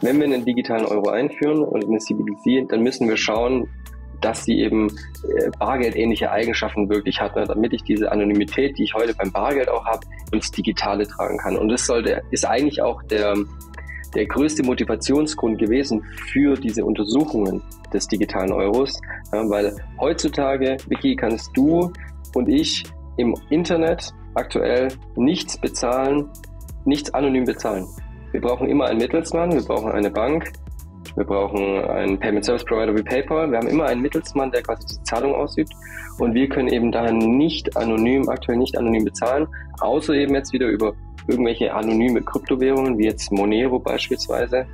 [0.00, 3.68] wenn wir einen digitalen Euro einführen und eine CBDC, dann müssen wir schauen,
[4.20, 8.94] dass sie eben äh, bargeldähnliche Eigenschaften wirklich hat, ne, damit ich diese Anonymität, die ich
[8.94, 11.56] heute beim Bargeld auch habe, ins Digitale tragen kann.
[11.56, 13.34] Und das sollte, ist eigentlich auch der,
[14.14, 17.62] der größte Motivationsgrund gewesen für diese Untersuchungen
[17.92, 19.00] des digitalen Euros,
[19.32, 21.92] ja, weil heutzutage, Vicky, kannst du
[22.34, 22.84] und ich
[23.16, 26.28] im Internet aktuell nichts bezahlen,
[26.84, 27.86] nichts anonym bezahlen.
[28.32, 30.52] Wir brauchen immer einen Mittelsmann, wir brauchen eine Bank,
[31.16, 33.50] wir brauchen einen Payment Service Provider wie PayPal.
[33.50, 35.72] Wir haben immer einen Mittelsmann, der quasi die Zahlung ausübt.
[36.18, 39.48] Und wir können eben daher nicht anonym, aktuell nicht anonym bezahlen,
[39.80, 40.94] außer eben jetzt wieder über
[41.26, 44.66] irgendwelche anonyme Kryptowährungen, wie jetzt Monero beispielsweise,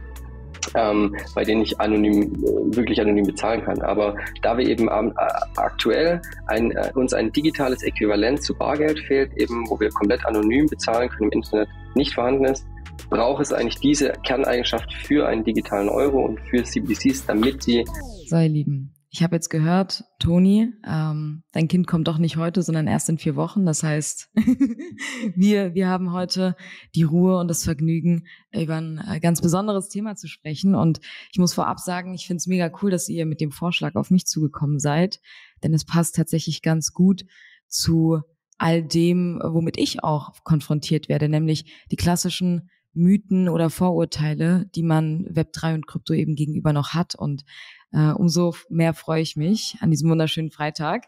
[0.75, 2.33] ähm, bei denen ich anonym,
[2.75, 3.81] wirklich anonym bezahlen kann.
[3.83, 5.13] Aber da wir eben ähm,
[5.57, 10.67] aktuell ein, äh, uns ein digitales Äquivalent zu Bargeld fehlt, eben wo wir komplett anonym
[10.67, 12.67] bezahlen können im Internet nicht vorhanden ist,
[13.11, 17.85] braucht es eigentlich diese Kerneigenschaft für einen digitalen Euro und für CBDCs, damit sie.
[18.29, 22.61] So, ihr Lieben, ich habe jetzt gehört, Toni, ähm, dein Kind kommt doch nicht heute,
[22.63, 23.65] sondern erst in vier Wochen.
[23.65, 24.31] Das heißt,
[25.35, 26.55] wir, wir haben heute
[26.95, 30.75] die Ruhe und das Vergnügen, über ein äh, ganz besonderes Thema zu sprechen.
[30.75, 31.01] Und
[31.33, 34.11] ich muss vorab sagen, ich finde es mega cool, dass ihr mit dem Vorschlag auf
[34.11, 35.21] mich zugekommen seid,
[35.63, 37.25] denn es passt tatsächlich ganz gut
[37.69, 38.21] zu
[38.59, 45.27] all dem, womit ich auch konfrontiert werde, nämlich die klassischen Mythen oder Vorurteile, die man
[45.27, 47.15] Web3 und Krypto eben gegenüber noch hat.
[47.15, 47.45] Und
[47.93, 51.05] äh, umso mehr freue ich mich, an diesem wunderschönen Freitag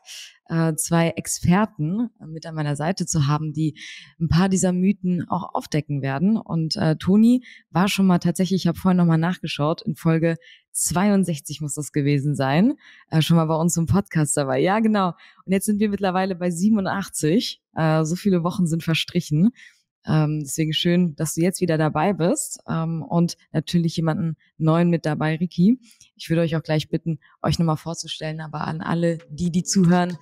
[0.48, 3.78] äh, zwei Experten mit an meiner Seite zu haben, die
[4.20, 6.36] ein paar dieser Mythen auch aufdecken werden.
[6.36, 10.36] Und äh, Toni war schon mal tatsächlich, ich habe vorhin nochmal nachgeschaut, in Folge
[10.72, 12.74] 62 muss das gewesen sein,
[13.10, 14.60] äh, schon mal bei uns im Podcast dabei.
[14.60, 15.08] Ja, genau.
[15.44, 17.60] Und jetzt sind wir mittlerweile bei 87.
[17.74, 19.50] Äh, so viele Wochen sind verstrichen.
[20.08, 25.04] Ähm, deswegen schön, dass du jetzt wieder dabei bist ähm, und natürlich jemanden neuen mit
[25.04, 25.78] dabei, Ricky.
[26.16, 30.16] Ich würde euch auch gleich bitten, euch nochmal vorzustellen, aber an alle, die, die zuhören,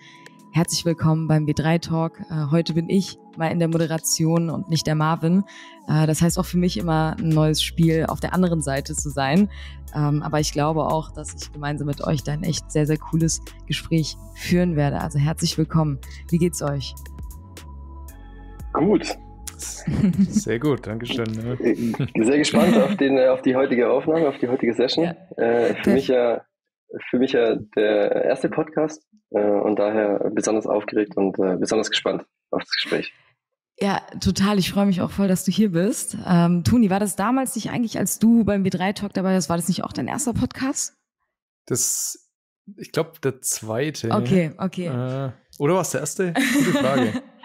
[0.52, 2.20] herzlich willkommen beim B3 Talk.
[2.30, 5.44] Äh, heute bin ich mal in der Moderation und nicht der Marvin.
[5.86, 9.10] Äh, das heißt auch für mich immer ein neues Spiel auf der anderen Seite zu
[9.10, 9.50] sein.
[9.94, 12.98] Ähm, aber ich glaube auch, dass ich gemeinsam mit euch da ein echt sehr, sehr
[12.98, 15.00] cooles Gespräch führen werde.
[15.00, 15.98] Also herzlich willkommen.
[16.28, 16.94] Wie geht's euch?
[18.72, 19.16] Gut,
[19.56, 21.26] sehr gut, Dankeschön.
[22.14, 25.04] Sehr gespannt auf, den, auf die heutige Aufnahme, auf die heutige Session.
[25.04, 25.42] Ja.
[25.42, 26.42] Äh, für, mich ja,
[27.10, 32.24] für mich ja der erste Podcast äh, und daher besonders aufgeregt und äh, besonders gespannt
[32.50, 33.12] auf das Gespräch.
[33.78, 34.58] Ja, total.
[34.58, 36.16] Ich freue mich auch voll, dass du hier bist.
[36.26, 39.68] Ähm, Toni, war das damals nicht eigentlich, als du beim B3-Talk dabei warst, war das
[39.68, 40.94] nicht auch dein erster Podcast?
[41.66, 42.30] Das,
[42.76, 44.10] ich glaube, der zweite.
[44.12, 44.86] Okay, okay.
[44.86, 46.32] Äh, oder war es der erste?
[46.32, 47.22] Gute Frage.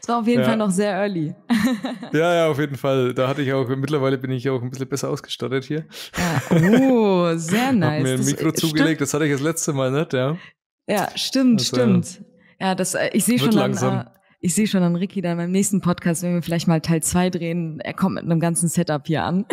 [0.00, 0.48] Es war auf jeden ja.
[0.48, 1.34] Fall noch sehr early.
[2.12, 3.14] ja, ja, auf jeden Fall.
[3.14, 5.86] Da hatte ich auch, mittlerweile bin ich auch ein bisschen besser ausgestattet hier.
[6.16, 6.80] Ja.
[6.80, 7.98] Oh, sehr nice.
[7.98, 9.00] Hab mir ein Mikro das, zugelegt, stimmt.
[9.00, 10.36] das hatte ich das letzte Mal nicht, ja.
[10.86, 12.24] Ja, stimmt, das, stimmt.
[12.60, 13.94] Ja, das, äh, ich sehe schon langsam.
[13.94, 14.10] An, äh,
[14.40, 17.30] ich sehe schon an Ricky dann beim nächsten Podcast, wenn wir vielleicht mal Teil 2
[17.30, 19.46] drehen, er kommt mit einem ganzen Setup hier an.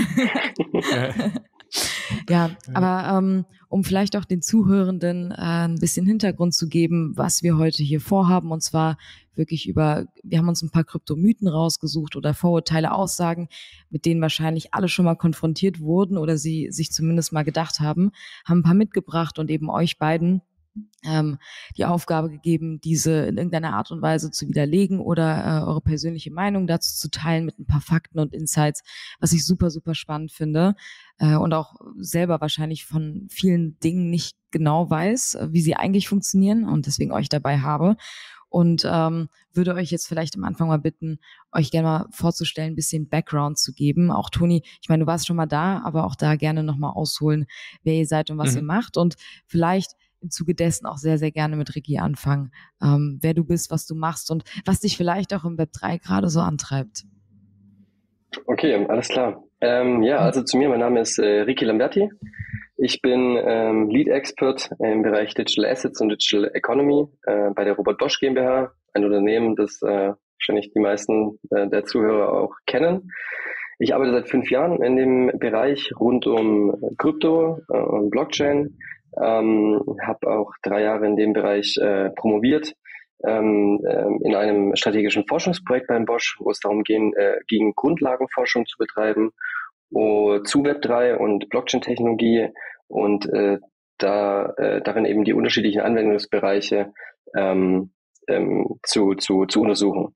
[2.29, 7.41] ja, aber ähm, um vielleicht auch den Zuhörenden äh, ein bisschen Hintergrund zu geben, was
[7.41, 8.51] wir heute hier vorhaben.
[8.51, 8.97] Und zwar
[9.33, 13.47] wirklich über, wir haben uns ein paar Kryptomythen rausgesucht oder Vorurteile, Aussagen,
[13.89, 18.11] mit denen wahrscheinlich alle schon mal konfrontiert wurden oder sie sich zumindest mal gedacht haben,
[18.43, 20.41] haben ein paar mitgebracht und eben euch beiden
[21.05, 21.37] ähm,
[21.77, 26.31] die Aufgabe gegeben, diese in irgendeiner Art und Weise zu widerlegen oder äh, eure persönliche
[26.31, 28.83] Meinung dazu zu teilen mit ein paar Fakten und Insights,
[29.19, 30.75] was ich super, super spannend finde
[31.17, 36.67] äh, und auch selber wahrscheinlich von vielen Dingen nicht genau weiß, wie sie eigentlich funktionieren
[36.67, 37.95] und deswegen euch dabei habe.
[38.51, 41.19] Und ähm, würde euch jetzt vielleicht am Anfang mal bitten,
[41.53, 44.11] euch gerne mal vorzustellen, ein bisschen Background zu geben.
[44.11, 47.45] Auch Toni, ich meine, du warst schon mal da, aber auch da gerne nochmal ausholen,
[47.83, 48.57] wer ihr seid und was mhm.
[48.57, 48.97] ihr macht.
[48.97, 49.15] Und
[49.47, 52.51] vielleicht im Zuge dessen auch sehr, sehr gerne mit Ricky anfangen,
[52.81, 55.97] ähm, wer du bist, was du machst und was dich vielleicht auch im Web 3
[55.97, 57.03] gerade so antreibt.
[58.45, 59.43] Okay, alles klar.
[59.59, 62.09] Ähm, ja, also zu mir, mein Name ist äh, Ricky Lamberti.
[62.77, 67.73] Ich bin ähm, Lead Expert im Bereich Digital Assets und Digital Economy äh, bei der
[67.73, 73.11] Robert Bosch GmbH, ein Unternehmen, das äh, wahrscheinlich die meisten äh, der Zuhörer auch kennen.
[73.77, 78.77] Ich arbeite seit fünf Jahren in dem Bereich rund um Krypto äh, und Blockchain
[79.19, 82.73] ähm, habe auch drei Jahre in dem Bereich äh, promoviert
[83.25, 88.65] ähm, äh, in einem strategischen Forschungsprojekt beim Bosch, wo es darum ging, äh, ging Grundlagenforschung
[88.65, 89.31] zu betreiben
[89.93, 92.49] uh, zu Web3 und Blockchain-Technologie
[92.87, 93.59] und äh,
[93.97, 96.93] da äh, darin eben die unterschiedlichen Anwendungsbereiche
[97.35, 97.91] ähm,
[98.27, 100.15] ähm, zu, zu, zu untersuchen.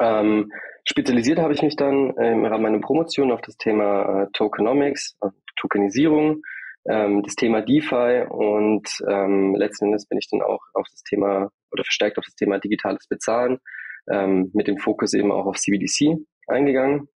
[0.00, 0.50] Ähm,
[0.84, 5.28] spezialisiert habe ich mich dann im Rahmen meiner Promotion auf das Thema äh, Tokenomics, äh,
[5.56, 6.42] Tokenisierung,
[6.88, 11.50] ähm, das Thema DeFi und ähm, letzten Endes bin ich dann auch auf das Thema
[11.70, 13.58] oder verstärkt auf das Thema digitales Bezahlen
[14.10, 16.16] ähm, mit dem Fokus eben auch auf CBDC
[16.46, 17.08] eingegangen.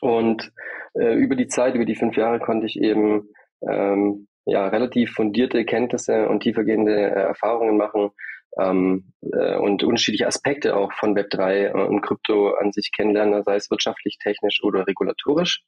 [0.00, 0.52] Und
[0.94, 3.28] äh, über die Zeit, über die fünf Jahre konnte ich eben
[3.68, 8.10] ähm, ja, relativ fundierte Kenntnisse und tiefergehende äh, Erfahrungen machen
[8.58, 13.70] ähm, äh, und unterschiedliche Aspekte auch von Web3 und Krypto an sich kennenlernen, sei es
[13.70, 15.62] wirtschaftlich, technisch oder regulatorisch.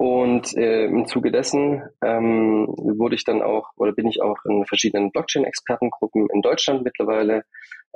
[0.00, 4.64] Und äh, im Zuge dessen ähm, wurde ich dann auch oder bin ich auch in
[4.64, 7.44] verschiedenen Blockchain-Expertengruppen in Deutschland mittlerweile,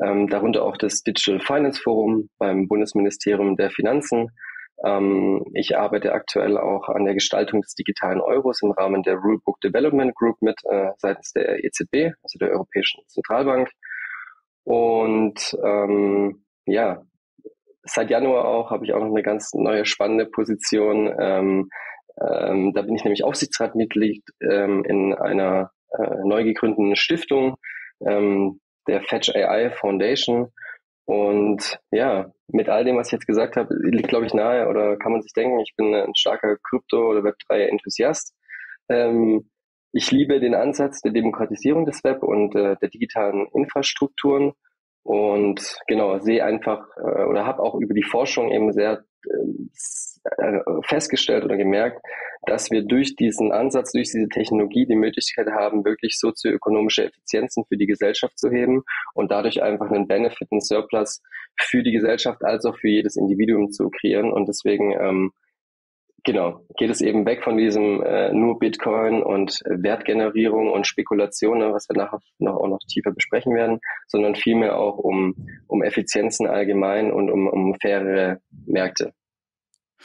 [0.04, 4.28] ähm, darunter auch das Digital Finance Forum beim Bundesministerium der Finanzen.
[4.84, 9.58] Ähm, ich arbeite aktuell auch an der Gestaltung des digitalen Euros im Rahmen der Rulebook
[9.62, 13.70] Development Group mit äh, seitens der EZB, also der Europäischen Zentralbank.
[14.64, 17.00] Und ähm, ja,
[17.84, 21.10] seit Januar auch habe ich auch noch eine ganz neue spannende Position.
[21.18, 21.70] Ähm,
[22.20, 27.56] ähm, da bin ich nämlich Aufsichtsratmitglied ähm, in einer äh, neu gegründeten Stiftung,
[28.06, 30.52] ähm, der Fetch AI Foundation.
[31.06, 34.96] Und ja, mit all dem, was ich jetzt gesagt habe, liegt, glaube ich, nahe oder
[34.96, 38.34] kann man sich denken, ich bin ein starker Krypto- oder Web3-Enthusiast.
[38.88, 39.50] Ähm,
[39.92, 44.52] ich liebe den Ansatz der Demokratisierung des Web und äh, der digitalen Infrastrukturen
[45.04, 50.13] und genau sehe einfach äh, oder habe auch über die Forschung eben sehr äh,
[50.82, 52.00] festgestellt oder gemerkt,
[52.46, 57.76] dass wir durch diesen Ansatz, durch diese Technologie die Möglichkeit haben, wirklich sozioökonomische Effizienzen für
[57.76, 58.82] die Gesellschaft zu heben
[59.14, 61.22] und dadurch einfach einen Benefit, einen Surplus
[61.58, 64.32] für die Gesellschaft als auch für jedes Individuum zu kreieren.
[64.32, 65.32] Und deswegen ähm,
[66.26, 71.70] Genau, geht es eben weg von diesem äh, nur Bitcoin und Wertgenerierung und Spekulation, ne,
[71.70, 75.34] was wir nachher noch, auch noch tiefer besprechen werden, sondern vielmehr auch um,
[75.66, 79.12] um Effizienzen allgemein und um, um faire Märkte.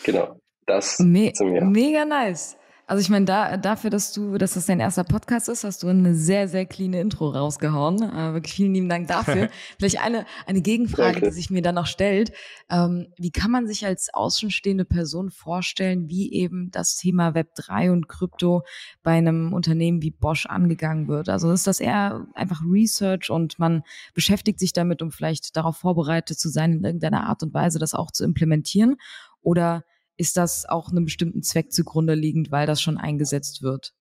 [0.04, 1.64] Genau, das Me zu mir.
[1.64, 2.58] Mega nice.
[2.90, 5.90] Also ich meine, da, dafür, dass du, dass das dein erster Podcast ist, hast du
[5.90, 8.02] eine sehr, sehr clean Intro rausgehauen.
[8.02, 9.50] Äh, wirklich vielen lieben Dank dafür.
[9.78, 11.28] Vielleicht eine, eine Gegenfrage, Danke.
[11.28, 12.32] die sich mir dann noch stellt.
[12.68, 17.92] Ähm, wie kann man sich als außenstehende Person vorstellen, wie eben das Thema Web 3
[17.92, 18.64] und Krypto
[19.04, 21.30] bei einem Unternehmen wie Bosch angegangen wird?
[21.30, 23.84] Also ist das eher einfach Research und man
[24.16, 27.94] beschäftigt sich damit, um vielleicht darauf vorbereitet zu sein, in irgendeiner Art und Weise das
[27.94, 28.96] auch zu implementieren?
[29.42, 29.84] Oder
[30.18, 33.94] ist das auch einem bestimmten Zweck zugrunde liegend, weil das schon eingesetzt wird?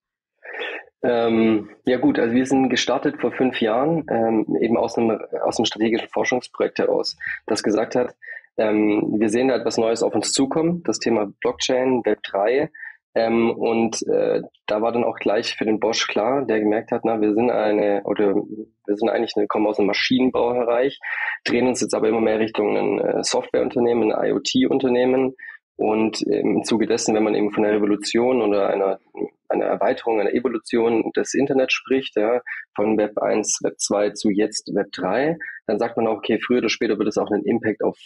[1.01, 5.57] Ähm, ja gut, also wir sind gestartet vor fünf Jahren, ähm, eben aus einem, aus
[5.57, 8.15] einem strategischen Forschungsprojekt heraus, das gesagt hat,
[8.57, 12.69] ähm, wir sehen da etwas Neues auf uns zukommen, das Thema Blockchain, Web 3.
[13.15, 17.01] Ähm, und äh, da war dann auch gleich für den Bosch klar, der gemerkt hat,
[17.05, 20.99] na, wir sind eine, oder wir sind eigentlich, eine, kommen aus einem Maschinenbaubereich,
[21.43, 25.35] drehen uns jetzt aber immer mehr Richtung ein äh, Softwareunternehmen, ein IoT-Unternehmen,
[25.79, 28.99] und im Zuge dessen, wenn man eben von einer Revolution oder einer,
[29.47, 32.41] einer Erweiterung, einer Evolution des Internets spricht, ja,
[32.75, 36.57] von Web 1, Web 2 zu jetzt Web 3, dann sagt man auch, okay, früher
[36.57, 37.97] oder später wird es auch einen Impact auf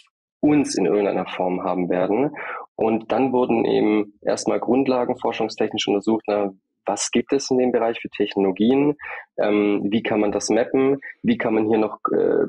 [0.44, 2.36] uns in irgendeiner Form haben werden.
[2.76, 6.52] Und dann wurden eben erstmal Grundlagen forschungstechnisch untersucht, na,
[6.86, 8.96] was gibt es in dem Bereich für Technologien,
[9.38, 12.46] ähm, wie kann man das mappen, wie kann man hier noch äh,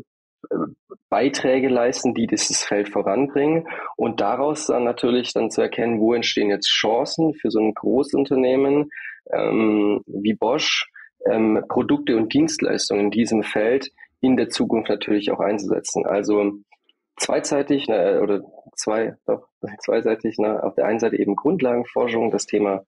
[1.10, 6.50] Beiträge leisten, die dieses Feld voranbringen und daraus dann natürlich dann zu erkennen, wo entstehen
[6.50, 8.90] jetzt Chancen für so ein Großunternehmen
[9.32, 10.92] ähm, wie Bosch,
[11.30, 13.90] ähm, Produkte und Dienstleistungen in diesem Feld
[14.22, 16.06] in der Zukunft natürlich auch einzusetzen.
[16.06, 16.60] Also
[17.18, 18.42] zweiseitig ne, oder
[18.76, 19.48] zwei, doch,
[19.80, 22.84] zweiseitig, ne, auf der einen Seite eben Grundlagenforschung, das Thema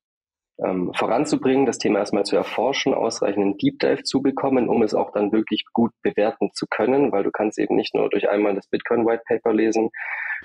[0.63, 5.11] ähm, voranzubringen, das Thema erstmal zu erforschen, ausreichenden Deep Dive zu bekommen, um es auch
[5.11, 8.67] dann wirklich gut bewerten zu können, weil du kannst eben nicht nur durch einmal das
[8.67, 9.89] Bitcoin White Paper lesen,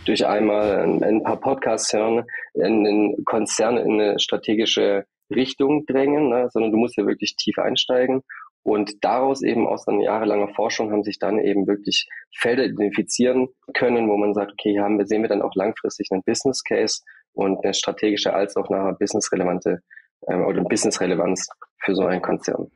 [0.04, 2.24] durch einmal ein, ein paar Podcasts hören,
[2.60, 8.22] einen Konzern in eine strategische Richtung drängen, ne, sondern du musst ja wirklich tief einsteigen.
[8.64, 14.08] Und daraus eben aus dann jahrelanger Forschung haben sich dann eben wirklich Felder identifizieren können,
[14.08, 17.02] wo man sagt, okay, hier haben wir, sehen wir dann auch langfristig einen Business Case
[17.32, 19.82] und eine strategische als auch nachher businessrelevante
[20.28, 22.70] ähm, oder Business-Relevanz für so einen Konzern.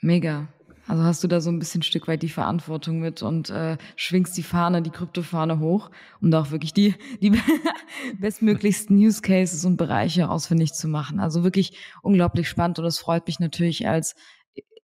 [0.00, 0.48] Mega.
[0.88, 3.78] Also hast du da so ein bisschen ein Stück weit die Verantwortung mit und äh,
[3.94, 7.30] schwingst die Fahne, die Kryptofahne hoch, um da auch wirklich die, die
[8.20, 11.20] bestmöglichsten Use Cases und Bereiche ausfindig zu machen.
[11.20, 14.16] Also wirklich unglaublich spannend und es freut mich natürlich als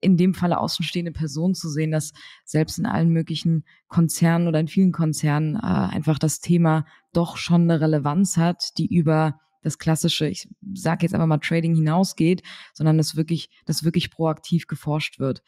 [0.05, 2.13] in dem Falle außenstehende Person zu sehen, dass
[2.45, 7.63] selbst in allen möglichen Konzernen oder in vielen Konzernen äh, einfach das Thema doch schon
[7.63, 12.43] eine Relevanz hat, die über das klassische, ich sage jetzt einfach mal Trading hinausgeht,
[12.75, 15.43] sondern dass wirklich, dass wirklich proaktiv geforscht wird.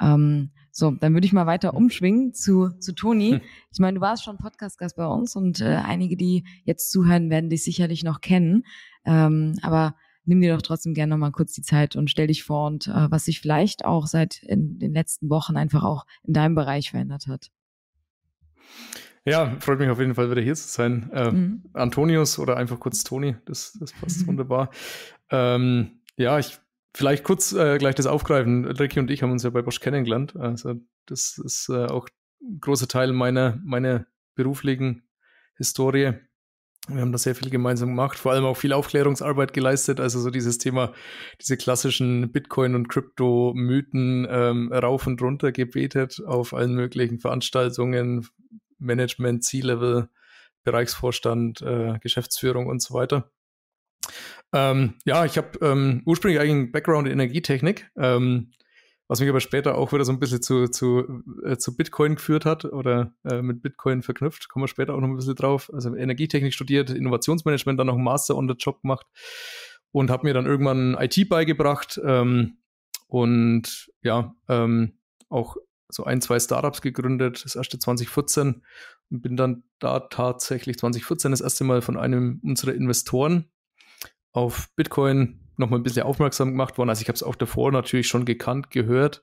[0.00, 3.32] Ähm, so, dann würde ich mal weiter umschwingen zu, zu Toni.
[3.32, 3.40] Hm.
[3.72, 7.48] Ich meine, du warst schon Podcast-Gast bei uns und äh, einige, die jetzt zuhören, werden
[7.48, 8.64] dich sicherlich noch kennen.
[9.06, 12.66] Ähm, aber nimm dir doch trotzdem gerne nochmal kurz die Zeit und stell dich vor
[12.66, 16.54] und äh, was sich vielleicht auch seit in den letzten Wochen einfach auch in deinem
[16.54, 17.50] Bereich verändert hat.
[19.26, 21.10] Ja, freut mich auf jeden Fall wieder hier zu sein.
[21.12, 21.62] Äh, mhm.
[21.72, 24.70] Antonius oder einfach kurz Toni, das, das passt wunderbar.
[25.30, 26.58] Ähm, ja, ich
[26.94, 28.66] vielleicht kurz äh, gleich das aufgreifen.
[28.66, 30.36] Ricky und ich haben uns ja bei Bosch kennengelernt.
[30.36, 30.74] Also
[31.06, 32.08] das ist äh, auch
[32.42, 35.02] ein großer Teil meiner, meiner beruflichen
[35.56, 36.12] Historie.
[36.88, 40.00] Wir haben da sehr viel gemeinsam gemacht, vor allem auch viel Aufklärungsarbeit geleistet.
[40.00, 40.92] Also so dieses Thema,
[41.40, 48.28] diese klassischen Bitcoin- und Krypto-Mythen ähm, rauf und runter gebetet auf allen möglichen Veranstaltungen,
[48.78, 50.10] Management, C-Level,
[50.64, 53.30] Bereichsvorstand, äh, Geschäftsführung und so weiter.
[54.52, 58.50] Ähm, ja, ich habe ähm, ursprünglich eigentlich einen Background in Energietechnik, ähm,
[59.08, 62.46] was mich aber später auch wieder so ein bisschen zu, zu, äh, zu Bitcoin geführt
[62.46, 64.48] hat oder äh, mit Bitcoin verknüpft.
[64.48, 65.70] Kommen wir später auch noch ein bisschen drauf.
[65.72, 69.06] Also Energietechnik studiert, Innovationsmanagement, dann noch einen Master on the Job gemacht
[69.92, 72.58] und habe mir dann irgendwann IT beigebracht ähm,
[73.08, 75.56] und ja, ähm, auch
[75.88, 78.62] so ein, zwei Startups gegründet, das erste 2014
[79.10, 83.50] und bin dann da tatsächlich 2014 das erste Mal von einem unserer Investoren
[84.32, 86.90] auf Bitcoin nochmal ein bisschen aufmerksam gemacht worden.
[86.90, 89.22] Also ich habe es auch davor natürlich schon gekannt, gehört,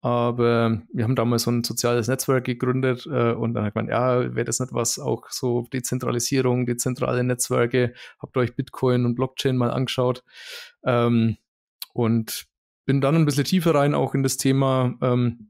[0.00, 4.34] aber wir haben damals so ein soziales Netzwerk gegründet äh, und dann hat man, ja,
[4.34, 9.56] wäre das nicht was, auch so Dezentralisierung, dezentrale Netzwerke, habt ihr euch Bitcoin und Blockchain
[9.56, 10.22] mal angeschaut?
[10.84, 11.38] Ähm,
[11.94, 12.46] und
[12.84, 15.48] bin dann ein bisschen tiefer rein auch in das Thema, ähm,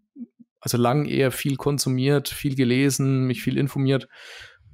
[0.61, 4.09] also lang eher viel konsumiert, viel gelesen, mich viel informiert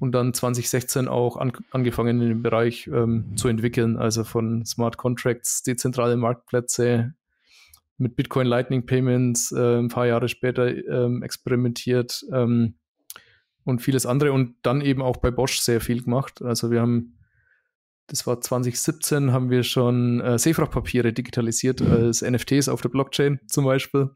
[0.00, 4.96] und dann 2016 auch an, angefangen in dem Bereich ähm, zu entwickeln, also von Smart
[4.96, 7.14] Contracts, dezentrale Marktplätze
[7.98, 12.74] mit Bitcoin Lightning Payments, äh, ein paar Jahre später ähm, experimentiert ähm,
[13.64, 14.32] und vieles andere.
[14.32, 16.42] Und dann eben auch bei Bosch sehr viel gemacht.
[16.42, 17.18] Also wir haben
[18.06, 23.64] das war 2017, haben wir schon äh, Seefrachtpapiere digitalisiert als NFTs auf der Blockchain zum
[23.64, 24.10] Beispiel.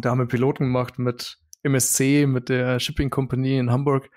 [0.00, 4.10] Da haben wir Piloten gemacht mit MSC, mit der Shipping Company in Hamburg,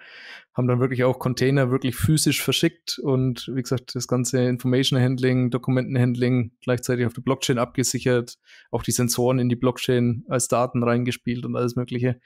[0.54, 5.50] haben dann wirklich auch Container wirklich physisch verschickt und wie gesagt, das ganze Information Handling,
[5.50, 8.38] Dokumentenhandling gleichzeitig auf der Blockchain abgesichert,
[8.70, 12.20] auch die Sensoren in die Blockchain als Daten reingespielt und alles Mögliche.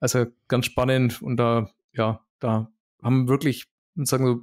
[0.00, 2.70] Also ganz spannend und da, ja, da
[3.02, 4.40] haben wirklich, sagen wir,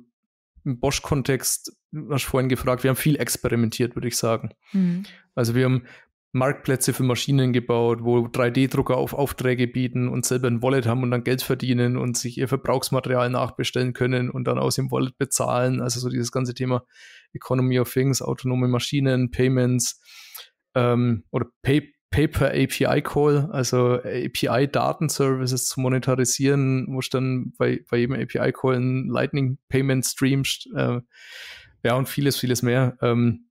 [0.66, 1.78] im Bosch-Kontext,
[2.10, 4.52] hast du vorhin gefragt, wir haben viel experimentiert, würde ich sagen.
[4.74, 5.04] Mhm.
[5.36, 5.84] Also wir haben
[6.32, 11.12] Marktplätze für Maschinen gebaut, wo 3D-Drucker auf Aufträge bieten und selber ein Wallet haben und
[11.12, 15.82] dann Geld verdienen und sich ihr Verbrauchsmaterial nachbestellen können und dann aus dem Wallet bezahlen.
[15.82, 16.84] Also so dieses ganze Thema
[17.34, 20.00] Economy of Things, autonome Maschinen, Payments
[20.76, 27.82] ähm, oder Pay Paper API Call, also API Datenservices zu monetarisieren, wo ich dann bei,
[27.90, 31.02] bei jedem API Call ein Lightning Payment streamst, äh,
[31.84, 32.98] ja, und vieles, vieles mehr.
[33.02, 33.46] Ähm,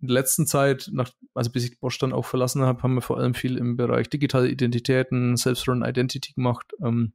[0.00, 3.02] in der letzten Zeit, nach, also bis ich Bosch dann auch verlassen habe, haben wir
[3.02, 7.14] vor allem viel im Bereich digitale Identitäten, Self-Run Identity gemacht, ähm,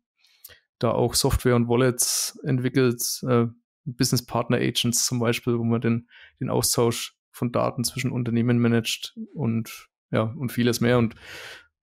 [0.80, 3.46] da auch Software und Wallets entwickelt, äh,
[3.86, 6.08] Business Partner Agents zum Beispiel, wo man den,
[6.40, 10.98] den Austausch von Daten zwischen Unternehmen managt und ja, und vieles mehr.
[10.98, 11.16] Und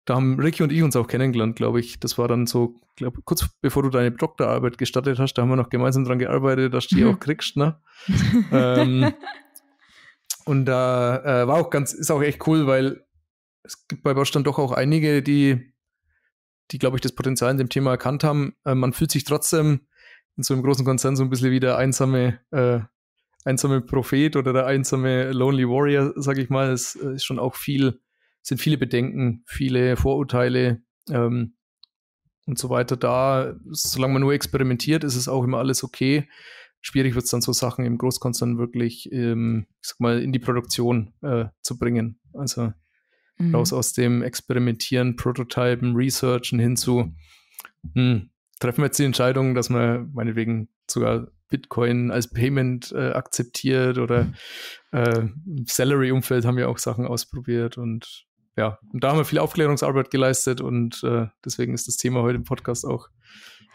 [0.05, 1.99] da haben Ricky und ich uns auch kennengelernt, glaube ich.
[1.99, 5.55] Das war dann so, glaub, kurz bevor du deine Doktorarbeit gestartet hast, da haben wir
[5.55, 7.79] noch gemeinsam dran gearbeitet, dass du die auch kriegst, ne?
[8.51, 9.13] ähm,
[10.47, 13.05] und da äh, war auch ganz, ist auch echt cool, weil
[13.63, 15.73] es gibt bei Bosch dann doch auch einige, die,
[16.71, 18.55] die, glaube ich, das Potenzial in dem Thema erkannt haben.
[18.63, 19.81] Äh, man fühlt sich trotzdem
[20.37, 22.79] in so einem großen Konzern so ein bisschen wie der einsame, äh,
[23.43, 26.71] einsame Prophet oder der einsame Lonely Warrior, sage ich mal.
[26.71, 27.99] Es ist schon auch viel,
[28.41, 31.55] sind viele Bedenken, viele Vorurteile ähm,
[32.45, 33.53] und so weiter da.
[33.71, 36.27] Solange man nur experimentiert, ist es auch immer alles okay
[36.81, 40.39] schwierig wird es dann so Sachen im Großkonzern wirklich, ähm, ich sag mal, in die
[40.39, 42.19] Produktion äh, zu bringen.
[42.33, 42.73] Also
[43.37, 43.55] mhm.
[43.55, 47.13] raus aus dem Experimentieren, Prototypen, Researchen hin zu,
[47.93, 48.29] hm,
[48.59, 54.33] treffen wir jetzt die Entscheidung, dass man meinetwegen sogar Bitcoin als Payment äh, akzeptiert oder
[54.91, 58.25] äh, im Salary-Umfeld haben wir auch Sachen ausprobiert und
[58.57, 62.37] ja, und da haben wir viel Aufklärungsarbeit geleistet und äh, deswegen ist das Thema heute
[62.37, 63.07] im Podcast auch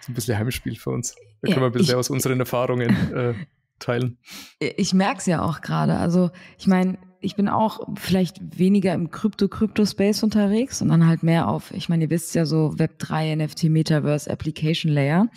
[0.09, 1.15] ein bisschen Heimspiel für uns.
[1.43, 3.35] Da können wir ein bisschen ich, aus unseren Erfahrungen äh,
[3.79, 4.19] teilen.
[4.59, 5.97] Ich merke es ja auch gerade.
[5.97, 11.49] Also ich meine, ich bin auch vielleicht weniger im Krypto-Krypto-Space unterwegs und dann halt mehr
[11.49, 15.29] auf, ich meine, ihr wisst ja so Web3, NFT, Metaverse, Application Layer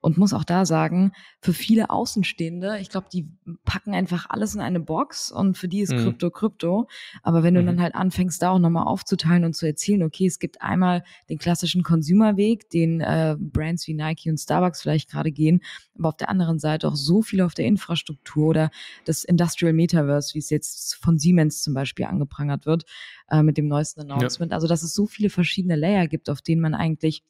[0.00, 1.12] und muss auch da sagen,
[1.44, 3.28] für viele Außenstehende, ich glaube, die
[3.64, 5.98] packen einfach alles in eine Box und für die ist mhm.
[5.98, 6.88] Krypto Krypto.
[7.24, 7.66] Aber wenn du mhm.
[7.66, 11.38] dann halt anfängst, da auch nochmal aufzuteilen und zu erzählen, okay, es gibt einmal den
[11.38, 15.62] klassischen Consumer-Weg, den äh, Brands wie Nike und Starbucks vielleicht gerade gehen,
[15.98, 18.70] aber auf der anderen Seite auch so viel auf der Infrastruktur oder
[19.04, 22.84] das Industrial Metaverse, wie es jetzt von Siemens zum Beispiel angeprangert wird,
[23.30, 24.52] äh, mit dem neuesten Announcement.
[24.52, 24.56] Ja.
[24.56, 27.24] Also, dass es so viele verschiedene Layer gibt, auf denen man eigentlich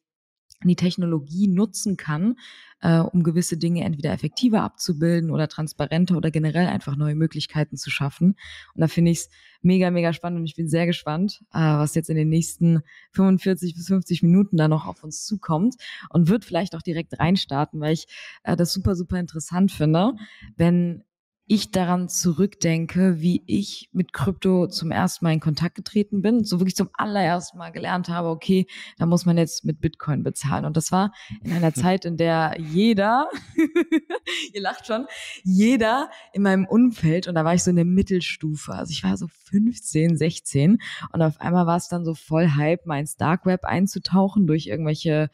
[0.67, 2.35] die Technologie nutzen kann,
[2.81, 7.89] äh, um gewisse Dinge entweder effektiver abzubilden oder transparenter oder generell einfach neue Möglichkeiten zu
[7.89, 8.35] schaffen.
[8.73, 9.29] Und da finde ich es
[9.61, 13.75] mega, mega spannend und ich bin sehr gespannt, äh, was jetzt in den nächsten 45
[13.75, 15.75] bis 50 Minuten da noch auf uns zukommt
[16.09, 18.07] und wird vielleicht auch direkt reinstarten, weil ich
[18.43, 20.13] äh, das super, super interessant finde,
[20.57, 21.03] wenn
[21.45, 26.59] ich daran zurückdenke, wie ich mit Krypto zum ersten Mal in Kontakt getreten bin, so
[26.59, 28.65] wirklich zum allerersten Mal gelernt habe, okay,
[28.97, 30.63] da muss man jetzt mit Bitcoin bezahlen.
[30.63, 33.29] Und das war in einer Zeit, in der jeder,
[34.53, 35.05] ihr lacht schon,
[35.43, 39.17] jeder in meinem Umfeld, und da war ich so in der Mittelstufe, also ich war
[39.17, 40.77] so 15, 16,
[41.11, 44.67] und auf einmal war es dann so voll Hype, mal ins Dark Web einzutauchen durch
[44.67, 45.29] irgendwelche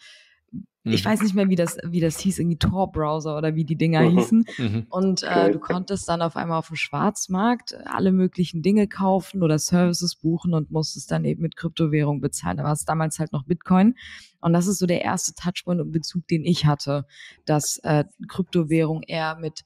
[0.86, 1.10] ich mhm.
[1.10, 4.18] weiß nicht mehr, wie das, wie das hieß, irgendwie Tor-Browser oder wie die Dinger mhm.
[4.18, 4.46] hießen.
[4.58, 4.86] Mhm.
[4.90, 9.60] Und äh, du konntest dann auf einmal auf dem Schwarzmarkt alle möglichen Dinge kaufen oder
[9.60, 12.58] Services buchen und musstest dann eben mit Kryptowährung bezahlen.
[12.58, 13.96] Da war es damals halt noch Bitcoin.
[14.40, 17.06] Und das ist so der erste Touchpoint und Bezug, den ich hatte,
[17.46, 19.64] dass äh, Kryptowährung eher mit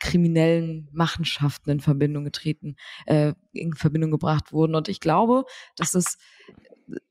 [0.00, 4.74] kriminellen Machenschaften in Verbindung getreten, äh, in Verbindung gebracht wurden.
[4.74, 5.44] Und ich glaube,
[5.76, 6.18] dass es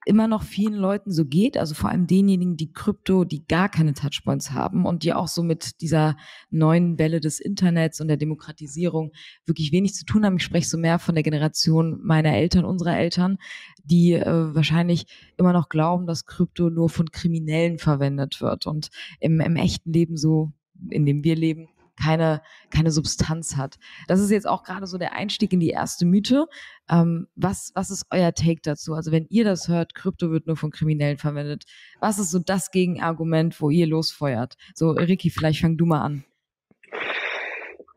[0.06, 3.94] immer noch vielen Leuten so geht, also vor allem denjenigen, die Krypto, die gar keine
[3.94, 6.16] Touchpoints haben und die auch so mit dieser
[6.50, 9.12] neuen Welle des Internets und der Demokratisierung
[9.46, 10.38] wirklich wenig zu tun haben.
[10.38, 13.38] Ich spreche so mehr von der Generation meiner Eltern, unserer Eltern,
[13.84, 18.90] die äh, wahrscheinlich immer noch glauben, dass Krypto nur von Kriminellen verwendet wird und
[19.20, 20.52] im, im echten Leben so,
[20.90, 21.68] in dem wir leben,
[22.02, 23.78] keine, keine Substanz hat.
[24.08, 26.46] Das ist jetzt auch gerade so der Einstieg in die erste Mythe.
[26.90, 28.94] Ähm, was, was ist euer Take dazu?
[28.94, 31.66] Also wenn ihr das hört, Krypto wird nur von Kriminellen verwendet.
[32.00, 34.56] Was ist so das Gegenargument, wo ihr losfeuert?
[34.74, 36.26] So, Ricky, vielleicht fang du mal an.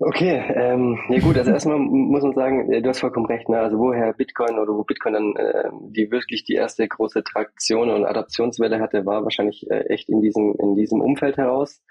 [0.00, 3.58] Okay, ähm, ja gut, also erstmal muss man sagen, du hast vollkommen recht, ne?
[3.58, 8.04] also woher Bitcoin oder wo Bitcoin dann äh, die wirklich die erste große Traktion und
[8.04, 11.82] Adaptionswelle hatte, war wahrscheinlich äh, echt in diesem, in diesem Umfeld heraus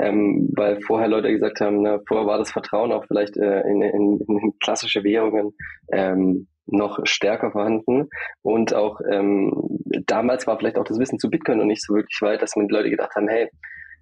[0.00, 3.82] ähm, weil vorher Leute gesagt haben, na, vorher war das Vertrauen auch vielleicht äh, in,
[3.82, 5.52] in, in klassische Währungen
[5.92, 8.08] ähm, noch stärker vorhanden
[8.42, 9.52] und auch ähm,
[10.06, 12.68] damals war vielleicht auch das Wissen zu Bitcoin noch nicht so wirklich weit, dass man
[12.68, 13.48] die Leute gedacht haben, hey,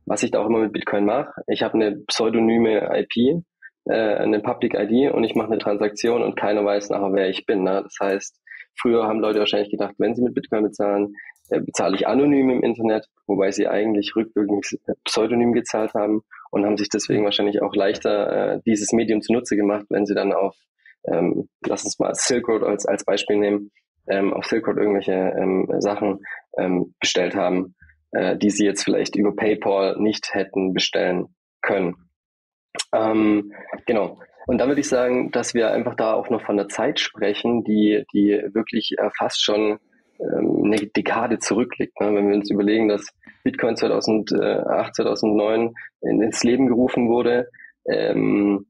[0.06, 3.42] was ich da auch immer mit Bitcoin mache, ich habe eine pseudonyme IP,
[3.84, 7.46] äh, eine Public ID und ich mache eine Transaktion und keiner weiß nachher, wer ich
[7.46, 7.62] bin.
[7.62, 7.82] Ne?
[7.82, 8.40] Das heißt,
[8.80, 11.14] früher haben Leute wahrscheinlich gedacht, wenn sie mit Bitcoin bezahlen,
[11.50, 14.66] äh, bezahle ich anonym im Internet, wobei sie eigentlich rückwirkend
[15.04, 19.86] pseudonym gezahlt haben und haben sich deswegen wahrscheinlich auch leichter äh, dieses Medium zunutze gemacht,
[19.90, 20.56] wenn sie dann auf,
[21.06, 23.70] ähm, lass uns mal Silk Road als, als Beispiel nehmen,
[24.08, 26.20] ähm, auf Silk Road irgendwelche ähm, Sachen
[26.58, 27.74] ähm, bestellt haben,
[28.12, 31.96] äh, die sie jetzt vielleicht über PayPal nicht hätten bestellen können.
[32.94, 33.52] Ähm,
[33.86, 34.18] genau.
[34.48, 37.64] Und dann würde ich sagen, dass wir einfach da auch noch von der Zeit sprechen,
[37.64, 39.78] die, die wirklich äh, fast schon
[40.18, 42.00] ähm, eine Dekade zurückliegt.
[42.00, 42.14] Ne?
[42.14, 43.04] Wenn wir uns überlegen, dass
[43.44, 47.50] Bitcoin 2008, 2009 ins Leben gerufen wurde,
[47.86, 48.64] ähm,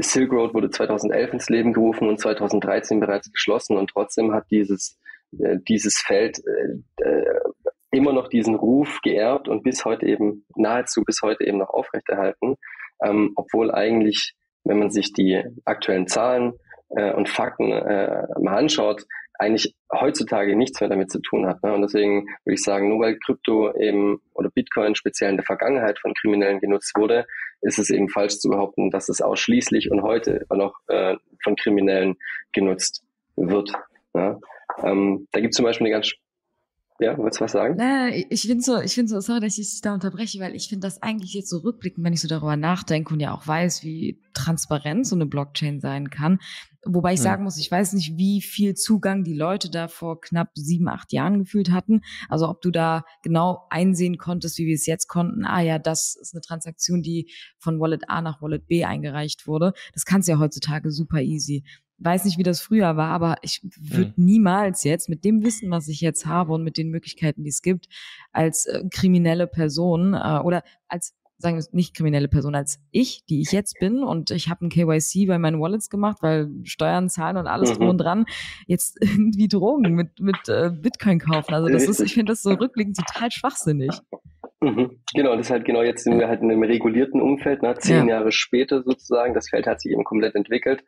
[0.00, 4.98] Silk Road wurde 2011 ins Leben gerufen und 2013 bereits geschlossen und trotzdem hat dieses,
[5.38, 7.40] äh, dieses Feld äh, äh,
[7.90, 12.56] immer noch diesen Ruf geerbt und bis heute eben, nahezu bis heute eben noch aufrechterhalten,
[13.04, 14.34] ähm, obwohl eigentlich,
[14.68, 16.52] wenn man sich die aktuellen Zahlen
[16.90, 19.04] äh, und Fakten äh, mal anschaut,
[19.38, 21.62] eigentlich heutzutage nichts mehr damit zu tun hat.
[21.62, 21.72] Ne?
[21.72, 25.98] Und deswegen würde ich sagen, nur weil Krypto eben oder Bitcoin speziell in der Vergangenheit
[26.00, 27.24] von Kriminellen genutzt wurde,
[27.60, 32.16] ist es eben falsch zu behaupten, dass es ausschließlich und heute noch äh, von Kriminellen
[32.52, 33.04] genutzt
[33.36, 33.72] wird.
[34.12, 34.40] Ne?
[34.82, 36.12] Ähm, da gibt es zum Beispiel eine ganz
[37.00, 37.76] ja, willst du was sagen?
[37.76, 40.68] Naja, ich finde so, ich finde so, sorry, dass ich dich da unterbreche, weil ich
[40.68, 43.84] finde das eigentlich jetzt so rückblickend, wenn ich so darüber nachdenke und ja auch weiß,
[43.84, 46.40] wie transparent so eine Blockchain sein kann.
[46.84, 50.50] Wobei ich sagen muss, ich weiß nicht, wie viel Zugang die Leute da vor knapp
[50.54, 52.00] sieben, acht Jahren gefühlt hatten.
[52.28, 55.44] Also ob du da genau einsehen konntest, wie wir es jetzt konnten.
[55.44, 59.72] Ah ja, das ist eine Transaktion, die von Wallet A nach Wallet B eingereicht wurde.
[59.92, 61.64] Das kannst du ja heutzutage super easy
[61.98, 64.24] weiß nicht, wie das früher war, aber ich würde mhm.
[64.24, 67.62] niemals jetzt mit dem Wissen, was ich jetzt habe und mit den Möglichkeiten, die es
[67.62, 67.88] gibt,
[68.32, 73.40] als äh, kriminelle Person äh, oder als sagen wir nicht kriminelle Person als ich, die
[73.40, 77.36] ich jetzt bin und ich habe ein KYC bei meinen Wallets gemacht, weil Steuern zahlen
[77.36, 77.74] und alles mhm.
[77.76, 78.24] drum und dran,
[78.66, 81.54] jetzt irgendwie Drogen mit mit äh, Bitcoin kaufen.
[81.54, 83.90] Also das ist, ich finde das so rückblickend total schwachsinnig.
[84.60, 84.98] Mhm.
[85.14, 87.76] Genau, das ist halt genau jetzt sind wir halt in einem regulierten Umfeld, ne?
[87.78, 88.16] zehn ja.
[88.16, 89.32] Jahre später sozusagen.
[89.32, 90.82] Das Feld hat sich eben komplett entwickelt.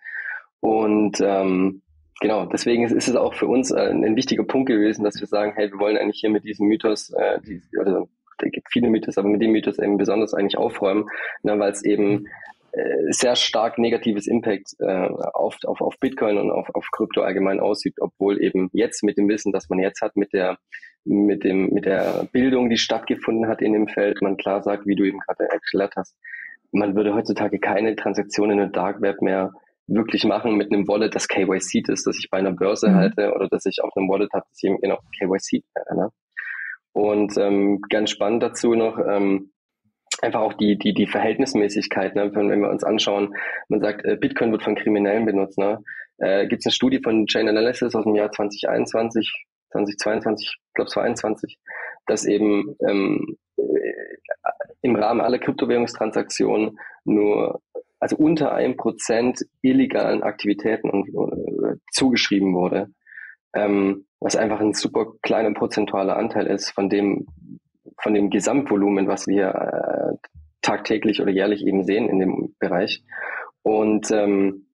[0.61, 1.83] Und ähm,
[2.20, 5.27] genau, deswegen ist, ist, es auch für uns äh, ein, wichtiger Punkt gewesen, dass wir
[5.27, 8.07] sagen, hey, wir wollen eigentlich hier mit diesem Mythos, äh, die, oder
[8.38, 11.07] da gibt viele Mythos, aber mit dem Mythos eben besonders eigentlich aufräumen,
[11.42, 12.27] ne, weil es eben
[12.73, 17.59] äh, sehr stark negatives Impact äh, auf, auf, auf Bitcoin und auf, auf Krypto allgemein
[17.59, 20.59] aussieht, obwohl eben jetzt mit dem Wissen, das man jetzt hat, mit der
[21.05, 24.94] mit dem mit der Bildung, die stattgefunden hat in dem Feld, man klar sagt, wie
[24.94, 26.14] du eben gerade erklärt hast,
[26.73, 29.53] man würde heutzutage keine Transaktionen in der Dark Web mehr
[29.90, 32.94] wirklich machen mit einem Wallet, das KYC ist, das ich bei einer Börse mhm.
[32.94, 35.64] halte oder dass ich auf einem Wallet habe, das ich eben genau KYC.
[35.94, 36.09] Ne?
[36.92, 39.53] Und ähm, ganz spannend dazu noch, ähm,
[40.22, 42.35] einfach auch die, die, die Verhältnismäßigkeit, ne?
[42.35, 43.35] wenn, wenn wir uns anschauen,
[43.68, 45.59] man sagt, äh, Bitcoin wird von Kriminellen benutzt.
[45.59, 45.83] Ne?
[46.18, 50.90] Äh, Gibt es eine Studie von Chain Analysis aus dem Jahr 2021, 2022, ich glaube
[50.90, 51.59] 2022,
[52.07, 53.62] dass eben ähm, äh,
[54.83, 57.61] im Rahmen aller Kryptowährungstransaktionen nur
[58.01, 62.89] also unter einem Prozent illegalen Aktivitäten äh, zugeschrieben wurde,
[63.55, 67.27] ähm, was einfach ein super kleiner prozentualer Anteil ist von dem,
[68.03, 70.29] von dem Gesamtvolumen, was wir äh,
[70.63, 73.05] tagtäglich oder jährlich eben sehen in dem Bereich.
[73.63, 74.67] Und ähm,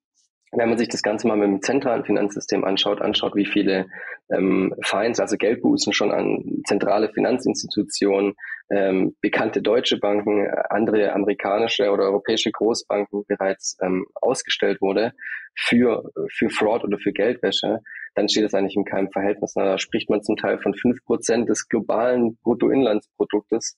[0.56, 3.86] wenn man sich das Ganze mal mit dem zentralen Finanzsystem anschaut, anschaut, wie viele
[4.30, 8.34] ähm, Fines, also Geldbußen schon an zentrale Finanzinstitutionen,
[8.70, 15.12] ähm, bekannte deutsche Banken, andere amerikanische oder europäische Großbanken bereits ähm, ausgestellt wurde
[15.54, 17.80] für, für Fraud oder für Geldwäsche,
[18.14, 19.52] dann steht das eigentlich in keinem Verhältnis.
[19.54, 23.76] Da spricht man zum Teil von fünf Prozent des globalen Bruttoinlandsproduktes,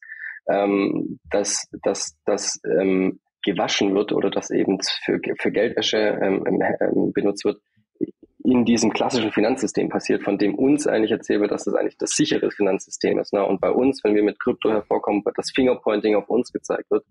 [0.48, 6.62] ähm, das, das, das ähm, gewaschen wird oder das eben für, für Geldwäsche ähm, ähm,
[6.80, 7.60] ähm, benutzt wird,
[8.44, 12.10] in diesem klassischen Finanzsystem passiert, von dem uns eigentlich erzählt wird, dass das eigentlich das
[12.10, 13.32] sichere Finanzsystem ist.
[13.32, 13.44] Ne?
[13.44, 17.04] Und bei uns, wenn wir mit Krypto hervorkommen, wird das Fingerpointing auf uns gezeigt wird.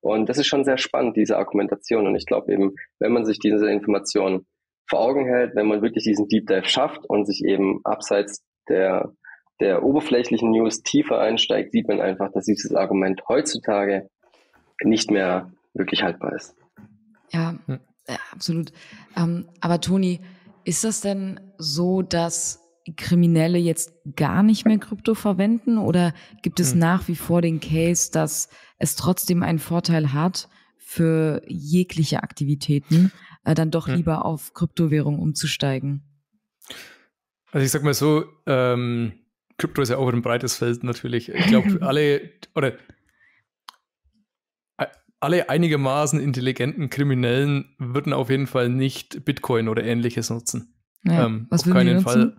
[0.00, 2.06] Und das ist schon sehr spannend, diese Argumentation.
[2.06, 4.46] Und ich glaube eben, wenn man sich diese Informationen
[4.88, 9.12] vor Augen hält, wenn man wirklich diesen Deep Dive schafft und sich eben abseits der,
[9.60, 14.08] der oberflächlichen News tiefer einsteigt, sieht man einfach, dass dieses Argument heutzutage
[14.82, 16.54] nicht mehr wirklich haltbar ist.
[17.30, 17.80] Ja, hm.
[18.08, 18.72] ja absolut.
[19.16, 20.20] Ähm, aber Toni,
[20.64, 22.60] ist das denn so, dass
[22.96, 26.78] Kriminelle jetzt gar nicht mehr Krypto verwenden oder gibt es hm.
[26.78, 30.48] nach wie vor den Case, dass es trotzdem einen Vorteil hat,
[30.88, 33.12] für jegliche Aktivitäten
[33.44, 33.96] äh, dann doch hm.
[33.96, 36.02] lieber auf Kryptowährung umzusteigen?
[37.52, 39.12] Also ich sag mal so, ähm,
[39.58, 41.28] Krypto ist ja auch ein breites Feld natürlich.
[41.28, 42.72] Ich glaube, alle oder
[45.20, 50.74] alle einigermaßen intelligenten Kriminellen würden auf jeden Fall nicht Bitcoin oder ähnliches nutzen.
[51.04, 52.36] Ja, ähm, was auf keinen Fall.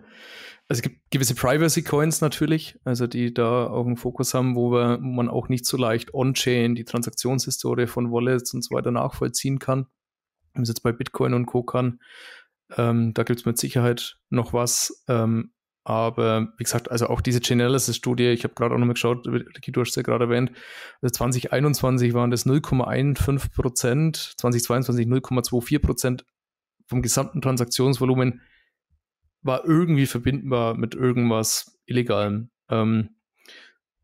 [0.69, 4.71] Also es gibt gewisse Privacy Coins natürlich, also die da auch einen Fokus haben, wo,
[4.71, 8.91] wir, wo man auch nicht so leicht on-chain die Transaktionshistorie von Wallets und so weiter
[8.91, 9.87] nachvollziehen kann.
[10.53, 11.63] Wenn es jetzt bei Bitcoin und Co.
[11.63, 11.99] kann.
[12.77, 15.03] Ähm, da gibt es mit Sicherheit noch was.
[15.07, 19.71] Ähm, aber wie gesagt, also auch diese Chainalysis-Studie, ich habe gerade auch nochmal geschaut, Ricky,
[19.71, 20.51] du hast es ja gerade erwähnt,
[21.01, 26.25] also 2021 waren das 0,15 Prozent, 2022 0,24 Prozent
[26.85, 28.41] vom gesamten Transaktionsvolumen
[29.41, 32.49] war irgendwie verbindbar mit irgendwas Illegalem.
[32.69, 33.15] Ähm,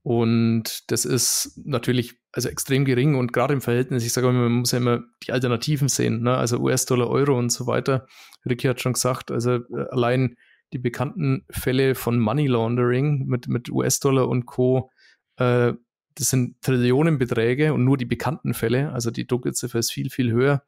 [0.03, 4.51] und das ist natürlich also extrem gering und gerade im Verhältnis, ich sage immer, man
[4.51, 6.37] muss ja immer die Alternativen sehen, ne?
[6.37, 8.05] also US-Dollar, Euro und so weiter.
[8.47, 10.35] Ricky hat schon gesagt, also äh, allein
[10.73, 14.91] die bekannten Fälle von Money Laundering mit, mit US-Dollar und Co.
[15.37, 15.73] Äh,
[16.15, 20.63] das sind Trillionenbeträge und nur die bekannten Fälle, also die Dunkelziffer ist viel, viel höher.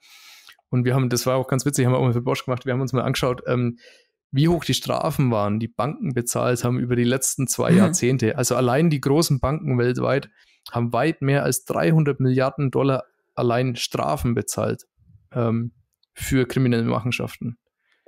[0.69, 2.65] Und wir haben, das war auch ganz witzig, haben wir auch mal für Bosch gemacht,
[2.65, 3.77] wir haben uns mal angeschaut, ähm,
[4.31, 7.77] wie hoch die Strafen waren, die Banken bezahlt haben über die letzten zwei mhm.
[7.77, 8.38] Jahrzehnte.
[8.38, 10.29] Also allein die großen Banken weltweit
[10.71, 13.03] haben weit mehr als 300 Milliarden Dollar
[13.36, 14.86] allein Strafen bezahlt
[15.31, 15.71] ähm,
[16.13, 17.57] für kriminelle Machenschaften.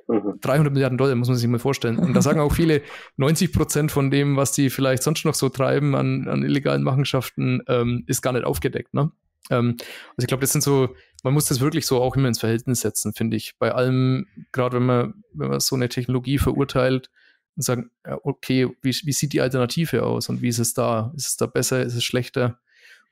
[0.09, 0.73] 300 mhm.
[0.73, 1.99] Milliarden Dollar, muss man sich mal vorstellen.
[1.99, 2.81] Und da sagen auch viele,
[3.17, 7.61] 90 Prozent von dem, was die vielleicht sonst noch so treiben an, an illegalen Machenschaften,
[7.67, 8.93] ähm, ist gar nicht aufgedeckt.
[8.93, 9.11] Ne?
[9.51, 12.39] Ähm, also ich glaube, das sind so, man muss das wirklich so auch immer ins
[12.39, 13.57] Verhältnis setzen, finde ich.
[13.59, 17.11] Bei allem, gerade wenn man, wenn man so eine Technologie verurteilt
[17.55, 21.13] und sagen, ja, okay, wie, wie sieht die Alternative aus und wie ist es da?
[21.15, 22.59] Ist es da besser, ist es schlechter?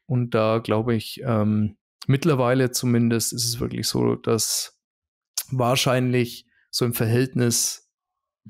[0.07, 4.79] Und da glaube ich, ähm, mittlerweile zumindest ist es wirklich so, dass
[5.51, 6.46] wahrscheinlich
[6.77, 7.89] so im Verhältnis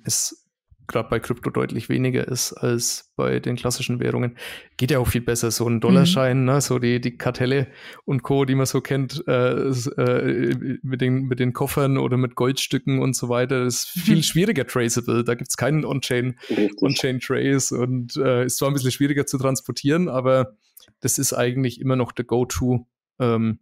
[0.03, 0.43] es
[0.87, 4.37] gerade bei Krypto deutlich weniger ist als bei den klassischen Währungen.
[4.75, 6.45] Geht ja auch viel besser, so ein Dollarschein, mhm.
[6.45, 6.61] ne?
[6.61, 7.67] so die, die Kartelle
[8.05, 12.35] und Co., die man so kennt, äh, äh, mit, den, mit den Koffern oder mit
[12.35, 14.23] Goldstücken und so weiter, ist viel mhm.
[14.23, 15.23] schwieriger traceable.
[15.23, 16.37] Da gibt es keinen On-Chain
[16.81, 20.57] On-Chain Trace und äh, ist zwar ein bisschen schwieriger zu transportieren, aber
[20.99, 22.87] das ist eigentlich immer noch der Go-To,
[23.19, 23.59] ähm,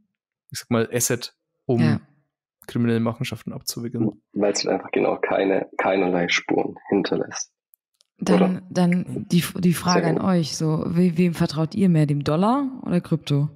[0.52, 2.02] ich sag mal, Asset, um ja.
[2.68, 4.12] Kriminelle Machenschaften abzuwickeln.
[4.34, 7.52] Weil es einfach genau keine, keinerlei Spuren hinterlässt.
[8.18, 12.70] Dann, dann die, die Frage an euch, so, we, wem vertraut ihr mehr, dem Dollar
[12.84, 13.50] oder Krypto?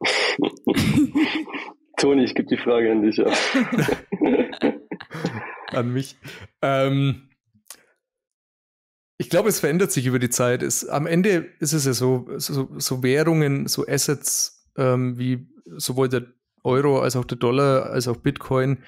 [1.98, 3.16] Toni, ich gebe die Frage an dich.
[3.18, 3.26] Ja.
[5.72, 6.16] an mich.
[6.62, 7.28] Ähm,
[9.18, 10.62] ich glaube, es verändert sich über die Zeit.
[10.62, 16.08] Es, am Ende ist es ja so, so, so Währungen, so Assets ähm, wie sowohl
[16.08, 16.26] der
[16.66, 18.82] Euro als auch der Dollar als auch Bitcoin,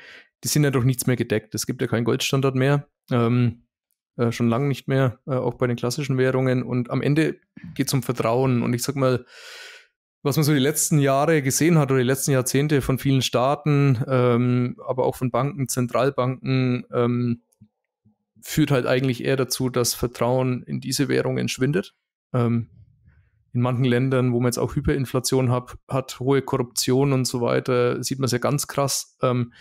[0.45, 1.55] die sind ja durch nichts mehr gedeckt.
[1.55, 2.89] Es gibt ja keinen Goldstandard mehr.
[3.11, 3.63] Ähm,
[4.17, 6.63] äh, schon lange nicht mehr, äh, auch bei den klassischen Währungen.
[6.63, 7.37] Und am Ende
[7.75, 8.63] geht es um Vertrauen.
[8.63, 9.25] Und ich sag mal,
[10.23, 14.03] was man so die letzten Jahre gesehen hat oder die letzten Jahrzehnte von vielen Staaten,
[14.09, 17.43] ähm, aber auch von Banken, Zentralbanken, ähm,
[18.43, 21.95] führt halt eigentlich eher dazu, dass Vertrauen in diese Währungen schwindet.
[22.33, 22.69] Ähm,
[23.53, 28.03] in manchen Ländern, wo man jetzt auch Hyperinflation hat, hat hohe Korruption und so weiter,
[28.03, 29.17] sieht man es ja ganz krass.
[29.23, 29.53] Ähm,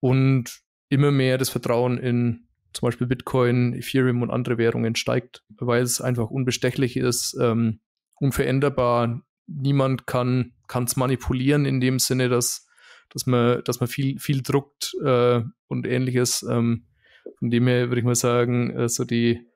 [0.00, 5.82] und immer mehr das Vertrauen in zum Beispiel Bitcoin, Ethereum und andere Währungen steigt, weil
[5.82, 7.80] es einfach unbestechlich ist, ähm,
[8.20, 9.22] unveränderbar.
[9.46, 12.68] Niemand kann es manipulieren in dem Sinne, dass,
[13.08, 16.44] dass, man, dass man viel, viel druckt äh, und ähnliches.
[16.48, 16.86] Ähm,
[17.38, 19.46] von dem her würde ich mal sagen, äh, so die,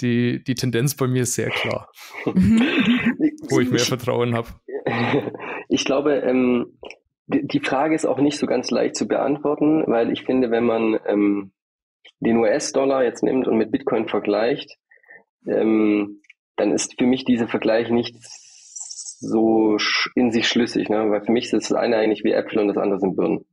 [0.00, 1.90] die, die Tendenz bei mir ist sehr klar,
[2.24, 4.48] wo ich mehr Vertrauen habe.
[5.68, 6.78] Ich glaube, ähm,
[7.26, 11.00] die Frage ist auch nicht so ganz leicht zu beantworten, weil ich finde, wenn man
[11.06, 11.52] ähm,
[12.20, 14.76] den US-Dollar jetzt nimmt und mit Bitcoin vergleicht,
[15.48, 16.20] ähm,
[16.56, 19.78] dann ist für mich dieser Vergleich nicht so
[20.14, 21.10] in sich schlüssig, ne?
[21.10, 23.44] weil für mich ist das eine eigentlich wie Äpfel und das andere sind Birnen.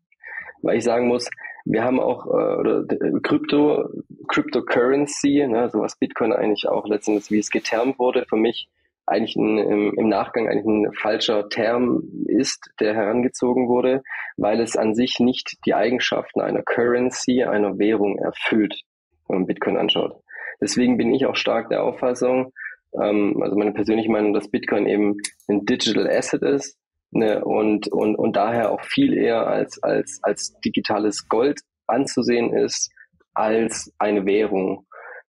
[0.61, 1.29] Weil ich sagen muss,
[1.65, 2.85] wir haben auch äh, oder
[3.21, 3.89] Krypto,
[4.27, 8.69] Cryptocurrency, ne, so was Bitcoin eigentlich auch letztendlich, wie es getermt wurde, für mich
[9.05, 14.03] eigentlich ein, im, im Nachgang eigentlich ein falscher Term ist, der herangezogen wurde,
[14.37, 18.81] weil es an sich nicht die Eigenschaften einer Currency, einer Währung erfüllt,
[19.27, 20.15] wenn man Bitcoin anschaut.
[20.61, 22.53] Deswegen bin ich auch stark der Auffassung,
[22.93, 26.77] ähm, also meine persönliche Meinung, dass Bitcoin eben ein Digital Asset ist
[27.11, 32.91] ne, und, und, und daher auch viel eher als, als, als digitales Gold anzusehen ist,
[33.33, 34.85] als eine Währung.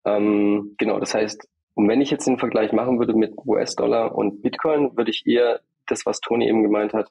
[0.05, 4.43] Ähm, genau, das heißt, und wenn ich jetzt den Vergleich machen würde mit US-Dollar und
[4.43, 7.11] Bitcoin, würde ich eher das, was Toni eben gemeint hat,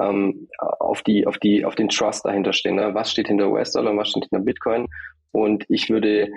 [0.00, 2.76] ähm, auf die, auf die, auf den Trust dahinter stehen.
[2.76, 2.94] Ne?
[2.94, 4.86] Was steht hinter US-Dollar und was steht hinter Bitcoin?
[5.32, 6.30] Und ich würde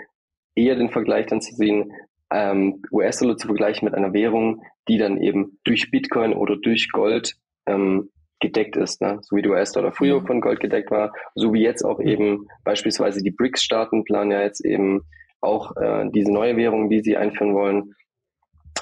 [0.55, 1.93] eher den Vergleich dann zu sehen,
[2.31, 7.35] ähm, US-Dollar zu vergleichen mit einer Währung, die dann eben durch Bitcoin oder durch Gold
[7.67, 9.19] ähm, gedeckt ist, ne?
[9.21, 10.27] so wie der US-Dollar früher mhm.
[10.27, 14.63] von Gold gedeckt war, so wie jetzt auch eben beispielsweise die BRICS-Staaten planen ja jetzt
[14.63, 15.01] eben
[15.41, 17.93] auch äh, diese neue Währung, die sie einführen wollen,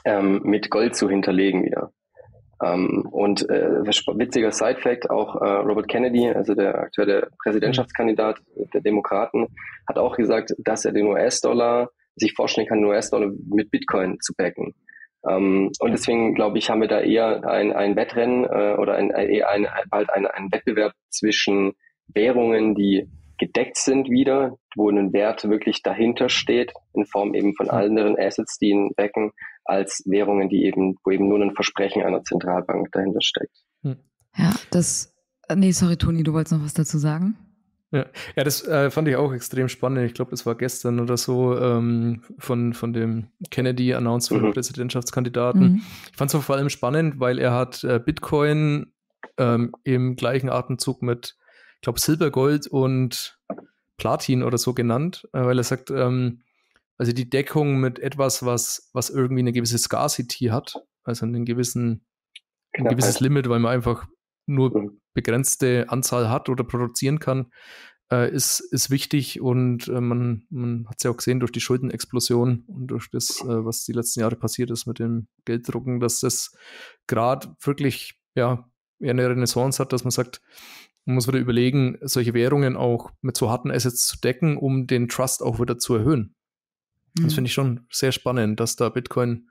[0.03, 1.91] ähm, mit Gold zu hinterlegen wieder.
[2.63, 8.39] Ähm, und äh, witziger Side-Fact, auch äh, Robert Kennedy, also der aktuelle Präsidentschaftskandidat
[8.73, 9.47] der Demokraten,
[9.87, 14.33] hat auch gesagt, dass er den US-Dollar sich vorstellen kann, den US-Dollar mit Bitcoin zu
[14.35, 14.73] backen.
[15.29, 19.09] Ähm, und deswegen glaube ich, haben wir da eher ein, ein Wettrennen äh, oder ein,
[19.09, 21.73] eher ein, bald ein, ein Wettbewerb zwischen
[22.07, 27.69] Währungen, die gedeckt sind wieder, wo ein Wert wirklich dahinter steht, in Form eben von
[27.69, 29.31] anderen Assets, die ihn decken,
[29.65, 33.57] als Währungen, die eben, wo eben nur ein Versprechen einer Zentralbank dahinter steckt.
[33.81, 33.97] Hm.
[34.37, 35.13] Ja, das,
[35.53, 37.35] nee, sorry, Toni, du wolltest noch was dazu sagen?
[37.95, 38.05] Ja,
[38.35, 40.05] ja das äh, fand ich auch extrem spannend.
[40.05, 44.53] Ich glaube, das war gestern oder so ähm, von, von dem Kennedy announced für mhm.
[44.53, 45.61] Präsidentschaftskandidaten.
[45.61, 45.81] Mhm.
[46.11, 48.93] Ich fand es vor allem spannend, weil er hat äh, Bitcoin
[49.37, 51.35] ähm, im gleichen Atemzug mit
[51.85, 53.39] glaube, Silber, Gold und
[53.97, 56.41] Platin oder so genannt, äh, weil er sagt, ähm,
[56.97, 62.05] also die Deckung mit etwas, was, was irgendwie eine gewisse Scarcity hat, also einen gewissen,
[62.73, 64.05] ein gewisses Limit, weil man einfach
[64.47, 65.01] nur mhm.
[65.15, 67.47] Begrenzte Anzahl hat oder produzieren kann,
[68.11, 71.61] äh, ist, ist wichtig und äh, man, man hat es ja auch gesehen durch die
[71.61, 76.19] Schuldenexplosion und durch das, äh, was die letzten Jahre passiert ist mit dem Gelddrucken, dass
[76.19, 76.55] das
[77.07, 80.41] gerade wirklich ja eher eine Renaissance hat, dass man sagt,
[81.05, 85.07] man muss wieder überlegen, solche Währungen auch mit so harten Assets zu decken, um den
[85.07, 86.35] Trust auch wieder zu erhöhen.
[87.17, 87.23] Mhm.
[87.23, 89.49] Das finde ich schon sehr spannend, dass da Bitcoin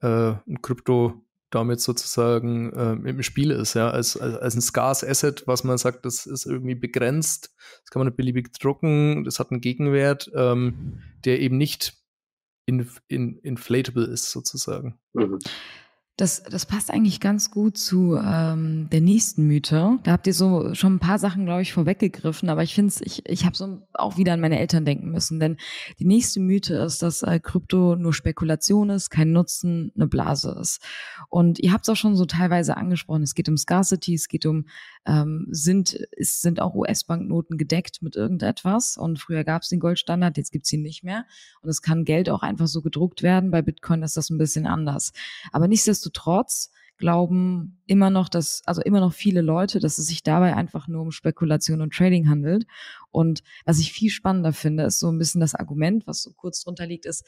[0.00, 1.24] äh, und Krypto
[1.54, 5.78] damit sozusagen äh, im Spiel ist, ja, als, als, als ein scarce Asset, was man
[5.78, 10.30] sagt, das ist irgendwie begrenzt, das kann man nicht beliebig drucken, das hat einen Gegenwert,
[10.34, 11.94] ähm, der eben nicht
[12.66, 14.98] in, in, inflatable ist, sozusagen.
[15.12, 15.38] Mhm.
[16.16, 19.98] Das, das passt eigentlich ganz gut zu ähm, der nächsten Mythe.
[20.04, 23.00] Da habt ihr so schon ein paar Sachen, glaube ich, vorweggegriffen, aber ich finde es,
[23.00, 25.40] ich, ich habe so auch wieder an meine Eltern denken müssen.
[25.40, 25.56] Denn
[25.98, 30.80] die nächste Mythe ist, dass äh, Krypto nur Spekulation ist, kein Nutzen, eine Blase ist.
[31.30, 34.46] Und ihr habt es auch schon so teilweise angesprochen, es geht um Scarcity, es geht
[34.46, 34.66] um,
[35.06, 38.96] ähm, sind, ist, sind auch US-Banknoten gedeckt mit irgendetwas.
[38.96, 41.26] Und früher gab es den Goldstandard, jetzt gibt's ihn nicht mehr.
[41.60, 43.50] Und es kann Geld auch einfach so gedruckt werden.
[43.50, 45.12] Bei Bitcoin ist das ein bisschen anders.
[45.50, 50.22] Aber nichtsdestotrotz nichtsdestotrotz glauben immer noch, dass, also immer noch viele Leute, dass es sich
[50.22, 52.66] dabei einfach nur um Spekulation und Trading handelt.
[53.10, 56.62] Und was ich viel spannender finde, ist so ein bisschen das Argument, was so kurz
[56.62, 57.26] drunter liegt, ist,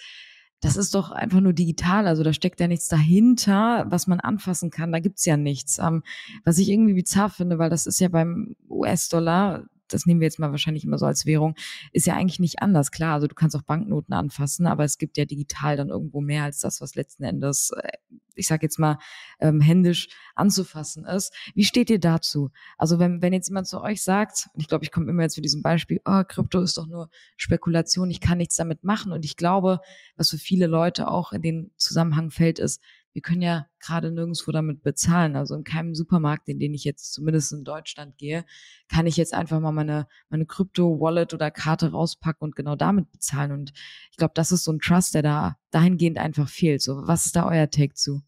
[0.60, 4.70] das ist doch einfach nur digital, also da steckt ja nichts dahinter, was man anfassen
[4.70, 5.78] kann, da gibt's ja nichts.
[5.78, 6.02] Ähm,
[6.44, 10.38] was ich irgendwie bizarr finde, weil das ist ja beim US-Dollar, das nehmen wir jetzt
[10.38, 11.54] mal wahrscheinlich immer so als Währung,
[11.92, 12.90] ist ja eigentlich nicht anders.
[12.90, 16.44] Klar, also du kannst auch Banknoten anfassen, aber es gibt ja digital dann irgendwo mehr
[16.44, 17.92] als das, was letzten Endes, äh,
[18.34, 18.98] ich sag jetzt mal,
[19.40, 21.34] ähm, händisch anzufassen ist.
[21.54, 22.50] Wie steht ihr dazu?
[22.76, 25.34] Also wenn, wenn jetzt jemand zu euch sagt, und ich glaube, ich komme immer jetzt
[25.34, 29.12] zu diesem Beispiel, oh, Krypto ist doch nur Spekulation, ich kann nichts damit machen.
[29.12, 29.80] Und ich glaube,
[30.16, 32.80] was für viele Leute auch in den Zusammenhang fällt, ist,
[33.16, 35.36] wir können ja gerade nirgendwo damit bezahlen.
[35.36, 38.44] Also in keinem Supermarkt, in den ich jetzt zumindest in Deutschland gehe,
[38.90, 43.52] kann ich jetzt einfach mal meine, meine Krypto-Wallet oder Karte rauspacken und genau damit bezahlen.
[43.52, 43.72] Und
[44.10, 46.82] ich glaube, das ist so ein Trust, der da dahingehend einfach fehlt.
[46.82, 48.20] So, was ist da euer Take zu?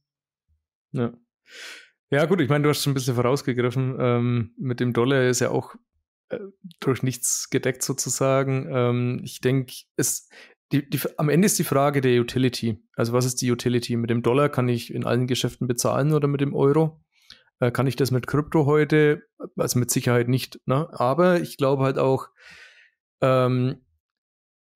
[0.92, 1.12] Ja.
[2.10, 3.94] Ja, gut, ich meine, du hast schon ein bisschen vorausgegriffen.
[4.00, 5.74] Ähm, mit dem Dollar ist ja auch
[6.30, 6.38] äh,
[6.80, 8.66] durch nichts gedeckt sozusagen.
[8.70, 10.30] Ähm, ich denke, es,
[10.72, 12.78] die, die, am Ende ist die Frage der Utility.
[12.94, 13.96] Also was ist die Utility?
[13.96, 17.00] Mit dem Dollar kann ich in allen Geschäften bezahlen oder mit dem Euro?
[17.60, 19.22] Äh, kann ich das mit Krypto heute?
[19.56, 20.60] Also mit Sicherheit nicht.
[20.66, 20.88] Ne?
[20.92, 22.28] Aber ich glaube halt auch,
[23.20, 23.78] ähm,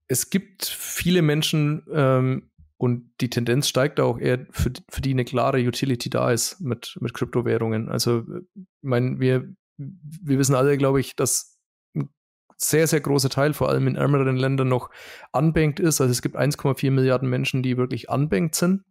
[0.09, 5.25] es gibt viele Menschen ähm, und die Tendenz steigt auch eher, für, für die eine
[5.25, 7.89] klare Utility da ist mit, mit Kryptowährungen.
[7.89, 8.25] Also,
[8.57, 11.52] ich meine, wir, wir wissen alle, glaube ich, dass
[12.63, 14.91] sehr, sehr großer Teil, vor allem in ärmeren Ländern, noch
[15.33, 16.01] unbanked ist.
[16.01, 18.85] Also es gibt 1,4 Milliarden Menschen, die wirklich unbanked sind.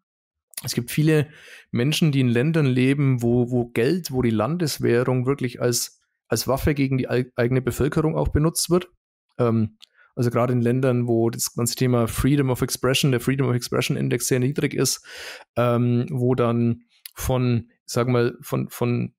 [0.63, 1.29] Es gibt viele
[1.71, 6.73] Menschen, die in Ländern leben, wo, wo Geld, wo die Landeswährung wirklich als, als Waffe
[6.73, 8.89] gegen die eigene Bevölkerung auch benutzt wird.
[9.39, 9.77] Ähm,
[10.15, 13.97] also gerade in Ländern, wo das ganze Thema Freedom of Expression, der Freedom of Expression
[13.97, 15.05] Index sehr niedrig ist,
[15.55, 16.83] ähm, wo dann
[17.15, 19.13] von, sagen wir mal, von, von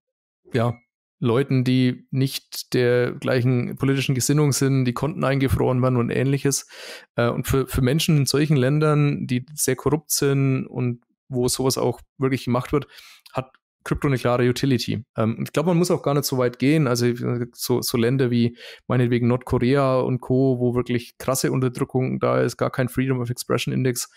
[0.53, 0.75] ja,
[1.23, 6.67] Leuten, die nicht der gleichen politischen Gesinnung sind, die Konten eingefroren waren und ähnliches.
[7.15, 11.79] Äh, und für, für Menschen in solchen Ländern, die sehr korrupt sind und wo sowas
[11.79, 12.89] auch wirklich gemacht wird,
[13.33, 13.53] hat
[13.85, 15.05] Krypto eine klare Utility.
[15.17, 16.89] Ähm, ich glaube, man muss auch gar nicht so weit gehen.
[16.89, 17.07] Also
[17.53, 18.57] so, so Länder wie
[18.89, 23.73] meinetwegen Nordkorea und Co., wo wirklich krasse Unterdrückung da ist, gar kein Freedom of Expression
[23.73, 24.11] Index.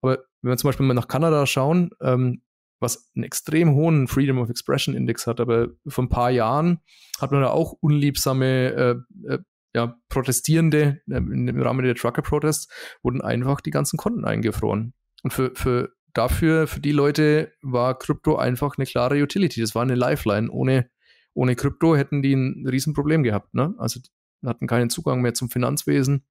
[0.00, 2.40] Aber wenn wir zum Beispiel mal nach Kanada schauen, ähm,
[2.80, 6.80] was einen extrem hohen Freedom of Expression Index hat, aber vor ein paar Jahren
[7.20, 9.38] hat man da auch unliebsame äh, äh,
[9.74, 12.68] ja, Protestierende äh, im Rahmen der Trucker-Protests
[13.02, 14.94] wurden einfach die ganzen Konten eingefroren.
[15.22, 19.60] Und für, für dafür, für die Leute war Krypto einfach eine klare Utility.
[19.60, 20.50] Das war eine Lifeline.
[20.50, 20.88] Ohne,
[21.34, 23.54] ohne Krypto hätten die ein Riesenproblem gehabt.
[23.54, 23.74] Ne?
[23.78, 24.00] Also
[24.44, 26.24] hatten keinen Zugang mehr zum Finanzwesen.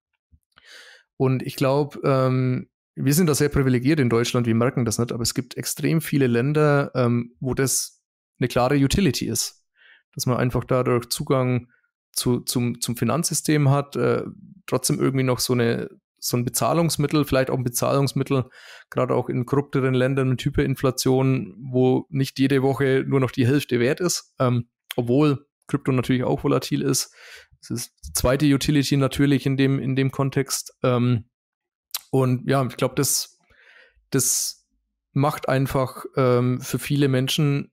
[1.18, 5.12] Und ich glaube, ähm, wir sind da sehr privilegiert in Deutschland, wir merken das nicht,
[5.12, 8.02] aber es gibt extrem viele Länder, ähm, wo das
[8.40, 9.66] eine klare Utility ist.
[10.14, 11.68] Dass man einfach dadurch Zugang
[12.14, 14.24] zu, zum, zum Finanzsystem hat, äh,
[14.66, 15.90] trotzdem irgendwie noch so eine
[16.26, 18.46] so ein Bezahlungsmittel, vielleicht auch ein Bezahlungsmittel,
[18.90, 23.80] gerade auch in korrupteren Ländern mit Hyperinflation, wo nicht jede Woche nur noch die Hälfte
[23.80, 27.14] wert ist, ähm, obwohl Krypto natürlich auch volatil ist.
[27.62, 30.74] Das ist die zweite Utility natürlich in dem, in dem Kontext.
[30.82, 31.26] Ähm,
[32.12, 33.40] und ja, ich glaube, das,
[34.10, 34.68] das
[35.14, 37.72] macht einfach ähm, für viele Menschen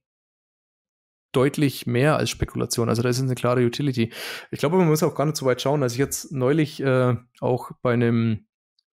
[1.33, 2.89] deutlich mehr als Spekulation.
[2.89, 4.13] Also da ist eine klare Utility.
[4.51, 5.83] Ich glaube, man muss auch gar nicht so weit schauen.
[5.83, 8.47] Als ich jetzt neulich äh, auch bei einem,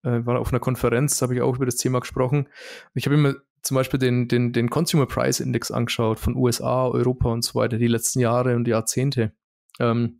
[0.03, 2.47] äh, war auf einer Konferenz, habe ich auch über das Thema gesprochen.
[2.93, 7.29] Ich habe immer zum Beispiel den, den, den Consumer Price Index angeschaut von USA, Europa
[7.29, 9.33] und so weiter, die letzten Jahre und Jahrzehnte.
[9.79, 10.19] Ähm,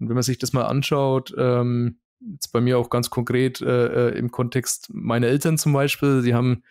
[0.00, 2.00] und wenn man sich das mal anschaut, ähm,
[2.32, 6.34] jetzt bei mir auch ganz konkret äh, äh, im Kontext meiner Eltern zum Beispiel, die
[6.34, 6.62] haben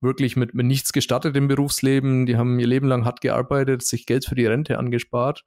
[0.00, 4.06] wirklich mit, mit nichts gestartet im Berufsleben, die haben ihr Leben lang hart gearbeitet, sich
[4.06, 5.44] Geld für die Rente angespart.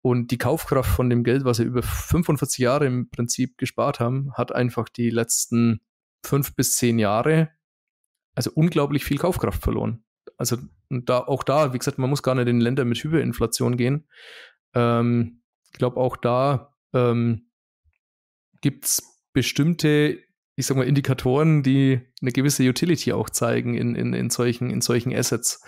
[0.00, 4.32] Und die Kaufkraft von dem Geld, was sie über 45 Jahre im Prinzip gespart haben,
[4.34, 5.80] hat einfach die letzten
[6.22, 7.50] fünf bis zehn Jahre,
[8.34, 10.04] also unglaublich viel Kaufkraft verloren.
[10.36, 10.58] Also
[10.90, 14.06] da, auch da, wie gesagt, man muss gar nicht in Länder mit Hyperinflation gehen.
[14.74, 15.40] Ähm,
[15.72, 17.48] ich glaube, auch da ähm,
[18.64, 20.24] gibt es bestimmte
[20.56, 24.80] ich sag mal, Indikatoren, die eine gewisse Utility auch zeigen in, in, in, solchen, in
[24.80, 25.62] solchen Assets.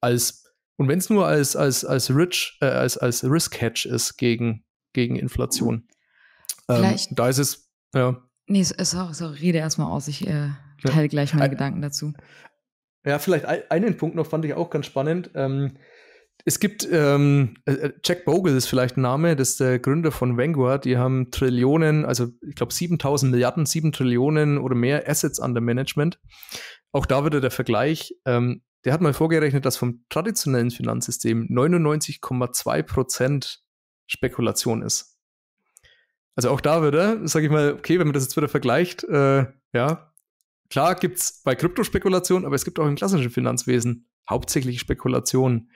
[0.00, 0.44] Als,
[0.76, 5.16] und wenn es nur als, als, als, Rich, äh, als, als Risk-Hedge ist gegen, gegen
[5.16, 5.88] Inflation.
[6.68, 8.22] Ähm, da ist es, ja.
[8.46, 10.06] Nee, sorry, sorry rede erstmal aus.
[10.06, 10.50] Ich äh,
[10.84, 11.50] teile gleich meine ja.
[11.50, 12.12] Gedanken dazu.
[13.04, 15.30] Ja, vielleicht einen Punkt noch fand ich auch ganz spannend.
[15.34, 15.78] Ähm,
[16.44, 20.12] es gibt, ähm, äh, äh, Jack Bogle ist vielleicht ein Name, das ist der Gründer
[20.12, 20.84] von Vanguard.
[20.84, 26.20] Die haben Trillionen, also ich glaube 7000 Milliarden, 7 Trillionen oder mehr Assets under Management.
[26.92, 28.14] Auch da wieder der Vergleich.
[28.24, 33.62] Ähm, der hat mal vorgerechnet, dass vom traditionellen Finanzsystem 99,2 Prozent
[34.06, 35.18] Spekulation ist.
[36.34, 39.46] Also auch da wieder, sage ich mal, okay, wenn man das jetzt wieder vergleicht, äh,
[39.72, 40.12] ja,
[40.70, 45.70] klar gibt es bei Kryptospekulation, aber es gibt auch im klassischen Finanzwesen hauptsächlich Spekulation.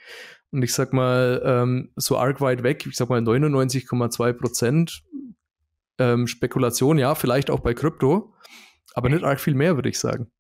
[0.53, 5.03] Und ich sag mal, ähm, so arg weit weg, ich sag mal 99,2 Prozent
[5.99, 8.35] ähm, Spekulation, ja, vielleicht auch bei Krypto,
[8.95, 10.31] aber nicht arg viel mehr, würde ich sagen.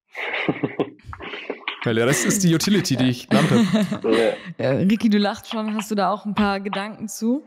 [1.84, 4.36] Weil der Rest ist die Utility, die ich genannt habe.
[4.58, 5.74] Ja, Ricky, du lachst schon.
[5.74, 7.42] Hast du da auch ein paar Gedanken zu?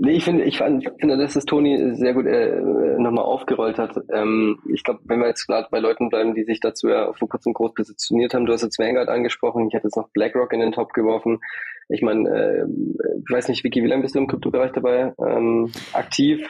[0.00, 2.60] Nee, ich finde, ich fand, finde, dass das Toni sehr gut äh,
[2.98, 3.96] nochmal aufgerollt hat.
[4.12, 7.28] Ähm, ich glaube, wenn wir jetzt gerade bei Leuten bleiben, die sich dazu ja vor
[7.28, 10.60] kurzem groß positioniert haben, du hast jetzt Vanguard angesprochen, ich hätte jetzt noch BlackRock in
[10.60, 11.40] den Top geworfen.
[11.88, 12.64] Ich meine, äh,
[13.24, 16.48] ich weiß nicht, Vicky, wie lange bist du im Kryptobereich dabei ähm, aktiv?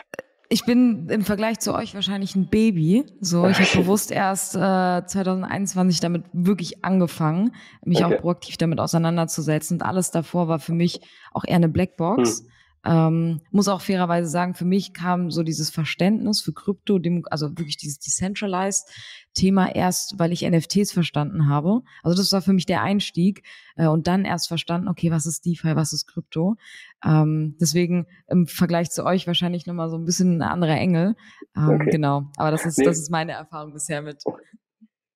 [0.51, 3.05] Ich bin im Vergleich zu euch wahrscheinlich ein Baby.
[3.21, 8.17] So, ich habe bewusst erst äh, 2021 damit wirklich angefangen, mich okay.
[8.17, 9.77] auch proaktiv damit auseinanderzusetzen.
[9.77, 11.01] Und alles davor war für mich
[11.33, 12.41] auch eher eine Blackbox.
[12.41, 12.49] Hm.
[12.85, 17.01] Ähm, muss auch fairerweise sagen, für mich kam so dieses Verständnis für Krypto,
[17.31, 18.89] also wirklich dieses Decentralized
[19.35, 21.83] Thema erst, weil ich NFTs verstanden habe.
[22.03, 23.45] Also das war für mich der Einstieg
[23.77, 26.57] äh, und dann erst verstanden, okay, was ist DeFi, was ist Krypto.
[27.05, 31.15] Ähm, deswegen im Vergleich zu euch wahrscheinlich nochmal so ein bisschen ein anderer Engel.
[31.57, 31.91] Ähm, okay.
[31.91, 32.85] Genau, aber das ist, nee.
[32.85, 34.23] das ist meine Erfahrung bisher mit.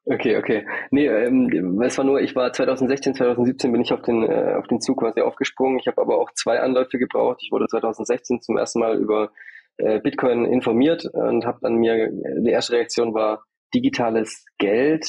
[0.05, 0.67] Okay, okay.
[0.91, 4.67] Nee, ähm, es war nur, ich war 2016, 2017 bin ich auf den, äh, auf
[4.67, 5.79] den Zug quasi aufgesprungen.
[5.79, 7.39] Ich habe aber auch zwei Anläufe gebraucht.
[7.41, 9.31] Ich wurde 2016 zum ersten Mal über
[9.77, 15.07] äh, Bitcoin informiert und habe dann mir, die erste Reaktion war digitales Geld,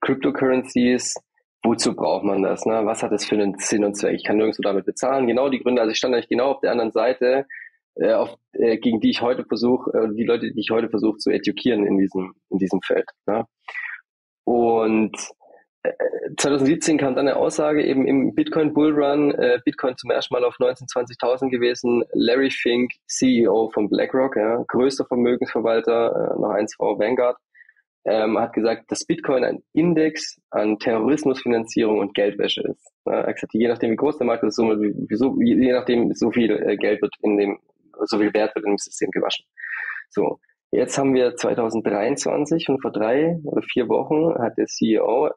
[0.00, 1.14] Cryptocurrencies,
[1.62, 2.64] wozu braucht man das?
[2.64, 2.80] Ne?
[2.84, 4.14] Was hat das für einen Sinn und Zweck?
[4.14, 5.26] Ich kann nirgendwo damit bezahlen.
[5.26, 7.46] Genau die Gründe, also ich stand eigentlich genau auf der anderen Seite,
[7.96, 11.18] äh, auf, äh, gegen die ich heute versuche, äh, die Leute, die ich heute versuche
[11.18, 13.06] zu edukieren in diesem, in diesem Feld.
[13.26, 13.44] Ne?
[14.50, 15.16] Und
[16.36, 20.44] 2017 äh, kam dann eine Aussage eben im Bitcoin Bullrun, äh, Bitcoin zum ersten Mal
[20.44, 22.02] auf 19.000, 20.000 gewesen.
[22.14, 27.36] Larry Fink, CEO von BlackRock, ja, größter Vermögensverwalter, äh, noch eins vor Vanguard,
[28.04, 32.90] ähm, hat gesagt, dass Bitcoin ein Index an Terrorismusfinanzierung und Geldwäsche ist.
[33.06, 36.32] Ja, er hat gesagt, je nachdem wie groß der Markt ist, so, je nachdem so
[36.32, 37.60] viel äh, Geld wird in dem,
[38.04, 39.46] so viel Wert wird in dem System gewaschen.
[40.08, 40.40] So.
[40.72, 45.30] Jetzt haben wir 2023 und vor drei oder vier Wochen hat der CEO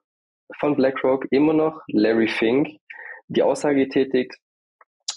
[0.59, 2.67] von BlackRock immer noch, Larry Fink,
[3.27, 4.35] die Aussage getätigt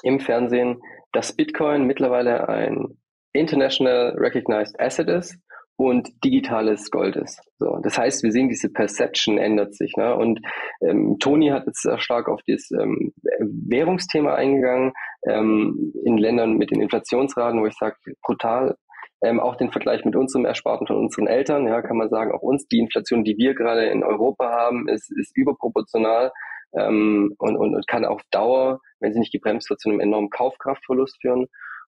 [0.03, 0.81] im Fernsehen,
[1.13, 2.99] dass Bitcoin mittlerweile ein
[3.33, 5.39] international recognized asset ist
[5.77, 7.39] und digitales Gold ist.
[7.59, 9.93] So, das heißt, wir sehen, diese Perception ändert sich.
[9.97, 10.17] Ne?
[10.17, 10.41] Und
[10.81, 14.93] ähm, Tony hat jetzt sehr stark auf das ähm, Währungsthema eingegangen,
[15.29, 18.77] ähm, in Ländern mit den Inflationsraten, wo ich sage, brutal
[19.23, 22.43] ähm, auch den Vergleich mit unserem Ersparten von unseren Eltern, ja, kann man sagen, auch
[22.43, 26.33] uns, die Inflation, die wir gerade in Europa haben, ist, ist überproportional
[26.75, 30.31] ähm, und, und, und kann auf Dauer, wenn sie nicht gebremst wird, zu einem enormen
[30.31, 31.47] Kaufkraftverlust führen.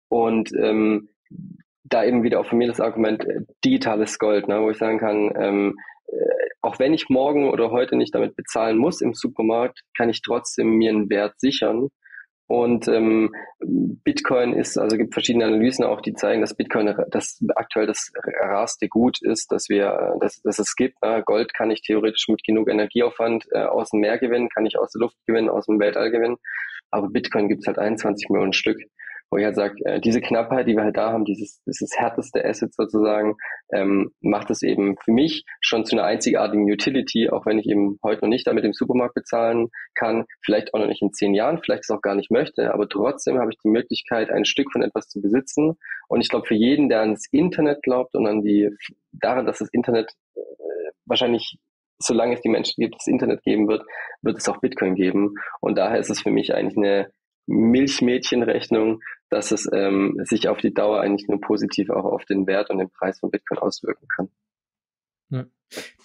[0.09, 1.11] Und ähm,
[1.85, 4.99] da eben wieder auch für mich das Argument äh, digitales Gold, ne, wo ich sagen
[4.99, 5.77] kann, ähm,
[6.07, 10.23] äh, auch wenn ich morgen oder heute nicht damit bezahlen muss im Supermarkt, kann ich
[10.23, 11.89] trotzdem mir einen Wert sichern
[12.49, 17.87] und ähm, Bitcoin ist, also gibt verschiedene Analysen auch, die zeigen, dass Bitcoin das aktuell
[17.87, 21.01] das rarste Gut ist, dass wir, dass, dass es gibt.
[21.03, 21.23] Ne?
[21.27, 24.93] Gold kann ich theoretisch mit genug Energieaufwand äh, aus dem Meer gewinnen, kann ich aus
[24.93, 26.37] der Luft gewinnen, aus dem Weltall gewinnen.
[26.91, 28.79] Aber Bitcoin gibt es halt 21 Millionen Stück
[29.31, 32.45] wo ich halt sage, äh, diese Knappheit, die wir halt da haben, dieses, dieses härteste
[32.45, 33.37] Asset sozusagen,
[33.73, 37.99] ähm, macht es eben für mich schon zu einer einzigartigen Utility, auch wenn ich eben
[38.03, 41.61] heute noch nicht damit im Supermarkt bezahlen kann, vielleicht auch noch nicht in zehn Jahren,
[41.63, 44.83] vielleicht es auch gar nicht möchte, aber trotzdem habe ich die Möglichkeit, ein Stück von
[44.83, 45.77] etwas zu besitzen.
[46.09, 48.71] Und ich glaube, für jeden, der ans Internet glaubt und an die,
[49.13, 50.41] daran, dass das Internet äh,
[51.05, 51.59] wahrscheinlich
[52.01, 53.85] solange es die Menschen gibt, das Internet geben wird,
[54.23, 55.35] wird es auch Bitcoin geben.
[55.61, 57.11] Und daher ist es für mich eigentlich eine
[57.49, 62.71] Milchmädchenrechnung, dass es ähm, sich auf die Dauer eigentlich nur positiv auch auf den Wert
[62.71, 64.29] und den Preis von Bitcoin auswirken kann.
[65.31, 65.45] Ja.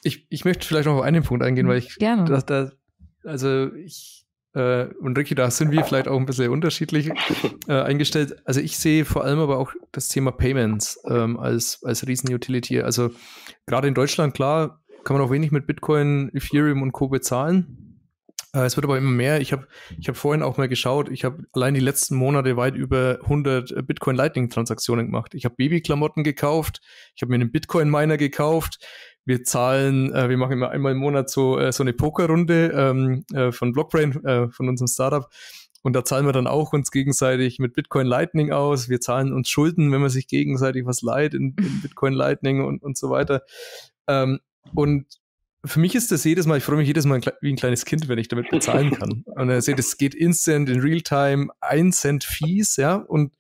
[0.04, 2.26] Ich, ich möchte vielleicht noch auf einen Punkt eingehen, weil ich Gerne.
[2.26, 2.72] dass da,
[3.24, 7.10] also ich äh, und Ricky, da sind wir vielleicht auch ein bisschen unterschiedlich
[7.68, 8.36] äh, eingestellt.
[8.46, 12.82] Also ich sehe vor allem aber auch das Thema Payments ähm, als, als Riesen-Utility.
[12.82, 13.12] Also
[13.66, 17.08] gerade in Deutschland, klar, kann man auch wenig mit Bitcoin, Ethereum und Co.
[17.08, 17.93] bezahlen.
[18.54, 19.42] Äh, es wird aber immer mehr.
[19.42, 22.76] Ich habe ich hab vorhin auch mal geschaut, ich habe allein die letzten Monate weit
[22.76, 25.34] über 100 Bitcoin Lightning Transaktionen gemacht.
[25.34, 26.82] Ich habe Babyklamotten gekauft,
[27.16, 28.78] ich habe mir einen Bitcoin Miner gekauft,
[29.26, 33.26] wir zahlen, äh, wir machen immer einmal im Monat so, äh, so eine Pokerrunde ähm,
[33.34, 35.30] äh, von Blockbrain, äh, von unserem Startup.
[35.82, 38.88] Und da zahlen wir dann auch uns gegenseitig mit Bitcoin Lightning aus.
[38.88, 42.82] Wir zahlen uns Schulden, wenn man sich gegenseitig was leiht in, in Bitcoin Lightning und,
[42.82, 43.42] und so weiter.
[44.08, 44.40] Ähm,
[44.74, 45.06] und
[45.66, 48.08] für mich ist das jedes Mal, ich freue mich jedes Mal wie ein kleines Kind,
[48.08, 49.24] wenn ich damit bezahlen kann.
[49.36, 52.96] Und ihr seht, es geht instant in Realtime, ein Cent Fees, ja.
[52.96, 53.34] Und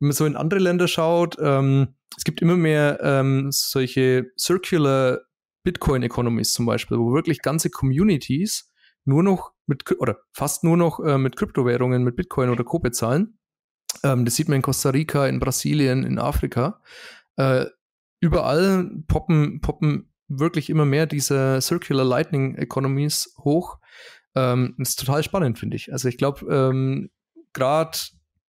[0.00, 5.20] wenn man so in andere Länder schaut, ähm, es gibt immer mehr ähm, solche Circular
[5.62, 8.70] Bitcoin Economies zum Beispiel, wo wirklich ganze Communities
[9.04, 12.80] nur noch mit oder fast nur noch äh, mit Kryptowährungen, mit Bitcoin oder Co.
[12.80, 13.38] bezahlen.
[14.02, 16.82] Ähm, das sieht man in Costa Rica, in Brasilien, in Afrika.
[17.36, 17.66] Äh,
[18.20, 23.78] überall poppen, poppen wirklich immer mehr diese Circular Lightning Economies hoch.
[24.34, 25.92] Ähm, ist total spannend, finde ich.
[25.92, 27.10] Also ich glaube, ähm,
[27.52, 27.98] gerade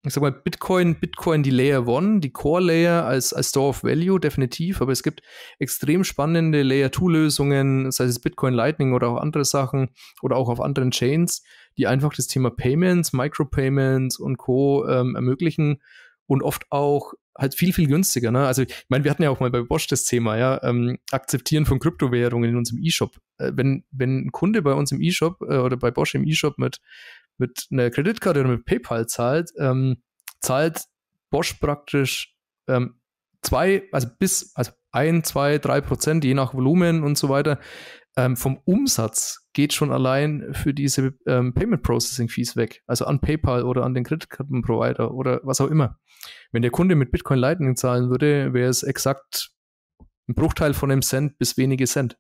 [0.06, 3.84] ich sag mal, Bitcoin, Bitcoin die Layer One, die Core Layer als, als Store of
[3.86, 5.22] Value, definitiv, aber es gibt
[5.60, 10.50] extrem spannende Layer 2 Lösungen, sei es Bitcoin Lightning oder auch andere Sachen oder auch
[10.50, 11.42] auf anderen Chains,
[11.78, 14.86] die einfach das Thema Payments, Micropayments und Co.
[14.90, 15.82] Ähm, ermöglichen
[16.28, 18.32] und oft auch halt viel, viel günstiger.
[18.32, 18.46] Ne?
[18.46, 21.66] Also, ich meine, wir hatten ja auch mal bei Bosch das Thema, ja, ähm, Akzeptieren
[21.66, 23.18] von Kryptowährungen in unserem E-Shop.
[23.40, 26.58] Äh, wenn, wenn ein Kunde bei uns im E-Shop äh, oder bei Bosch im E-Shop
[26.58, 26.80] mit
[27.38, 30.02] mit einer Kreditkarte oder mit PayPal zahlt, ähm,
[30.40, 30.84] zahlt
[31.30, 32.36] Bosch praktisch
[32.68, 33.00] ähm,
[33.42, 37.60] zwei, also bis, also ein, zwei, drei Prozent, je nach Volumen und so weiter,
[38.16, 42.84] ähm, vom Umsatz geht schon allein für diese ähm, Payment Processing Fees weg.
[42.86, 46.00] Also an PayPal oder an den Kreditkartenprovider oder was auch immer.
[46.52, 49.52] Wenn der Kunde mit Bitcoin Lightning zahlen würde, wäre es exakt
[50.28, 52.18] ein Bruchteil von einem Cent bis wenige Cent.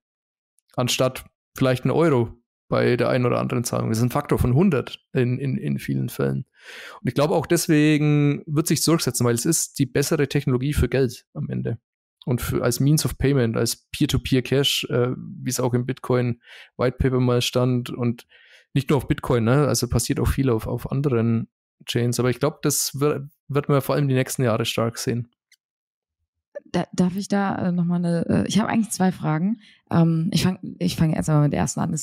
[0.75, 1.25] Anstatt
[1.55, 2.33] vielleicht ein Euro
[2.69, 3.89] bei der einen oder anderen Zahlung.
[3.89, 6.45] Das ist ein Faktor von 100 in, in, in vielen Fällen.
[7.01, 10.89] Und ich glaube auch deswegen wird sich durchsetzen, weil es ist die bessere Technologie für
[10.89, 11.77] Geld am Ende.
[12.25, 16.41] Und für, als Means of Payment, als Peer-to-Peer-Cash, äh, wie es auch im Bitcoin
[16.77, 18.25] White Paper mal stand und
[18.73, 19.67] nicht nur auf Bitcoin, ne?
[19.67, 21.47] also passiert auch viel auf, auf anderen
[21.85, 22.19] Chains.
[22.19, 25.29] Aber ich glaube, das wird, wird man vor allem die nächsten Jahre stark sehen.
[26.71, 29.59] Da, darf ich da äh, nochmal eine, äh, ich habe eigentlich zwei Fragen.
[29.91, 31.95] Ähm, ich fange ich fang erst mal mit der ersten an.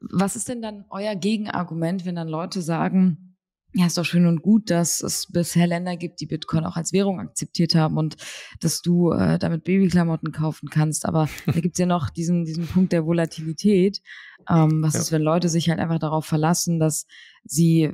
[0.00, 3.29] Was ist denn dann euer Gegenargument, wenn dann Leute sagen,
[3.72, 6.92] ja, ist doch schön und gut, dass es bisher Länder gibt, die Bitcoin auch als
[6.92, 8.16] Währung akzeptiert haben und
[8.58, 11.06] dass du äh, damit Babyklamotten kaufen kannst.
[11.06, 14.02] Aber da gibt's ja noch diesen, diesen Punkt der Volatilität.
[14.48, 15.00] Ähm, was ja.
[15.00, 17.06] ist, wenn Leute sich halt einfach darauf verlassen, dass
[17.44, 17.92] sie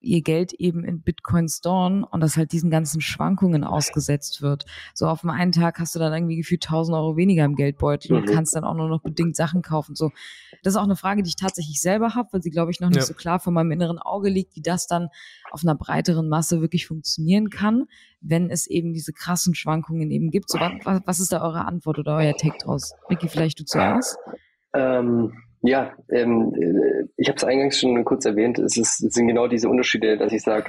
[0.00, 4.64] ihr Geld eben in Bitcoin storen und das halt diesen ganzen Schwankungen ausgesetzt wird.
[4.94, 8.12] So auf dem einen Tag hast du dann irgendwie gefühlt 1000 Euro weniger im Geldbeutel
[8.12, 8.18] mhm.
[8.18, 9.94] und kannst dann auch nur noch bedingt Sachen kaufen.
[9.94, 10.10] So,
[10.62, 12.88] das ist auch eine Frage, die ich tatsächlich selber habe, weil sie, glaube ich, noch
[12.88, 13.04] nicht ja.
[13.04, 15.08] so klar vor meinem inneren Auge liegt, wie das dann
[15.50, 17.86] auf einer breiteren Masse wirklich funktionieren kann,
[18.20, 20.48] wenn es eben diese krassen Schwankungen eben gibt.
[20.48, 22.92] So, was, was ist da eure Antwort oder euer Take draus?
[23.10, 24.16] Ricky, vielleicht du zuerst?
[24.74, 25.32] Ähm
[25.62, 28.58] ja, ähm, äh, ich habe es eingangs schon kurz erwähnt.
[28.58, 30.66] Es, ist, es sind genau diese Unterschiede, dass ich sage,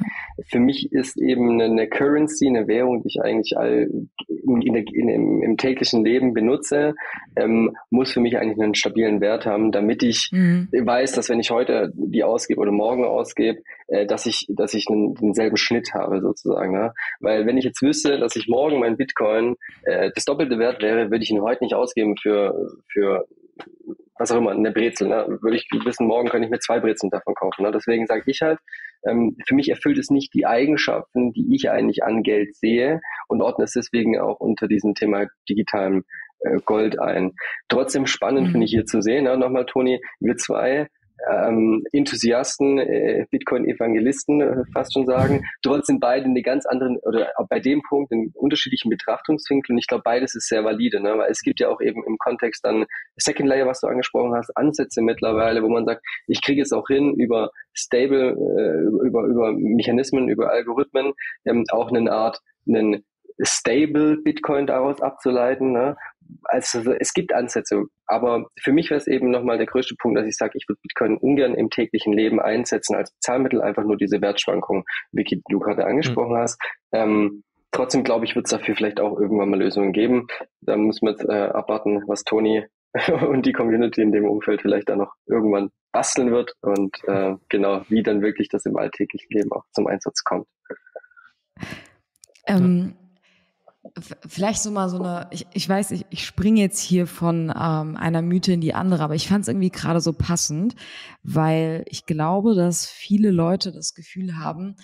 [0.48, 3.90] für mich ist eben eine, Currency, eine Währung, die ich eigentlich all
[4.28, 6.96] in, in, in, im, im, täglichen Leben benutze,
[7.36, 10.70] ähm, muss für mich eigentlich einen stabilen Wert haben, damit ich mhm.
[10.72, 14.88] weiß, dass wenn ich heute die ausgebe oder morgen ausgebe, äh, dass ich, dass ich
[14.90, 16.74] einen, denselben Schnitt habe sozusagen.
[16.74, 16.94] Ne?
[17.20, 21.12] Weil wenn ich jetzt wüsste, dass ich morgen mein Bitcoin äh, das doppelte Wert wäre,
[21.12, 23.28] würde ich ihn heute nicht ausgeben für für
[24.20, 25.08] was auch immer, eine Brezel.
[25.08, 25.40] Ne?
[25.42, 27.64] Würde ich wissen, morgen könnte ich mir zwei Brezeln davon kaufen.
[27.64, 27.72] Ne?
[27.72, 28.60] Deswegen sage ich halt,
[29.08, 33.42] ähm, für mich erfüllt es nicht die Eigenschaften, die ich eigentlich an Geld sehe und
[33.42, 36.04] ordne es deswegen auch unter diesem Thema digitalem
[36.40, 37.34] äh, Gold ein.
[37.70, 38.52] Trotzdem spannend mhm.
[38.52, 39.38] finde ich hier zu sehen, ne?
[39.38, 40.90] nochmal Toni, wir zwei
[41.32, 45.46] ähm, Enthusiasten, äh, Bitcoin-Evangelisten äh, fast schon sagen.
[45.84, 49.76] Sind beide eine ganz anderen oder bei dem Punkt in unterschiedlichen Betrachtungswinkeln.
[49.76, 51.18] Und ich glaube, beides ist sehr valide, ne?
[51.18, 52.86] weil es gibt ja auch eben im Kontext dann
[53.18, 56.88] Second Layer, was du angesprochen hast, Ansätze mittlerweile, wo man sagt, ich kriege es auch
[56.88, 61.14] hin über stable, äh, über, über Mechanismen, über Algorithmen,
[61.46, 63.04] ähm, auch eine Art, einen
[63.42, 65.96] stable Bitcoin daraus abzuleiten, ne?
[66.44, 70.26] also es gibt Ansätze, aber für mich wäre es eben nochmal der größte Punkt, dass
[70.26, 74.20] ich sage, ich würde Bitcoin ungern im täglichen Leben einsetzen als Zahlmittel, einfach nur diese
[74.20, 76.40] Wertschwankungen, wie du gerade angesprochen mhm.
[76.40, 76.60] hast.
[76.92, 80.26] Ähm, trotzdem glaube ich, wird es dafür vielleicht auch irgendwann mal Lösungen geben.
[80.62, 82.66] Da muss man jetzt äh, abwarten, was Toni
[83.30, 87.84] und die Community in dem Umfeld vielleicht dann noch irgendwann basteln wird und äh, genau,
[87.90, 90.48] wie dann wirklich das im alltäglichen Leben auch zum Einsatz kommt.
[92.48, 92.96] Ähm,
[94.28, 97.96] vielleicht so mal so eine, ich, ich weiß, ich, ich springe jetzt hier von ähm,
[97.98, 100.76] einer Mythe in die andere, aber ich fand es irgendwie gerade so passend,
[101.24, 104.76] weil ich glaube, dass viele Leute das Gefühl haben,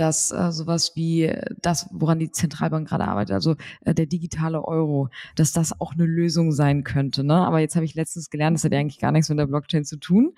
[0.00, 1.30] dass äh, sowas wie
[1.60, 6.06] das, woran die Zentralbank gerade arbeitet, also äh, der digitale Euro, dass das auch eine
[6.06, 7.22] Lösung sein könnte.
[7.22, 7.34] Ne?
[7.34, 9.84] Aber jetzt habe ich letztens gelernt, das hat ja eigentlich gar nichts mit der Blockchain
[9.84, 10.32] zu tun.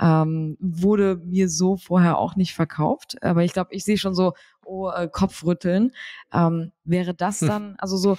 [0.00, 3.16] Ähm, wurde mir so vorher auch nicht verkauft.
[3.22, 4.34] Aber ich glaube, ich sehe schon so,
[4.66, 5.92] oh, äh, Kopfrütteln.
[6.32, 7.48] Ähm, wäre das hm.
[7.48, 8.18] dann, also so,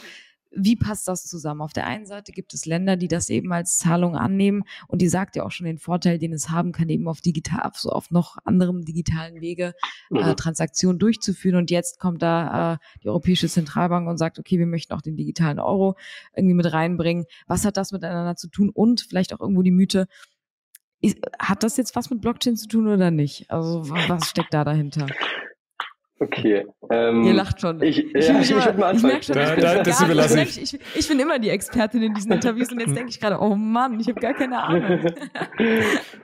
[0.52, 1.62] wie passt das zusammen?
[1.62, 5.08] Auf der einen Seite gibt es Länder, die das eben als Zahlung annehmen und die
[5.08, 8.12] sagt ja auch schon den Vorteil, den es haben kann, eben auf digital, so auf
[8.12, 9.74] noch anderem digitalen Wege
[10.12, 10.36] äh, mhm.
[10.36, 11.58] Transaktionen durchzuführen.
[11.58, 15.16] Und jetzt kommt da äh, die Europäische Zentralbank und sagt, okay, wir möchten auch den
[15.16, 15.95] digitalen Euro
[16.36, 17.26] irgendwie mit reinbringen.
[17.48, 18.70] Was hat das miteinander zu tun?
[18.70, 20.08] Und vielleicht auch irgendwo die Mythe,
[21.38, 23.52] hat das jetzt was mit Blockchain zu tun oder nicht?
[23.52, 25.06] Also was steckt da dahinter?
[26.20, 26.65] Okay.
[26.89, 27.82] Ähm, Ihr lacht schon.
[27.84, 30.74] Ich, ich, ja, ich, ich, immer, ich merke schon, da, da, das ich.
[30.74, 30.80] ich.
[30.95, 33.99] Ich bin immer die Expertin in diesen Interviews und jetzt denke ich gerade, oh Mann,
[33.99, 35.05] ich habe gar keine Ahnung.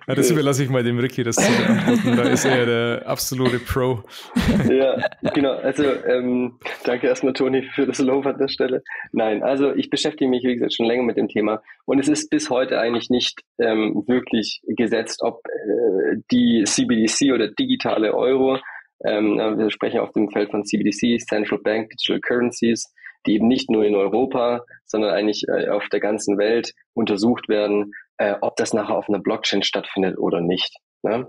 [0.05, 2.17] Ja, das überlasse ich mal dem Ricky, das zu beantworten.
[2.17, 4.03] Da ist er der absolute Pro.
[4.69, 4.97] Ja,
[5.33, 5.53] genau.
[5.53, 8.83] Also ähm, danke erstmal, Toni, für das Lob an der Stelle.
[9.11, 12.29] Nein, also ich beschäftige mich, wie gesagt, schon länger mit dem Thema und es ist
[12.29, 18.59] bis heute eigentlich nicht ähm, wirklich gesetzt, ob äh, die CBDC oder digitale Euro
[19.05, 22.93] ähm, wir sprechen auf dem Feld von CBDCs, Central Bank Digital Currencies,
[23.25, 27.91] die eben nicht nur in Europa, sondern eigentlich äh, auf der ganzen Welt untersucht werden,
[28.17, 30.75] äh, ob das nachher auf einer Blockchain stattfindet oder nicht.
[31.03, 31.27] Ne?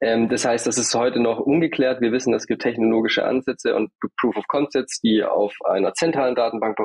[0.00, 2.00] Ähm, das heißt, das ist heute noch ungeklärt.
[2.00, 6.76] Wir wissen, es gibt technologische Ansätze und Proof of Concepts, die auf einer zentralen Datenbank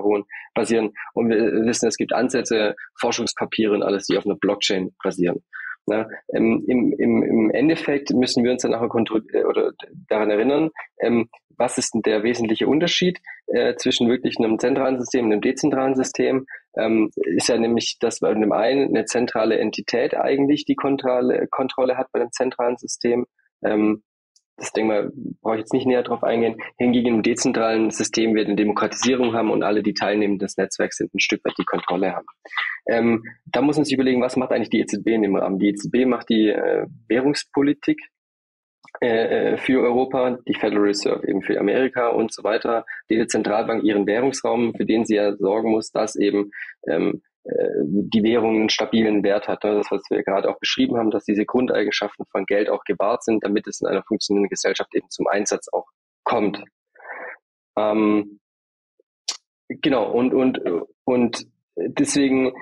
[0.54, 0.94] basieren.
[1.14, 5.44] Und wir wissen, es gibt Ansätze, Forschungspapiere und alles, die auf einer Blockchain basieren.
[5.90, 8.90] Na, ähm, im, im, Im Endeffekt müssen wir uns dann nachher
[9.34, 9.72] äh, oder
[10.10, 10.70] daran erinnern,
[11.00, 15.42] ähm, was ist denn der wesentliche Unterschied äh, zwischen wirklich einem zentralen System und einem
[15.42, 16.46] dezentralen System?
[16.78, 21.98] Ähm, ist ja nämlich, dass bei dem einen eine zentrale Entität eigentlich die Kontrolle, Kontrolle
[21.98, 23.26] hat bei dem zentralen System.
[23.64, 24.04] Ähm,
[24.58, 26.60] das denke mal, brauche ich jetzt nicht näher drauf eingehen.
[26.78, 31.14] Hingegen im dezentralen System wir eine Demokratisierung haben und alle, die teilnehmen des Netzwerks, sind
[31.14, 32.26] ein Stück weit die Kontrolle haben.
[32.88, 35.60] Ähm, da muss man sich überlegen, was macht eigentlich die EZB in dem Rahmen?
[35.60, 38.00] Die EZB macht die äh, Währungspolitik
[39.02, 43.84] äh, äh, für Europa, die Federal Reserve eben für Amerika und so weiter, die Zentralbank
[43.84, 46.50] ihren Währungsraum, für den sie ja sorgen muss, dass eben
[46.88, 47.37] ähm, äh,
[47.84, 49.64] die Währung einen stabilen Wert hat.
[49.64, 49.76] Ne?
[49.76, 53.44] Das, was wir gerade auch beschrieben haben, dass diese Grundeigenschaften von Geld auch gewahrt sind,
[53.44, 55.88] damit es in einer funktionierenden Gesellschaft eben zum Einsatz auch
[56.24, 56.64] kommt.
[57.78, 58.40] Ähm,
[59.70, 60.60] genau, und, und,
[61.06, 61.46] und
[61.76, 62.54] deswegen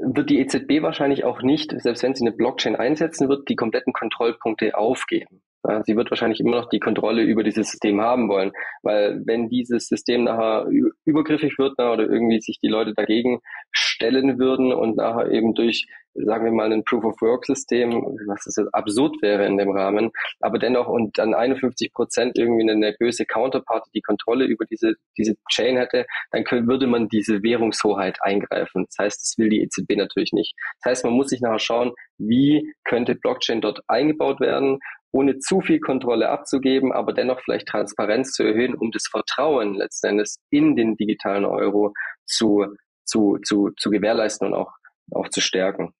[0.00, 3.92] wird die EZB wahrscheinlich auch nicht, selbst wenn sie eine Blockchain einsetzen wird, die kompletten
[3.92, 5.42] Kontrollpunkte aufgeben.
[5.84, 8.52] Sie wird wahrscheinlich immer noch die Kontrolle über dieses System haben wollen,
[8.82, 10.66] weil wenn dieses System nachher
[11.04, 13.40] übergriffig wird oder irgendwie sich die Leute dagegen
[13.70, 19.16] stellen würden und nachher eben durch, sagen wir mal, ein Proof-of-Work-System, was das jetzt absurd
[19.22, 20.10] wäre in dem Rahmen,
[20.40, 25.34] aber dennoch und dann 51 Prozent irgendwie eine böse Counterparty die Kontrolle über diese, diese
[25.50, 28.86] Chain hätte, dann könnte, würde man diese Währungshoheit eingreifen.
[28.86, 30.54] Das heißt, das will die EZB natürlich nicht.
[30.82, 34.78] Das heißt, man muss sich nachher schauen, wie könnte Blockchain dort eingebaut werden,
[35.12, 40.08] ohne zu viel Kontrolle abzugeben, aber dennoch vielleicht Transparenz zu erhöhen, um das Vertrauen letzten
[40.08, 41.92] Endes in den digitalen Euro
[42.24, 42.66] zu,
[43.04, 44.72] zu, zu, zu gewährleisten und auch,
[45.12, 45.92] auch zu stärken.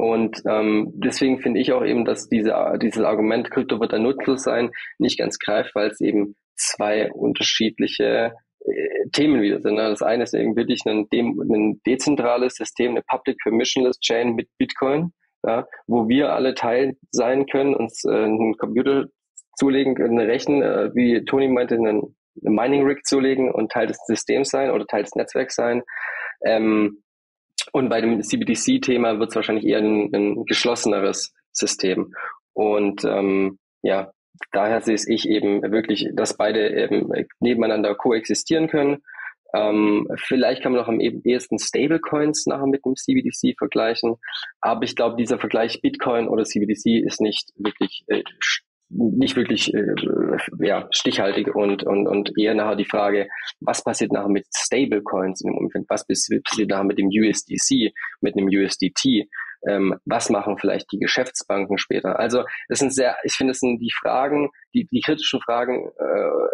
[0.00, 4.42] Und ähm, deswegen finde ich auch eben, dass diese, dieses Argument, Krypto wird dann nutzlos
[4.42, 8.32] sein, nicht ganz greift, weil es eben zwei unterschiedliche
[8.64, 9.74] äh, Themen wieder sind.
[9.74, 9.88] Ne?
[9.88, 15.12] Das eine ist eben wirklich ein, ein dezentrales System, eine Public Permissionless Chain mit Bitcoin
[15.46, 19.06] ja, wo wir alle Teil sein können, uns äh, einen Computer
[19.56, 21.88] zulegen, können, Rechen, äh, wie Toni meinte, einen,
[22.44, 25.82] einen Mining Rig zulegen und Teil des Systems sein oder Teil des Netzwerks sein.
[26.44, 27.02] Ähm,
[27.72, 32.14] und bei dem CBDC-Thema wird es wahrscheinlich eher ein, ein geschlosseneres System.
[32.52, 34.10] Und ähm, ja,
[34.52, 37.10] daher sehe ich eben wirklich, dass beide eben
[37.40, 39.02] nebeneinander koexistieren können
[39.52, 44.16] ähm, vielleicht kann man noch am ehesten Stablecoins nachher mit dem CBDC vergleichen.
[44.60, 48.22] Aber ich glaube, dieser Vergleich Bitcoin oder CBDC ist nicht wirklich äh,
[48.90, 49.94] nicht wirklich äh,
[50.58, 53.28] ja, stichhaltig und, und, und eher nachher die Frage,
[53.60, 58.36] was passiert nachher mit Stablecoins in dem Umfeld, was passiert nachher mit dem USDC, mit
[58.36, 59.28] dem USDT
[59.68, 62.18] Ähm, was machen vielleicht die Geschäftsbanken später?
[62.18, 66.50] Also es sind sehr, ich finde, es sind die Fragen, die, die kritischen Fragen äh,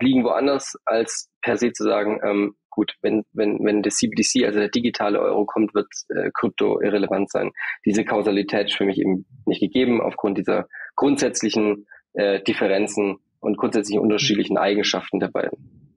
[0.00, 4.58] liegen woanders, als per se zu sagen, ähm, gut, wenn, wenn, wenn der CBDC, also
[4.58, 7.50] der digitale Euro kommt, wird äh, Krypto irrelevant sein.
[7.84, 10.66] Diese Kausalität ist für mich eben nicht gegeben aufgrund dieser
[10.98, 15.94] grundsätzlichen äh, Differenzen und grundsätzlich unterschiedlichen Eigenschaften der beiden.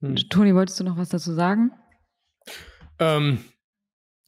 [0.00, 0.16] Hm.
[0.28, 1.70] Toni, wolltest du noch was dazu sagen?
[2.98, 3.38] Ähm,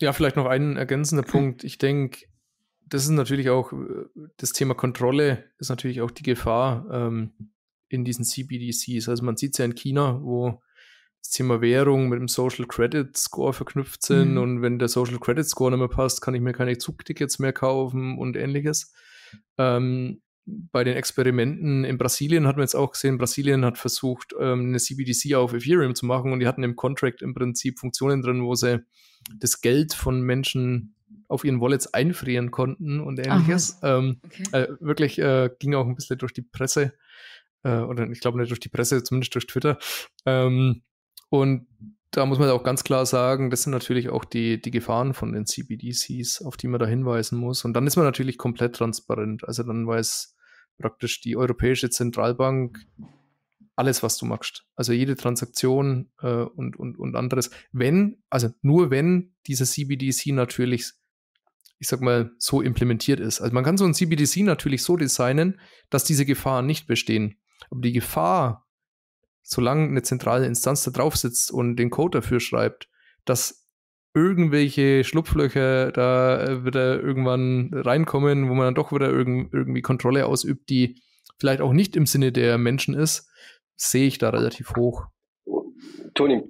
[0.00, 1.64] ja, vielleicht noch ein ergänzender Punkt.
[1.64, 2.26] Ich denke,
[2.86, 3.72] das ist natürlich auch,
[4.36, 7.32] das Thema Kontrolle ist natürlich auch die Gefahr ähm,
[7.88, 9.08] in diesen CBDCs.
[9.08, 10.62] Also man sieht es ja in China, wo
[11.28, 14.38] das Thema Währung mit dem Social Credit Score verknüpft sind mhm.
[14.38, 17.52] und wenn der Social Credit Score nicht mehr passt, kann ich mir keine Zugtickets mehr
[17.52, 18.94] kaufen und ähnliches.
[19.58, 24.68] Ähm, bei den Experimenten in Brasilien hat man jetzt auch gesehen, Brasilien hat versucht, ähm,
[24.68, 28.42] eine CBDC auf Ethereum zu machen und die hatten im Contract im Prinzip Funktionen drin,
[28.42, 28.82] wo sie
[29.38, 30.94] das Geld von Menschen
[31.28, 33.78] auf ihren Wallets einfrieren konnten und ähnliches.
[33.82, 34.44] Ähm, okay.
[34.52, 36.94] äh, wirklich äh, ging auch ein bisschen durch die Presse,
[37.64, 39.78] äh, oder ich glaube nicht durch die Presse, zumindest durch Twitter.
[40.24, 40.84] Ähm,
[41.28, 41.66] und
[42.10, 45.32] da muss man auch ganz klar sagen, das sind natürlich auch die, die Gefahren von
[45.32, 47.64] den CBDCs, auf die man da hinweisen muss.
[47.64, 49.46] Und dann ist man natürlich komplett transparent.
[49.46, 50.34] Also dann weiß
[50.78, 52.78] praktisch die Europäische Zentralbank
[53.76, 54.64] alles, was du machst.
[54.74, 57.50] Also jede Transaktion äh, und, und, und anderes.
[57.72, 60.92] Wenn, also nur wenn dieser CBDC natürlich,
[61.78, 63.40] ich sag mal, so implementiert ist.
[63.40, 65.60] Also man kann so ein CBDC natürlich so designen,
[65.90, 67.38] dass diese Gefahren nicht bestehen.
[67.70, 68.67] Aber die Gefahr,
[69.48, 72.90] solange eine zentrale Instanz da drauf sitzt und den Code dafür schreibt,
[73.24, 73.66] dass
[74.14, 80.26] irgendwelche Schlupflöcher da äh, wieder irgendwann reinkommen, wo man dann doch wieder irg irgendwie Kontrolle
[80.26, 81.00] ausübt, die
[81.38, 83.30] vielleicht auch nicht im Sinne der Menschen ist,
[83.74, 85.06] sehe ich da relativ hoch.
[86.14, 86.42] Toni,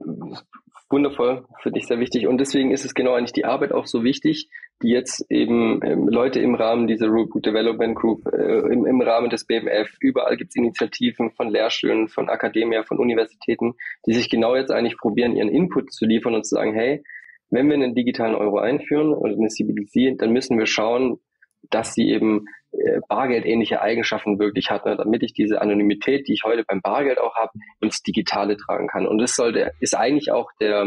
[0.90, 2.26] wundervoll, finde ich sehr wichtig.
[2.26, 4.48] Und deswegen ist es genau eigentlich die Arbeit auch so wichtig,
[4.82, 9.28] die jetzt eben ähm, Leute im Rahmen dieser Root Development Group, äh, im, im Rahmen
[9.28, 13.74] des BMF, überall gibt es Initiativen von Lehrstühlen, von Akademia, von Universitäten,
[14.06, 17.02] die sich genau jetzt eigentlich probieren, ihren Input zu liefern und zu sagen, hey,
[17.50, 21.18] wenn wir einen digitalen Euro einführen oder eine CBDC, dann müssen wir schauen,
[21.70, 22.44] dass sie eben
[23.08, 27.34] bargeldähnliche Eigenschaften wirklich hat, ne, damit ich diese Anonymität, die ich heute beim Bargeld auch
[27.34, 29.06] habe, ins Digitale tragen kann.
[29.06, 30.86] Und das sollte, ist eigentlich auch der,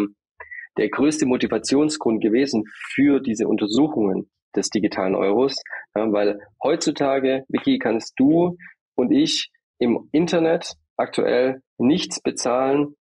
[0.77, 5.55] der größte Motivationsgrund gewesen für diese Untersuchungen des digitalen Euros,
[5.95, 8.57] ja, weil heutzutage, Vicky, kannst du
[8.95, 12.95] und ich im Internet aktuell nichts bezahlen,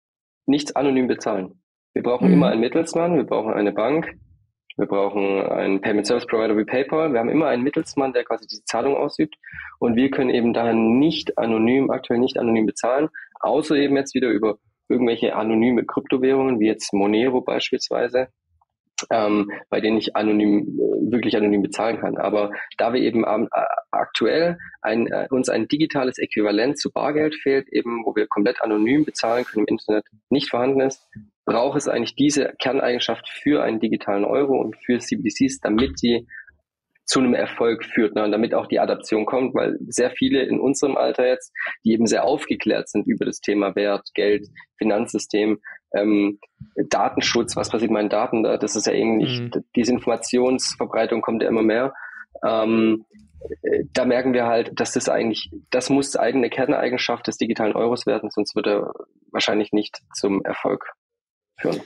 [0.47, 1.62] nichts anonym bezahlen.
[1.93, 2.35] Wir brauchen mhm.
[2.35, 4.14] immer einen Mittelsmann, wir brauchen eine Bank,
[4.81, 7.12] wir brauchen einen Payment Service Provider wie PayPal.
[7.12, 9.37] Wir haben immer einen Mittelsmann, der quasi diese Zahlung ausübt.
[9.78, 13.11] Und wir können eben daher nicht anonym, aktuell nicht anonym bezahlen,
[13.41, 14.57] außer eben jetzt wieder über
[14.89, 18.28] irgendwelche anonyme Kryptowährungen, wie jetzt Monero beispielsweise,
[19.11, 22.16] ähm, bei denen ich anonym, äh, wirklich anonym bezahlen kann.
[22.16, 23.49] Aber da wir eben ähm,
[23.91, 29.05] aktuell ein, äh, uns ein digitales Äquivalent zu Bargeld fehlt, eben wo wir komplett anonym
[29.05, 31.07] bezahlen können im Internet nicht vorhanden ist,
[31.51, 36.28] braucht es eigentlich diese Kerneigenschaft für einen digitalen Euro und für CBDCs, damit sie
[37.05, 38.22] zu einem Erfolg führt ne?
[38.22, 41.53] und damit auch die Adaption kommt, weil sehr viele in unserem Alter jetzt,
[41.84, 44.46] die eben sehr aufgeklärt sind über das Thema Wert, Geld,
[44.78, 45.59] Finanzsystem,
[45.92, 46.38] ähm,
[46.76, 49.64] Datenschutz, was passiert mit meinen Daten da, das ist ja eben nicht, mhm.
[49.74, 51.94] diese Informationsverbreitung kommt ja immer mehr.
[52.46, 53.07] Ähm,
[53.62, 58.07] äh, da merken wir halt, dass das eigentlich, das muss eigene Kerneigenschaft des digitalen Euros
[58.07, 58.92] werden, sonst wird er
[59.32, 60.92] wahrscheinlich nicht zum Erfolg
[61.61, 61.80] führen.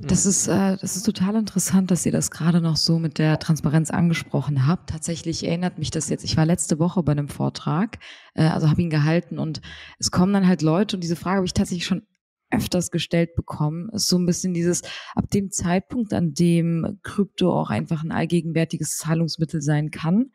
[0.00, 3.38] Das ist, äh, das ist total interessant, dass ihr das gerade noch so mit der
[3.38, 4.90] Transparenz angesprochen habt.
[4.90, 6.24] Tatsächlich erinnert mich das jetzt.
[6.24, 7.98] Ich war letzte Woche bei einem Vortrag,
[8.34, 9.60] äh, also habe ihn gehalten und
[9.98, 12.02] es kommen dann halt Leute und diese Frage habe ich tatsächlich schon
[12.50, 14.82] öfters gestellt bekommen, ist so ein bisschen dieses,
[15.14, 20.30] ab dem Zeitpunkt, an dem Krypto auch einfach ein allgegenwärtiges Zahlungsmittel sein kann,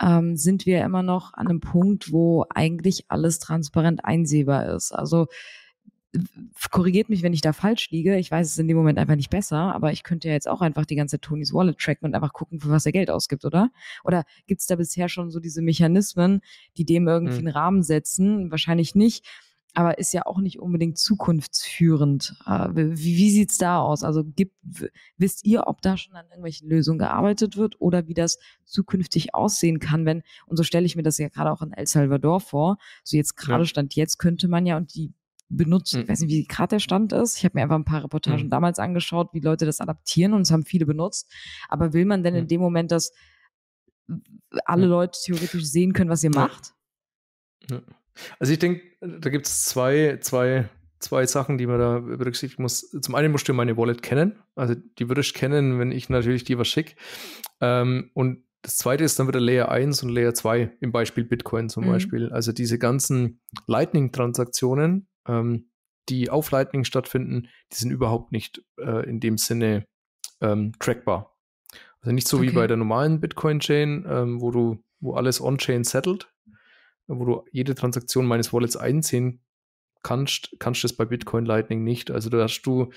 [0.00, 4.92] ähm, sind wir immer noch an einem Punkt, wo eigentlich alles transparent einsehbar ist.
[4.92, 5.26] Also
[6.70, 8.18] korrigiert mich, wenn ich da falsch liege.
[8.18, 10.60] Ich weiß es in dem Moment einfach nicht besser, aber ich könnte ja jetzt auch
[10.60, 13.70] einfach die ganze Tonys Wallet tracken und einfach gucken, für was er Geld ausgibt, oder?
[14.04, 16.40] Oder gibt es da bisher schon so diese Mechanismen,
[16.76, 17.46] die dem irgendwie mhm.
[17.46, 18.50] einen Rahmen setzen?
[18.50, 19.26] Wahrscheinlich nicht,
[19.74, 22.36] aber ist ja auch nicht unbedingt zukunftsführend.
[22.46, 24.04] Äh, wie, wie sieht's da aus?
[24.04, 24.54] Also gibt,
[25.16, 29.78] wisst ihr, ob da schon an irgendwelchen Lösungen gearbeitet wird oder wie das zukünftig aussehen
[29.78, 32.76] kann, wenn, und so stelle ich mir das ja gerade auch in El Salvador vor,
[33.02, 33.66] so jetzt gerade ja.
[33.66, 35.14] Stand jetzt könnte man ja, und die
[35.56, 35.94] benutzt.
[35.94, 36.02] Mhm.
[36.02, 37.38] Ich weiß nicht, wie gerade der Stand ist.
[37.38, 38.50] Ich habe mir einfach ein paar Reportagen mhm.
[38.50, 41.30] damals angeschaut, wie Leute das adaptieren und es haben viele benutzt.
[41.68, 43.12] Aber will man denn in dem Moment, dass
[44.64, 46.72] alle Leute theoretisch sehen können, was ihr macht?
[48.38, 50.68] Also ich denke, da gibt es zwei, zwei
[51.02, 52.90] zwei Sachen, die man da berücksichtigen muss.
[52.90, 54.38] Zum einen musst du meine Wallet kennen.
[54.54, 56.94] Also die würde ich kennen, wenn ich natürlich dir was schicke.
[57.60, 61.68] Ähm, und das zweite ist dann wieder Layer 1 und Layer 2 im Beispiel Bitcoin
[61.68, 61.88] zum mhm.
[61.88, 62.32] Beispiel.
[62.32, 65.70] Also diese ganzen Lightning-Transaktionen, ähm,
[66.08, 69.86] die auf Lightning stattfinden, die sind überhaupt nicht äh, in dem Sinne
[70.40, 71.36] ähm, trackbar.
[72.00, 72.48] Also nicht so okay.
[72.48, 76.32] wie bei der normalen Bitcoin-Chain, ähm, wo du, wo alles on-chain settelt,
[77.06, 79.40] wo du jede Transaktion meines Wallets einsehen
[80.02, 82.10] kannst, kannst du das bei Bitcoin Lightning nicht.
[82.10, 82.90] Also da hast du,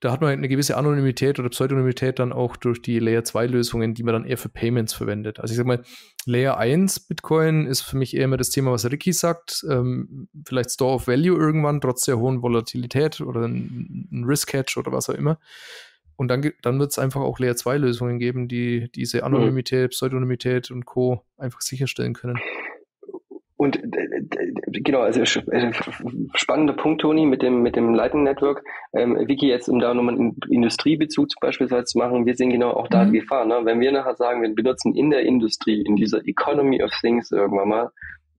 [0.00, 3.94] da hat man eine gewisse Anonymität oder Pseudonymität dann auch durch die Layer 2 Lösungen,
[3.94, 5.40] die man dann eher für Payments verwendet.
[5.40, 5.82] Also ich sag mal,
[6.26, 9.64] Layer 1 Bitcoin ist für mich eher immer das Thema, was Ricky sagt.
[9.68, 14.74] Ähm, vielleicht Store of Value irgendwann, trotz der hohen Volatilität oder ein, ein Risk Hedge
[14.78, 15.38] oder was auch immer.
[16.16, 20.70] Und dann, dann wird es einfach auch Layer 2 Lösungen geben, die diese Anonymität, Pseudonymität
[20.70, 21.24] und Co.
[21.36, 22.38] einfach sicherstellen können.
[23.62, 23.78] Und
[24.72, 28.64] genau, also spannender Punkt, Toni, mit dem, mit dem Lightning Network.
[28.92, 32.88] Ähm, Vicky, jetzt um da nochmal einen Industriebezug beispielsweise zu machen, wir sehen genau auch
[32.88, 33.12] da mhm.
[33.12, 33.46] die Gefahr.
[33.46, 33.60] Ne?
[33.62, 37.68] Wenn wir nachher sagen, wir benutzen in der Industrie, in dieser Economy of Things irgendwann
[37.68, 37.90] mal,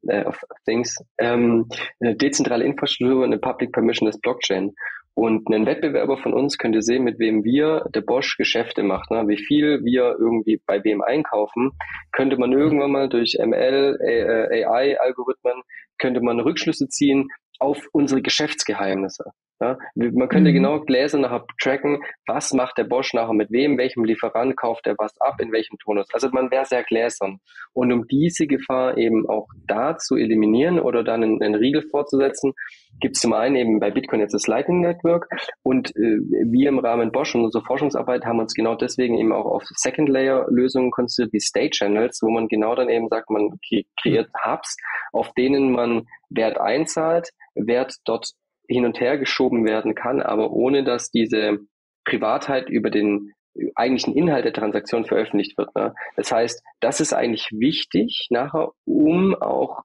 [0.09, 1.69] äh, of Things, ähm,
[2.01, 4.74] eine dezentrale Infrastruktur und eine Public Permission des Blockchain.
[5.16, 9.28] Und ein Wettbewerber von uns könnte sehen, mit wem wir, der Bosch, Geschäfte macht, ne?
[9.28, 11.72] wie viel wir irgendwie bei wem einkaufen,
[12.11, 15.61] könnte man irgendwann mal durch ML, AI-Algorithmen,
[15.99, 19.32] könnte man Rückschlüsse ziehen auf unsere Geschäftsgeheimnisse.
[19.59, 20.55] Ja, man könnte mhm.
[20.55, 24.95] genau Gläser nachher tracken, was macht der Bosch nachher mit wem, welchem Lieferant kauft er
[24.97, 26.07] was ab, in welchem Tonus.
[26.11, 27.39] Also man wäre sehr gläsern.
[27.73, 32.53] Und um diese Gefahr eben auch da zu eliminieren oder dann einen, einen Riegel vorzusetzen,
[32.99, 35.27] gibt es zum einen eben bei Bitcoin jetzt das Lightning Network
[35.63, 36.19] und äh,
[36.51, 40.09] wir im Rahmen Bosch und unserer Forschungsarbeit haben uns genau deswegen eben auch auf Second
[40.09, 43.59] Layer Lösungen konzentriert, wie State Channels, wo man genau dann eben sagt, man
[44.01, 44.77] kreiert Hubs,
[45.11, 48.31] auf denen man Wert einzahlt, Wert dort
[48.68, 51.59] hin und her geschoben werden kann, aber ohne dass diese
[52.05, 53.34] Privatheit über den
[53.76, 55.76] eigentlichen Inhalt der Transaktion veröffentlicht wird.
[55.76, 55.93] Ne?
[56.16, 59.84] Das heißt, das ist eigentlich wichtig nachher, um auch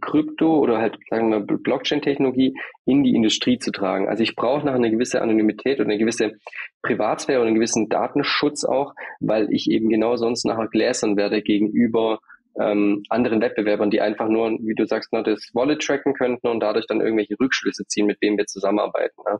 [0.00, 2.54] Krypto oder halt sagen wir Blockchain-Technologie
[2.86, 4.08] in die Industrie zu tragen.
[4.08, 6.38] Also ich brauche nachher eine gewisse Anonymität und eine gewisse
[6.82, 12.20] Privatsphäre und einen gewissen Datenschutz auch, weil ich eben genau sonst nachher gläsern werde gegenüber
[12.60, 16.60] ähm, anderen Wettbewerbern, die einfach nur, wie du sagst, noch das Wallet tracken könnten und
[16.60, 19.22] dadurch dann irgendwelche Rückschlüsse ziehen, mit wem wir zusammenarbeiten.
[19.26, 19.38] Ne?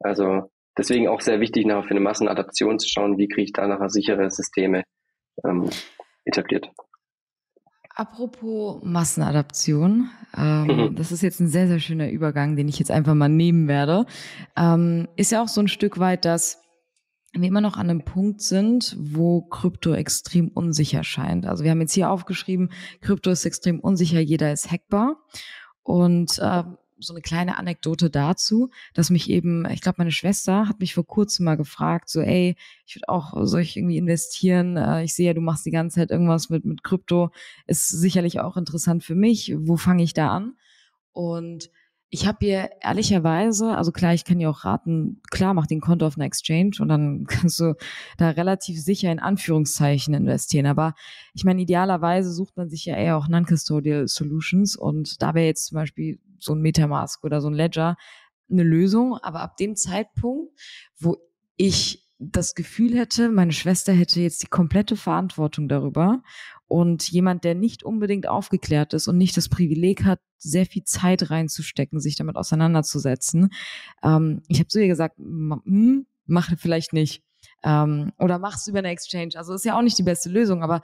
[0.00, 3.66] Also deswegen auch sehr wichtig, nachher für eine Massenadaption zu schauen, wie kriege ich da
[3.66, 4.84] nachher sichere Systeme
[5.44, 5.70] ähm,
[6.24, 6.70] etabliert.
[7.94, 10.96] Apropos Massenadaption, ähm, mhm.
[10.96, 14.06] das ist jetzt ein sehr, sehr schöner Übergang, den ich jetzt einfach mal nehmen werde.
[14.56, 16.61] Ähm, ist ja auch so ein Stück weit, dass
[17.40, 21.46] wir immer noch an einem Punkt sind, wo Krypto extrem unsicher scheint.
[21.46, 22.70] Also wir haben jetzt hier aufgeschrieben,
[23.00, 25.16] Krypto ist extrem unsicher, jeder ist hackbar.
[25.82, 26.62] Und äh,
[26.98, 31.06] so eine kleine Anekdote dazu, dass mich eben, ich glaube, meine Schwester hat mich vor
[31.06, 32.54] kurzem mal gefragt, so, ey,
[32.86, 34.76] ich würde auch, soll ich irgendwie investieren?
[34.76, 37.30] Äh, ich sehe ja, du machst die ganze Zeit irgendwas mit, mit Krypto.
[37.66, 39.54] Ist sicherlich auch interessant für mich.
[39.58, 40.54] Wo fange ich da an?
[41.12, 41.70] Und
[42.14, 46.06] ich habe hier ehrlicherweise, also klar, ich kann dir auch raten, klar, mach den Konto
[46.06, 47.74] auf einer Exchange und dann kannst du
[48.18, 50.66] da relativ sicher in Anführungszeichen investieren.
[50.66, 50.94] Aber
[51.32, 55.64] ich meine, idealerweise sucht man sich ja eher auch Non-Custodial Solutions und da wäre jetzt
[55.68, 57.96] zum Beispiel so ein Metamask oder so ein Ledger
[58.50, 59.16] eine Lösung.
[59.16, 60.52] Aber ab dem Zeitpunkt,
[60.98, 61.16] wo
[61.56, 66.22] ich das Gefühl hätte, meine Schwester hätte jetzt die komplette Verantwortung darüber
[66.72, 71.30] und jemand, der nicht unbedingt aufgeklärt ist und nicht das Privileg hat, sehr viel Zeit
[71.30, 73.50] reinzustecken, sich damit auseinanderzusetzen.
[74.02, 77.22] Ähm, ich habe zu ihr gesagt, hm, mach vielleicht nicht.
[77.62, 79.32] Ähm, oder mach's über eine Exchange.
[79.34, 80.80] Also ist ja auch nicht die beste Lösung, aber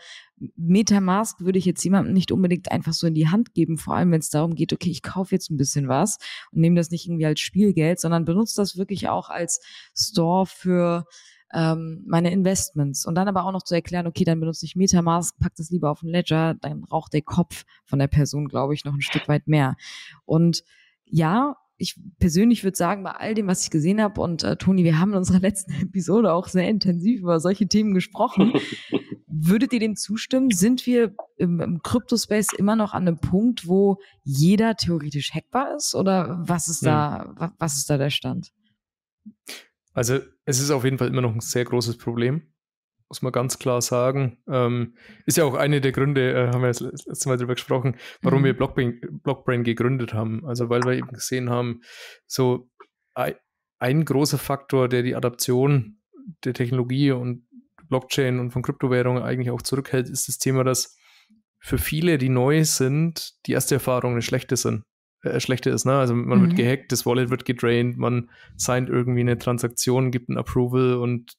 [0.56, 4.12] Metamask würde ich jetzt jemandem nicht unbedingt einfach so in die Hand geben, vor allem
[4.12, 6.18] wenn es darum geht, okay, ich kaufe jetzt ein bisschen was
[6.52, 9.62] und nehme das nicht irgendwie als Spielgeld, sondern benutze das wirklich auch als
[9.96, 11.06] Store für
[11.52, 15.38] ähm, meine Investments und dann aber auch noch zu erklären, okay, dann benutze ich Metamask,
[15.38, 18.84] pack das lieber auf den Ledger, dann raucht der Kopf von der Person, glaube ich,
[18.84, 19.76] noch ein Stück weit mehr.
[20.24, 20.62] Und
[21.04, 24.84] ja, ich persönlich würde sagen, bei all dem, was ich gesehen habe, und äh, Toni,
[24.84, 28.52] wir haben in unserer letzten Episode auch sehr intensiv über solche Themen gesprochen.
[29.30, 30.50] Würdet ihr dem zustimmen?
[30.50, 35.94] Sind wir im, im Crypto-Space immer noch an einem Punkt, wo jeder theoretisch hackbar ist?
[35.94, 37.52] Oder was ist da, hm.
[37.58, 38.52] was ist da der Stand?
[39.94, 42.52] Also es ist auf jeden Fall immer noch ein sehr großes Problem,
[43.08, 44.38] muss man ganz klar sagen.
[44.48, 47.96] Ähm, ist ja auch eine der Gründe, äh, haben wir das letzte Mal darüber gesprochen,
[48.22, 48.46] warum mhm.
[48.46, 50.46] wir Blockbrain, Blockbrain gegründet haben.
[50.46, 51.80] Also weil wir eben gesehen haben,
[52.26, 52.70] so
[53.14, 53.34] ein,
[53.78, 56.00] ein großer Faktor, der die Adaption
[56.44, 57.46] der Technologie und
[57.88, 60.96] Blockchain und von Kryptowährungen eigentlich auch zurückhält, ist das Thema, dass
[61.60, 64.84] für viele, die neu sind, die erste Erfahrungen eine schlechte sind.
[65.22, 65.84] Äh, schlechter ist.
[65.84, 65.94] Ne?
[65.94, 66.42] Also man mhm.
[66.46, 71.36] wird gehackt, das Wallet wird gedrained, man signed irgendwie eine Transaktion, gibt ein Approval und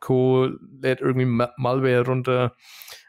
[0.00, 0.48] Co.
[0.80, 2.54] lädt irgendwie Malware runter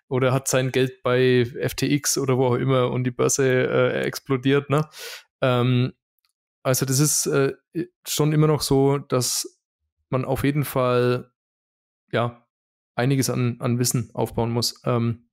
[0.07, 4.69] oder hat sein Geld bei FTX oder wo auch immer und die Börse äh, explodiert.
[4.69, 4.87] Ne?
[5.41, 5.93] Ähm,
[6.61, 7.53] also das ist äh,
[8.07, 9.59] schon immer noch so, dass
[10.09, 11.31] man auf jeden Fall
[12.11, 12.45] ja
[12.95, 15.27] einiges an, an Wissen aufbauen muss, ähm,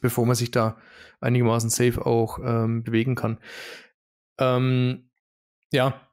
[0.00, 0.78] bevor man sich da
[1.20, 3.38] einigermaßen safe auch ähm, bewegen kann.
[4.38, 5.10] Ähm,
[5.72, 6.08] ja,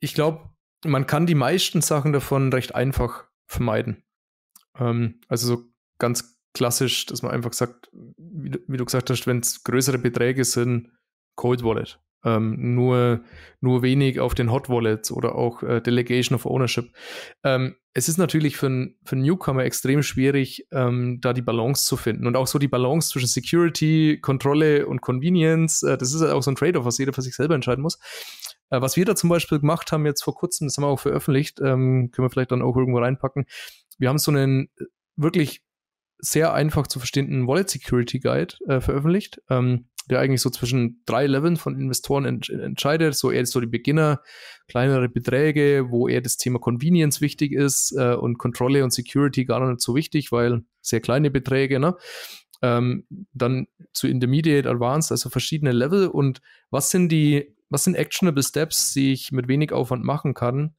[0.00, 0.50] ich glaube,
[0.84, 4.04] man kann die meisten Sachen davon recht einfach vermeiden.
[4.78, 5.64] Ähm, also so
[5.98, 10.44] ganz klassisch, dass man einfach sagt, wie, wie du gesagt hast, wenn es größere Beträge
[10.44, 10.90] sind,
[11.36, 12.00] Cold Wallet.
[12.24, 13.22] Ähm, nur,
[13.60, 16.90] nur wenig auf den Hot Wallets oder auch äh, Delegation of Ownership.
[17.42, 21.84] Ähm, es ist natürlich für, ein, für einen Newcomer extrem schwierig, ähm, da die Balance
[21.84, 22.26] zu finden.
[22.26, 25.82] Und auch so die Balance zwischen Security, Kontrolle und Convenience.
[25.82, 27.98] Äh, das ist halt auch so ein Trade-off, was jeder für sich selber entscheiden muss.
[28.70, 31.00] Äh, was wir da zum Beispiel gemacht haben jetzt vor kurzem, das haben wir auch
[31.00, 33.46] veröffentlicht, ähm, können wir vielleicht dann auch irgendwo reinpacken.
[33.98, 34.84] Wir haben so einen äh,
[35.16, 35.62] wirklich
[36.18, 39.40] sehr einfach zu verstehenden Wallet Security Guide äh, veröffentlicht.
[39.50, 43.14] Ähm, der eigentlich so zwischen drei Leveln von Investoren ent entscheidet.
[43.14, 44.20] So eher so die Beginner,
[44.68, 49.66] kleinere Beträge, wo eher das Thema Convenience wichtig ist äh, und Kontrolle und Security gar
[49.66, 51.96] nicht so wichtig, weil sehr kleine Beträge, ne?
[52.62, 56.40] Ähm, dann zu Intermediate, Advanced, also verschiedene Level und
[56.70, 60.74] was sind die, was sind actionable Steps, die ich mit wenig Aufwand machen kann,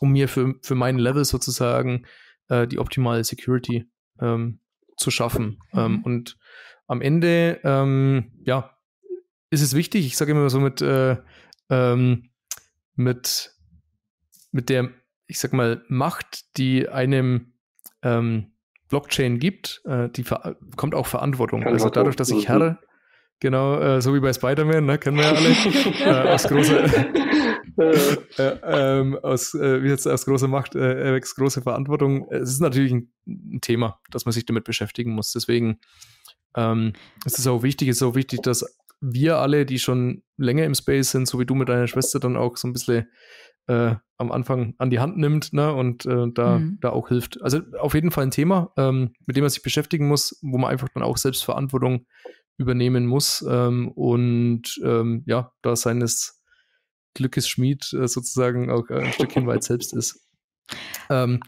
[0.00, 2.04] um mir für, für mein Level sozusagen
[2.48, 3.86] äh, die optimale Security
[4.20, 4.60] ähm,
[4.96, 5.60] zu schaffen.
[5.72, 5.78] Mhm.
[5.78, 6.36] Ähm, und
[6.86, 8.76] am Ende, ähm, ja,
[9.50, 11.16] ist es wichtig, ich sage immer so mit, äh,
[11.70, 12.30] ähm,
[12.94, 13.52] mit,
[14.52, 14.90] mit der,
[15.26, 17.54] ich sag mal, Macht, die einem
[18.02, 18.52] ähm,
[18.88, 20.24] Blockchain gibt, äh, die
[20.76, 21.64] kommt auch Verantwortung.
[21.64, 22.78] Also dadurch, dass ich Herr,
[23.40, 25.50] genau, äh, so wie bei Spider-Man, ne, kennen wir ja alle,
[26.28, 26.84] äh, aus großer
[27.76, 32.28] äh, ähm, aus, äh, wie jetzt aus großer Macht äh, wächst große Verantwortung.
[32.30, 35.32] Es ist natürlich ein, ein, Thema, dass man sich damit beschäftigen muss.
[35.32, 35.80] Deswegen
[36.56, 36.92] ähm,
[37.24, 38.64] es ist auch wichtig, es ist auch wichtig, dass
[39.00, 42.36] wir alle, die schon länger im Space sind, so wie du mit deiner Schwester, dann
[42.36, 43.06] auch so ein bisschen
[43.66, 46.78] äh, am Anfang an die Hand nimmt ne, und äh, da, mhm.
[46.80, 47.42] da auch hilft.
[47.42, 50.70] Also auf jeden Fall ein Thema, ähm, mit dem man sich beschäftigen muss, wo man
[50.70, 52.06] einfach dann auch selbst Verantwortung
[52.56, 56.42] übernehmen muss ähm, und ähm, ja, da seines
[57.14, 60.28] Glückes Schmied äh, sozusagen auch ein Stückchen weit selbst ist.
[61.10, 61.40] Ähm,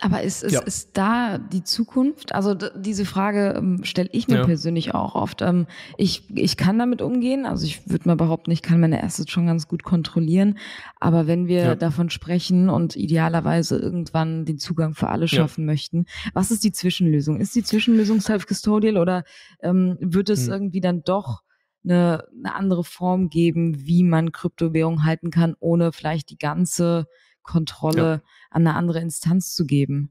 [0.00, 0.60] aber ist, ist, ja.
[0.60, 2.34] ist da die Zukunft?
[2.34, 4.44] Also diese Frage ähm, stelle ich mir ja.
[4.44, 5.42] persönlich auch oft.
[5.42, 5.66] Ähm,
[5.98, 7.44] ich, ich kann damit umgehen.
[7.44, 10.58] Also ich würde mal behaupten, ich kann meine Assets schon ganz gut kontrollieren.
[10.98, 11.74] Aber wenn wir ja.
[11.74, 17.40] davon sprechen und idealerweise irgendwann den Zugang für alle schaffen möchten, was ist die Zwischenlösung?
[17.40, 19.24] Ist die Zwischenlösung self-custodial oder
[19.62, 20.52] ähm, wird es hm.
[20.52, 21.42] irgendwie dann doch
[21.84, 27.06] eine, eine andere Form geben, wie man Kryptowährung halten kann, ohne vielleicht die ganze
[27.42, 28.22] Kontrolle.
[28.50, 30.10] An eine andere Instanz zu geben.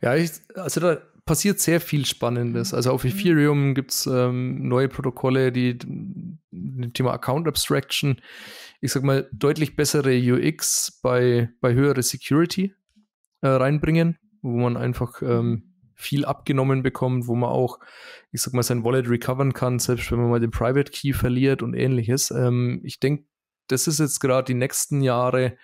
[0.00, 2.72] Ja, ich, also da passiert sehr viel Spannendes.
[2.72, 3.10] Also auf mhm.
[3.10, 8.20] Ethereum gibt es ähm, neue Protokolle, die dem Thema Account Abstraction,
[8.80, 12.74] ich sag mal, deutlich bessere UX bei, bei höherer Security
[13.42, 17.80] äh, reinbringen, wo man einfach ähm, viel abgenommen bekommt, wo man auch,
[18.30, 21.62] ich sag mal, sein Wallet recovern kann, selbst wenn man mal den Private Key verliert
[21.62, 22.30] und ähnliches.
[22.30, 23.24] Ähm, ich denke,
[23.68, 25.56] das ist jetzt gerade die nächsten Jahre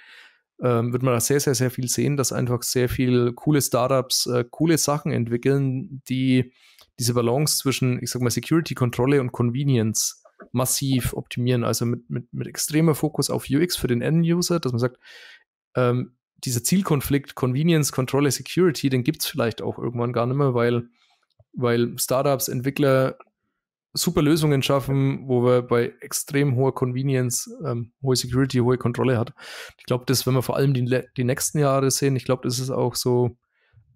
[0.62, 4.26] ähm, wird man da sehr, sehr, sehr viel sehen, dass einfach sehr viel coole Startups
[4.26, 6.52] äh, coole Sachen entwickeln, die
[6.98, 11.64] diese Balance zwischen, ich sag mal, Security-Kontrolle und Convenience massiv optimieren.
[11.64, 14.98] Also mit, mit, mit extremer Fokus auf UX für den End-User, dass man sagt,
[15.74, 20.54] ähm, dieser Zielkonflikt Convenience, Kontrolle, Security, den gibt es vielleicht auch irgendwann gar nicht mehr,
[20.54, 20.88] weil,
[21.54, 23.16] weil Startups, Entwickler
[23.94, 29.34] super Lösungen schaffen, wo wir bei extrem hoher Convenience, ähm, hohe Security, hohe Kontrolle hat.
[29.78, 32.58] Ich glaube, das, wenn wir vor allem die, die nächsten Jahre sehen, ich glaube, das
[32.58, 33.36] ist auch so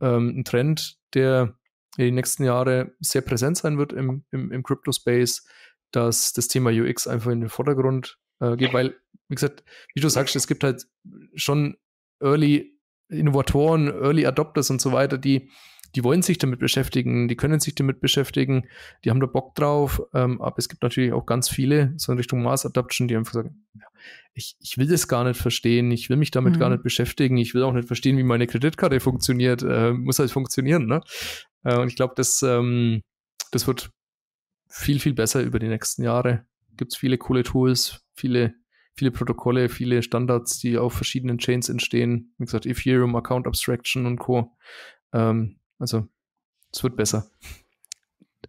[0.01, 1.57] ähm, ein Trend, der
[1.97, 5.47] in den nächsten Jahre sehr präsent sein wird im, im, im Crypto-Space,
[5.93, 8.97] dass das Thema UX einfach in den Vordergrund äh, geht, weil,
[9.29, 10.87] wie gesagt, wie du sagst, es gibt halt
[11.35, 11.77] schon
[12.21, 12.79] Early
[13.09, 15.51] Innovatoren, Early Adopters und so weiter, die
[15.97, 18.69] die wollen sich damit beschäftigen, die können sich damit beschäftigen,
[19.05, 22.19] die haben da Bock drauf, ähm, aber es gibt natürlich auch ganz viele, so in
[22.19, 23.87] Richtung Mass Adoption, die einfach sagen, ja,
[24.35, 26.59] ich, ich will das gar nicht verstehen, ich will mich damit mhm.
[26.61, 30.31] gar nicht beschäftigen, ich will auch nicht verstehen, wie meine Kreditkarte funktioniert, äh, muss halt
[30.31, 31.01] funktionieren, ne?
[31.65, 33.01] Äh, und ich glaube, das, ähm,
[33.51, 33.91] das wird
[34.69, 36.45] viel, viel besser über die nächsten Jahre.
[36.77, 38.55] Gibt es viele coole Tools, viele
[38.99, 42.33] viele Protokolle, viele Standards, die auf verschiedenen Chains entstehen.
[42.39, 44.57] Wie gesagt, Ethereum, Account Abstraction und Co.
[45.13, 46.07] Ähm, also
[46.73, 47.31] es wird besser.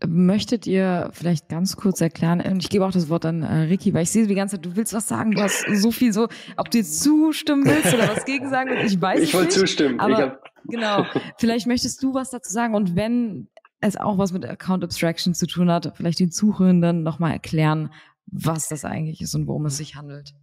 [0.06, 3.94] Möchtet ihr vielleicht ganz kurz erklären, und ich gebe auch das Wort an äh, Ricky,
[3.94, 6.28] weil ich sehe die ganze Zeit, du willst was sagen, du hast so viel so,
[6.56, 10.00] ob du jetzt zustimmen willst oder was gegen sagen willst, ich weiß ich wollte zustimmen.
[10.00, 10.44] Aber hab...
[10.66, 11.06] genau,
[11.38, 13.48] vielleicht möchtest du was dazu sagen und wenn
[13.80, 17.92] es auch was mit Account Abstraction zu tun hat, vielleicht den Zuhörenden nochmal erklären,
[18.28, 20.36] was das eigentlich ist und worum es sich handelt.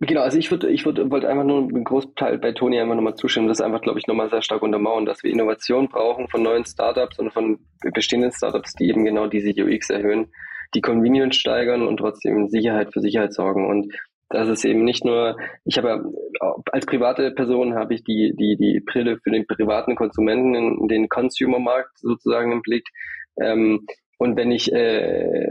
[0.00, 3.14] Genau, also ich würde, ich würde, wollte einfach nur einen Großteil bei Toni einfach nochmal
[3.14, 3.46] zustimmen.
[3.46, 6.64] Das ist einfach, glaube ich, nochmal sehr stark untermauern, dass wir Innovation brauchen von neuen
[6.64, 7.60] Startups und von
[7.94, 10.32] bestehenden Startups, die eben genau diese UX erhöhen,
[10.74, 13.68] die Convenience steigern und trotzdem Sicherheit für Sicherheit sorgen.
[13.68, 13.94] Und
[14.30, 18.56] das ist eben nicht nur, ich habe ja, als private Person habe ich die, die,
[18.56, 22.88] die Brille für den privaten Konsumenten in den Consumer-Markt sozusagen im Blick.
[23.40, 23.86] Ähm,
[24.18, 25.48] und wenn ich äh,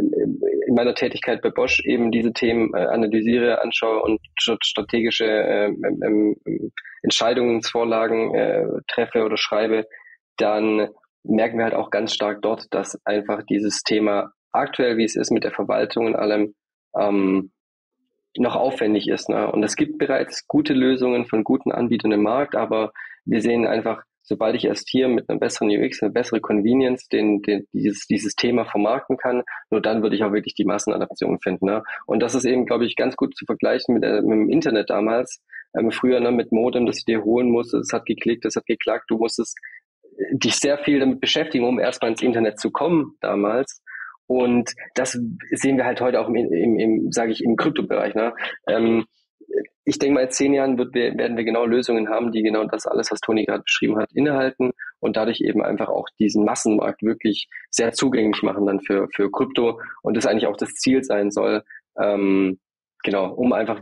[0.73, 6.35] in meiner Tätigkeit bei Bosch eben diese Themen äh, analysiere, anschaue und strategische äh, ähm,
[7.03, 9.85] Entscheidungsvorlagen äh, treffe oder schreibe,
[10.37, 10.89] dann
[11.23, 15.31] merken wir halt auch ganz stark dort, dass einfach dieses Thema aktuell, wie es ist
[15.31, 16.55] mit der Verwaltung und allem,
[16.99, 17.51] ähm,
[18.35, 19.29] noch aufwendig ist.
[19.29, 19.51] Ne?
[19.51, 22.93] Und es gibt bereits gute Lösungen von guten Anbietern im Markt, aber
[23.25, 27.41] wir sehen einfach, sobald ich erst hier mit einer besseren UX, eine bessere Convenience den,
[27.41, 31.65] den, dieses, dieses Thema vermarkten kann, nur dann würde ich auch wirklich die Massenadaption finden.
[31.65, 31.83] Ne?
[32.05, 34.89] Und das ist eben, glaube ich, ganz gut zu vergleichen mit, äh, mit dem Internet
[34.89, 35.41] damals.
[35.77, 38.65] Ähm, früher ne, mit Modem, das ich dir holen musste, es hat geklickt, es hat
[38.65, 39.57] geklackt, du musstest
[40.17, 43.81] äh, dich sehr viel damit beschäftigen, um erstmal ins Internet zu kommen damals.
[44.25, 45.19] Und das
[45.51, 48.15] sehen wir halt heute auch im, im, im sage ich, im Kryptobereich.
[48.15, 48.33] Ne?
[48.67, 49.05] Ähm,
[49.85, 52.85] ich denke mal, in zehn Jahren wird, werden wir genau Lösungen haben, die genau das
[52.85, 57.49] alles, was Toni gerade beschrieben hat, innehalten und dadurch eben einfach auch diesen Massenmarkt wirklich
[57.69, 61.63] sehr zugänglich machen dann für, für Krypto und das eigentlich auch das Ziel sein soll,
[61.99, 62.59] ähm,
[63.03, 63.81] genau, um einfach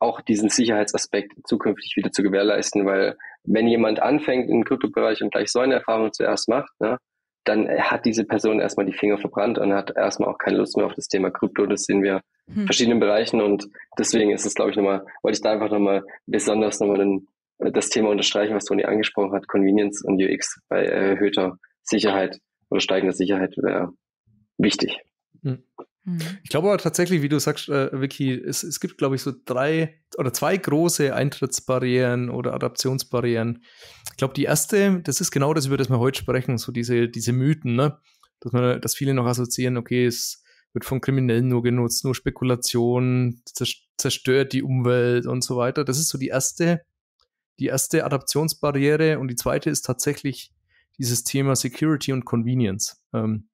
[0.00, 5.52] auch diesen Sicherheitsaspekt zukünftig wieder zu gewährleisten, weil wenn jemand anfängt im Kryptobereich und gleich
[5.52, 6.98] so eine Erfahrung zuerst macht, ne,
[7.44, 10.86] dann hat diese Person erstmal die Finger verbrannt und hat erstmal auch keine Lust mehr
[10.86, 11.66] auf das Thema Krypto.
[11.66, 12.22] Das sehen wir
[12.52, 12.66] hm.
[12.66, 13.68] verschiedenen Bereichen und
[13.98, 17.28] deswegen ist es, glaube ich, nochmal, wollte ich da einfach nochmal besonders nochmal den,
[17.58, 22.38] das Thema unterstreichen, was Toni angesprochen hat, Convenience und UX bei erhöhter Sicherheit
[22.70, 23.92] oder steigender Sicherheit wäre
[24.58, 24.98] wichtig.
[25.42, 25.62] Hm.
[26.04, 26.20] Mhm.
[26.42, 29.32] Ich glaube aber tatsächlich, wie du sagst, äh, Vicky, es, es gibt, glaube ich, so
[29.44, 33.62] drei oder zwei große Eintrittsbarrieren oder Adaptionsbarrieren.
[34.10, 37.08] Ich glaube, die erste, das ist genau das, über das wir heute sprechen, so diese,
[37.08, 37.98] diese Mythen, ne?
[38.40, 40.41] Dass man, dass viele noch assoziieren, okay, es
[40.72, 43.42] wird von Kriminellen nur genutzt, nur Spekulation,
[43.96, 45.84] zerstört die Umwelt und so weiter.
[45.84, 46.82] Das ist so die erste,
[47.58, 50.52] die erste Adaptionsbarriere und die zweite ist tatsächlich
[50.98, 53.02] dieses Thema Security und Convenience.
[53.12, 53.48] Ähm,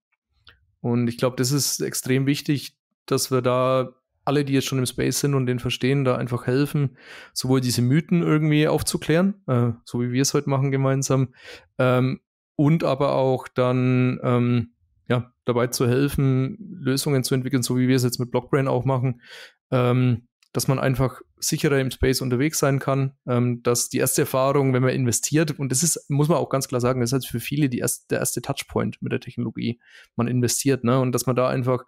[0.80, 3.94] und ich glaube, das ist extrem wichtig, dass wir da
[4.24, 6.98] alle, die jetzt schon im Space sind und den verstehen, da einfach helfen,
[7.32, 11.34] sowohl diese Mythen irgendwie aufzuklären, äh, so wie wir es heute machen gemeinsam,
[11.78, 12.20] ähm,
[12.54, 14.72] und aber auch dann ähm,
[15.09, 18.84] ja, dabei zu helfen, Lösungen zu entwickeln, so wie wir es jetzt mit Blockbrain auch
[18.84, 19.22] machen,
[19.70, 24.72] ähm, dass man einfach sicherer im Space unterwegs sein kann, ähm, dass die erste Erfahrung,
[24.72, 27.26] wenn man investiert, und das ist, muss man auch ganz klar sagen, das ist halt
[27.26, 29.80] für viele die erste, der erste Touchpoint mit der Technologie.
[30.16, 31.00] Man investiert, ne?
[31.00, 31.84] Und dass man da einfach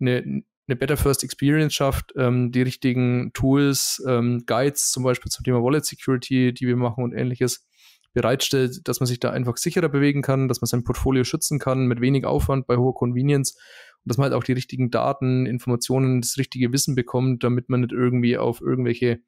[0.00, 5.44] eine, eine Better First Experience schafft, ähm, die richtigen Tools, ähm, Guides zum Beispiel zum
[5.44, 7.66] Thema Wallet Security, die wir machen und ähnliches,
[8.12, 11.86] bereitstellt, dass man sich da einfach sicherer bewegen kann, dass man sein Portfolio schützen kann
[11.86, 16.20] mit wenig Aufwand bei hoher Convenience und dass man halt auch die richtigen Daten, Informationen,
[16.20, 19.20] das richtige Wissen bekommt, damit man nicht irgendwie auf irgendwelche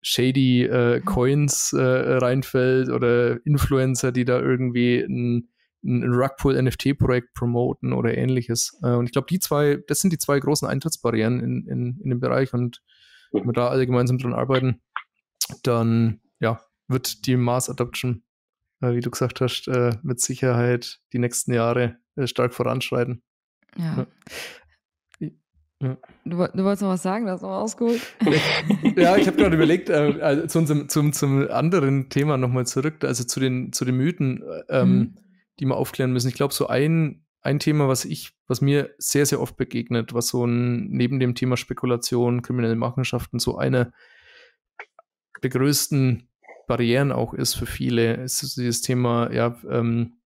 [0.00, 1.04] shady äh, mhm.
[1.04, 5.48] Coins äh, reinfällt oder Influencer, die da irgendwie ein,
[5.84, 8.78] ein Rugpool NFT-Projekt promoten oder ähnliches.
[8.82, 12.10] Äh, und ich glaube, die zwei, das sind die zwei großen Eintrittsbarrieren in, in, in
[12.10, 12.82] dem Bereich und
[13.32, 14.80] wenn wir da alle gemeinsam dran arbeiten,
[15.62, 18.22] dann ja, wird die Mars Adoption,
[18.80, 23.22] äh, wie du gesagt hast, äh, mit Sicherheit die nächsten Jahre äh, stark voranschreiten.
[23.76, 24.06] Ja.
[25.20, 25.96] ja.
[26.24, 28.00] Du, du, wolltest noch was sagen, das noch ausgeholt.
[28.96, 33.04] ja, ich habe gerade überlegt, äh, also zu unserem, zum, zum anderen Thema nochmal zurück,
[33.04, 35.14] also zu den, zu den Mythen, ähm, mhm.
[35.60, 36.28] die wir aufklären müssen.
[36.28, 40.28] Ich glaube, so ein, ein Thema, was ich, was mir sehr, sehr oft begegnet, was
[40.28, 43.92] so ein, neben dem Thema Spekulation, kriminelle Machenschaften, so eine
[45.42, 46.27] der größten
[46.68, 50.20] Barrieren auch ist für viele, ist dieses Thema, ja, ähm,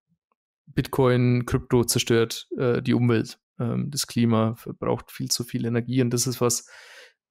[0.67, 6.11] Bitcoin, Krypto zerstört äh, die Umwelt, ähm, das Klima verbraucht viel zu viel Energie und
[6.11, 6.67] das ist was,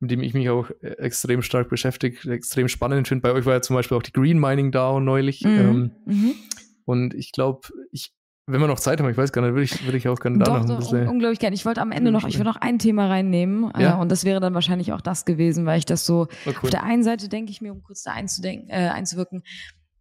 [0.01, 3.23] mit dem ich mich auch äh, extrem stark beschäftige, extrem spannend finde.
[3.23, 5.43] Bei euch war ja zum Beispiel auch die Green Mining DAO neulich.
[5.43, 5.59] Mhm.
[5.59, 6.35] Ähm, mhm.
[6.85, 8.13] Und ich glaube, ich,
[8.47, 10.39] wenn wir noch Zeit haben, ich weiß gar nicht, würde ich, würde ich auch gerne
[10.39, 11.09] da noch ein bisschen.
[11.09, 11.55] Unglaublich gerne.
[11.55, 13.71] Ich wollte am Ende noch, ich will noch ein Thema reinnehmen.
[13.75, 13.97] Äh, ja?
[13.97, 16.55] Äh, und das wäre dann wahrscheinlich auch das gewesen, weil ich das so, cool.
[16.63, 19.45] auf der einen Seite denke ich mir, um kurz da einzudenken, äh, einzuwirken,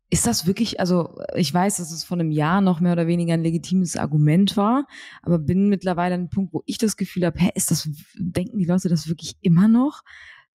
[0.09, 3.33] ist das wirklich, also ich weiß, dass es vor einem Jahr noch mehr oder weniger
[3.33, 4.85] ein legitimes Argument war,
[5.21, 8.57] aber bin mittlerweile an einem Punkt, wo ich das Gefühl habe, hä, ist das, denken
[8.57, 10.01] die Leute das wirklich immer noch?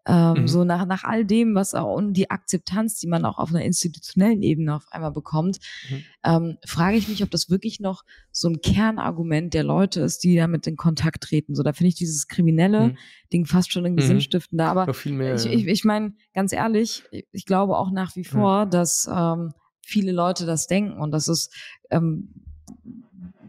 [0.06, 0.48] Ähm, mhm.
[0.48, 3.64] So nach, nach all dem, was auch und die Akzeptanz, die man auch auf einer
[3.64, 5.58] institutionellen Ebene auf einmal bekommt,
[5.90, 6.04] mhm.
[6.24, 10.36] ähm, frage ich mich, ob das wirklich noch so ein Kernargument der Leute ist, die
[10.36, 11.56] damit in Kontakt treten.
[11.56, 12.98] So, da finde ich dieses kriminelle mhm.
[13.32, 14.08] Ding fast schon irgendwie mhm.
[14.08, 14.68] sinnstiftender.
[14.68, 15.50] Aber mehr, ich, ja.
[15.50, 19.54] ich, ich meine, ganz ehrlich, ich glaube auch nach wie vor, dass ähm,
[19.84, 21.50] viele Leute das denken und dass es
[21.90, 22.28] ähm,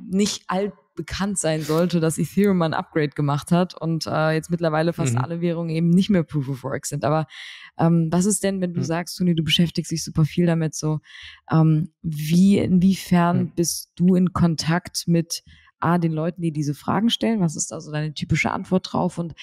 [0.10, 4.92] nicht alt bekannt sein sollte, dass Ethereum ein Upgrade gemacht hat und äh, jetzt mittlerweile
[4.92, 5.22] fast mhm.
[5.22, 7.06] alle Währungen eben nicht mehr Proof of Work sind.
[7.06, 7.28] Aber
[7.78, 8.86] ähm, was ist denn, wenn du mhm.
[8.86, 11.00] sagst, Toni, du beschäftigst dich super viel damit, so
[11.50, 13.52] ähm, wie inwiefern mhm.
[13.56, 15.44] bist du in Kontakt mit
[15.80, 17.40] A, den Leuten, die diese Fragen stellen?
[17.40, 19.18] Was ist also deine typische Antwort drauf?
[19.18, 19.34] Und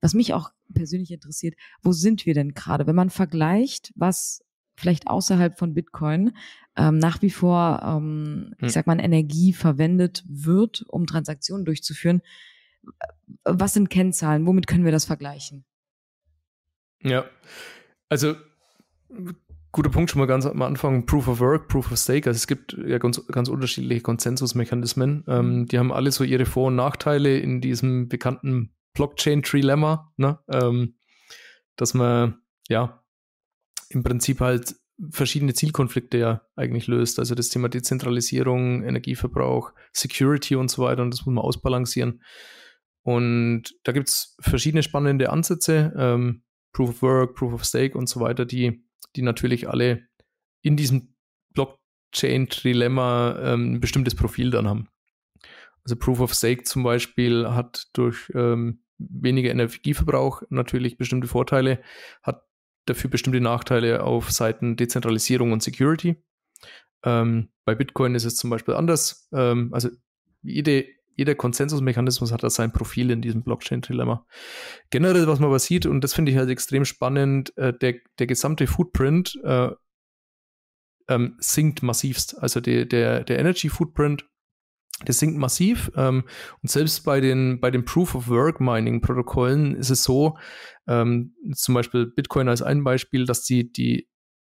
[0.00, 2.86] was mich auch persönlich interessiert, wo sind wir denn gerade?
[2.86, 4.43] Wenn man vergleicht, was
[4.76, 6.32] vielleicht außerhalb von Bitcoin
[6.76, 8.66] ähm, nach wie vor, ähm, hm.
[8.66, 12.22] ich sag mal, Energie verwendet wird, um Transaktionen durchzuführen.
[13.44, 14.46] Was sind Kennzahlen?
[14.46, 15.64] Womit können wir das vergleichen?
[17.02, 17.24] Ja,
[18.08, 18.34] also
[19.74, 22.28] guter Punkt schon mal ganz am Anfang, Proof of Work, Proof of Stake.
[22.28, 25.24] Also es gibt ja ganz, ganz unterschiedliche Konsensusmechanismen.
[25.26, 25.66] Ähm, mhm.
[25.66, 30.38] die haben alle so ihre Vor- und Nachteile in diesem bekannten Blockchain-Trilemma, ne?
[30.48, 30.96] ähm,
[31.76, 32.38] dass man
[32.68, 33.03] ja
[33.94, 34.74] im Prinzip halt
[35.10, 37.18] verschiedene Zielkonflikte ja eigentlich löst.
[37.18, 41.02] Also das Thema Dezentralisierung, Energieverbrauch, Security und so weiter.
[41.02, 42.22] Und das muss man ausbalancieren.
[43.02, 46.42] Und da gibt es verschiedene spannende Ansätze, ähm,
[46.72, 48.84] Proof of Work, Proof of Stake und so weiter, die,
[49.14, 50.06] die natürlich alle
[50.62, 51.14] in diesem
[51.52, 54.88] Blockchain-Trilemma ähm, ein bestimmtes Profil dann haben.
[55.84, 61.82] Also Proof of Stake zum Beispiel hat durch ähm, weniger Energieverbrauch natürlich bestimmte Vorteile,
[62.22, 62.42] hat
[62.86, 66.22] dafür bestimmte Nachteile auf Seiten Dezentralisierung und Security.
[67.04, 69.28] Ähm, bei Bitcoin ist es zum Beispiel anders.
[69.32, 69.90] Ähm, also
[70.42, 70.86] jede,
[71.16, 74.26] jeder Konsensusmechanismus hat da sein Profil in diesem Blockchain-Dilemma.
[74.90, 78.26] Generell, was man aber sieht, und das finde ich halt extrem spannend, äh, der, der
[78.26, 79.70] gesamte Footprint äh,
[81.08, 82.38] ähm, sinkt massivst.
[82.42, 84.26] Also die, der, der Energy Footprint
[85.04, 85.90] das sinkt massiv.
[85.96, 86.24] Ähm,
[86.62, 90.38] und selbst bei den, bei den Proof of Work Mining Protokollen ist es so,
[90.86, 94.08] ähm, zum Beispiel Bitcoin als ein Beispiel, dass die, die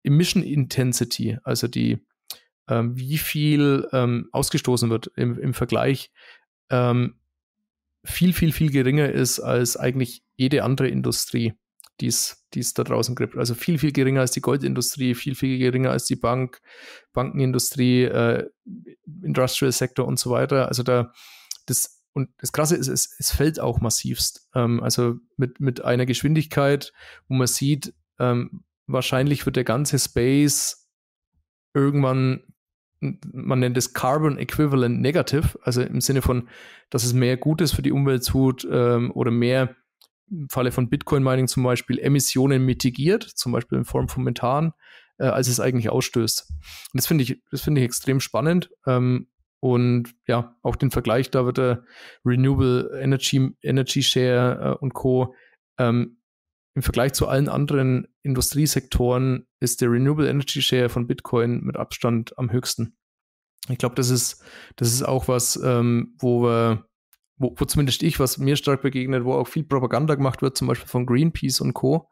[0.05, 1.99] Emission Intensity, also die,
[2.69, 6.13] ähm, wie viel ähm, ausgestoßen wird im, im Vergleich,
[6.71, 7.19] ähm,
[8.05, 11.55] viel, viel, viel geringer ist als eigentlich jede andere Industrie
[12.01, 13.37] die es da draußen gibt.
[13.37, 16.61] Also viel, viel geringer als die Goldindustrie, viel, viel geringer als die Bank,
[17.13, 18.49] Bankenindustrie, äh,
[19.23, 20.69] Industrial Sector und so weiter.
[20.69, 21.13] Also da,
[21.67, 24.49] das, und das Krasse ist, es, es fällt auch massivst.
[24.55, 26.93] Ähm, also mit, mit einer Geschwindigkeit,
[27.29, 30.89] wo man sieht, ähm, wahrscheinlich wird der ganze Space
[31.75, 32.43] irgendwann
[33.01, 36.49] man nennt es Carbon Equivalent Negative, also im Sinne von,
[36.91, 39.77] dass es mehr Gutes für die Umwelt tut ähm, oder mehr
[40.31, 44.73] im Falle von Bitcoin-Mining zum Beispiel Emissionen mitigiert, zum Beispiel in Form von Methan,
[45.19, 46.51] äh, als es eigentlich ausstößt.
[46.51, 48.71] Und das finde ich, das finde ich extrem spannend.
[48.87, 49.29] Ähm,
[49.61, 51.85] und ja, auch den Vergleich, da wird der
[52.25, 55.35] Renewable Energy, Energy Share äh, und Co.
[55.79, 56.19] Ähm,
[56.75, 62.39] im Vergleich zu allen anderen Industriesektoren ist der Renewable Energy Share von Bitcoin mit Abstand
[62.39, 62.97] am höchsten.
[63.69, 64.45] Ich glaube, das ist,
[64.77, 66.88] das ist auch was, ähm, wo wir
[67.39, 70.69] wo, wo zumindest ich, was mir stark begegnet, wo auch viel Propaganda gemacht wird, zum
[70.69, 72.09] Beispiel von Greenpeace und Co.,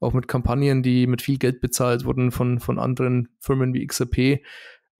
[0.00, 4.40] auch mit Kampagnen, die mit viel Geld bezahlt wurden von, von anderen Firmen wie XRP,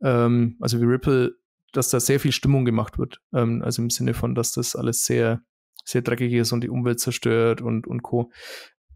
[0.02, 1.36] ähm, also wie Ripple,
[1.72, 3.20] dass da sehr viel Stimmung gemacht wird.
[3.32, 5.42] Ähm, also im Sinne von, dass das alles sehr,
[5.84, 8.30] sehr dreckig ist und die Umwelt zerstört und, und Co.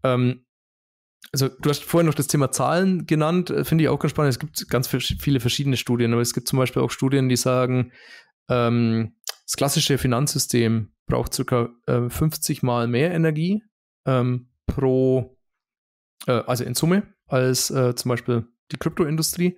[0.03, 0.45] Ähm,
[1.31, 4.33] also du hast vorhin noch das Thema Zahlen genannt, äh, finde ich auch ganz spannend.
[4.33, 7.91] Es gibt ganz viele verschiedene Studien, aber es gibt zum Beispiel auch Studien, die sagen,
[8.47, 9.15] ähm,
[9.45, 13.63] das klassische Finanzsystem braucht circa äh, 50 mal mehr Energie
[14.05, 15.37] ähm, pro,
[16.27, 19.57] äh, also in Summe, als äh, zum Beispiel die Kryptoindustrie.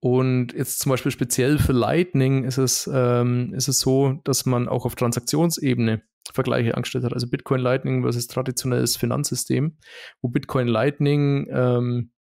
[0.00, 4.68] Und jetzt zum Beispiel speziell für Lightning ist es, ähm, ist es so, dass man
[4.68, 6.02] auch auf Transaktionsebene
[6.32, 7.14] Vergleiche angestellt hat.
[7.14, 9.78] Also Bitcoin Lightning versus traditionelles Finanzsystem,
[10.20, 12.12] wo Bitcoin Lightning ähm,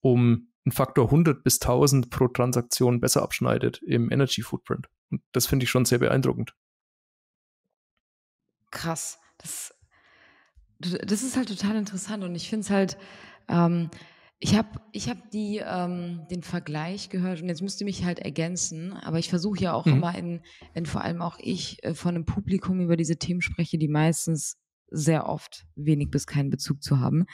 [0.00, 4.88] um einen Faktor 100 bis 1000 pro Transaktion besser abschneidet im Energy Footprint.
[5.10, 6.54] Und das finde ich schon sehr beeindruckend.
[8.70, 9.18] Krass.
[9.38, 9.74] Das,
[10.78, 12.98] das ist halt total interessant und ich finde es halt,
[13.48, 13.90] ähm,
[14.40, 18.92] ich habe ich hab die, ähm, den Vergleich gehört und jetzt müsste mich halt ergänzen,
[18.92, 19.94] aber ich versuche ja auch mhm.
[19.94, 20.42] immer, in,
[20.74, 24.56] wenn vor allem auch ich äh, von einem Publikum über diese Themen spreche, die meistens
[24.90, 27.26] sehr oft wenig bis keinen Bezug zu haben.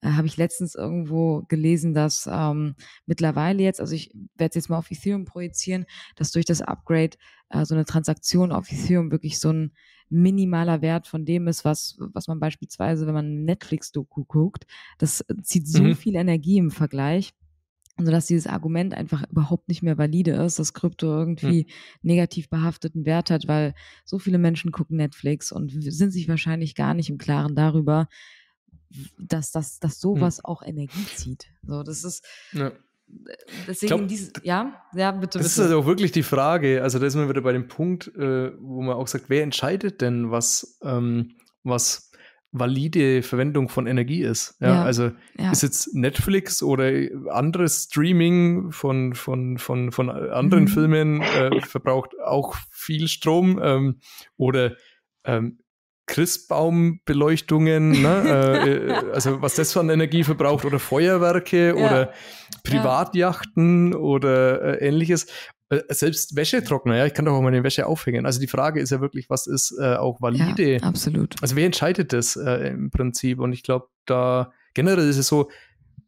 [0.00, 2.74] Äh, Habe ich letztens irgendwo gelesen, dass ähm,
[3.06, 7.16] mittlerweile jetzt, also ich werde es jetzt mal auf Ethereum projizieren, dass durch das Upgrade
[7.50, 9.72] äh, so eine Transaktion auf Ethereum wirklich so ein
[10.08, 14.66] minimaler Wert von dem ist, was, was man beispielsweise, wenn man Netflix-Doku guckt,
[14.98, 15.94] das zieht so mhm.
[15.94, 17.32] viel Energie im Vergleich
[17.98, 21.66] sodass dieses Argument einfach überhaupt nicht mehr valide ist, dass Krypto irgendwie hm.
[22.02, 26.94] negativ behafteten Wert hat, weil so viele Menschen gucken Netflix und sind sich wahrscheinlich gar
[26.94, 28.08] nicht im Klaren darüber,
[29.18, 30.00] dass, dass, dass hm.
[30.00, 30.44] sowas hm.
[30.44, 31.46] auch Energie zieht.
[31.66, 32.24] So, das ist.
[32.52, 32.72] Ja.
[33.66, 35.38] Deswegen glaub, dieses, ja, ja, bitte.
[35.38, 35.48] Das bitte.
[35.48, 36.80] ist also auch wirklich die Frage.
[36.80, 40.00] Also, da ist man wieder bei dem Punkt, äh, wo man auch sagt, wer entscheidet
[40.00, 41.34] denn, was, ähm,
[41.64, 42.09] was
[42.52, 44.56] valide Verwendung von Energie ist.
[44.60, 45.52] Ja, ja also ja.
[45.52, 46.90] ist jetzt Netflix oder
[47.30, 50.68] anderes Streaming von, von, von, von anderen mhm.
[50.68, 54.00] Filmen äh, verbraucht auch viel Strom ähm,
[54.36, 54.76] oder
[55.24, 55.58] ähm,
[56.06, 58.10] Christbaumbeleuchtungen, ne?
[58.30, 61.74] Äh, äh, also was das von Energie verbraucht oder Feuerwerke ja.
[61.74, 62.12] oder
[62.64, 65.26] Privatjachten oder äh, ähnliches.
[65.70, 68.26] Äh, selbst Wäschetrockner, ja, ich kann doch auch meine Wäsche aufhängen.
[68.26, 70.74] Also die Frage ist ja wirklich, was ist äh, auch valide?
[70.74, 71.36] Ja, absolut.
[71.40, 73.38] Also wer entscheidet das äh, im Prinzip?
[73.38, 75.48] Und ich glaube, da generell ist es so,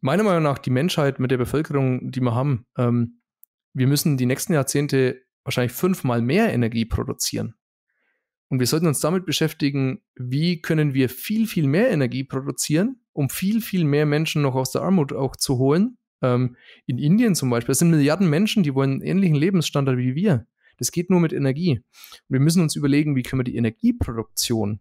[0.00, 3.20] meiner Meinung nach, die Menschheit mit der Bevölkerung, die wir haben, ähm,
[3.72, 7.54] wir müssen die nächsten Jahrzehnte wahrscheinlich fünfmal mehr Energie produzieren.
[8.48, 13.30] Und wir sollten uns damit beschäftigen, wie können wir viel, viel mehr Energie produzieren, um
[13.30, 17.50] viel, viel mehr Menschen noch aus der Armut auch zu holen ähm, in Indien zum
[17.50, 20.46] Beispiel, es sind Milliarden Menschen, die wollen einen ähnlichen Lebensstandard wie wir.
[20.78, 21.78] Das geht nur mit Energie.
[21.78, 24.80] Und wir müssen uns überlegen, wie können wir die Energieproduktion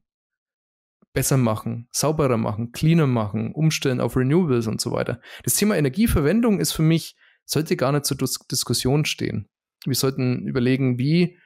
[1.13, 5.21] besser machen, sauberer machen, cleaner machen, umstellen auf Renewables und so weiter.
[5.43, 7.15] Das Thema Energieverwendung ist für mich,
[7.45, 9.49] sollte gar nicht zur Dis Diskussion stehen.
[9.85, 11.37] Wir sollten überlegen, wie,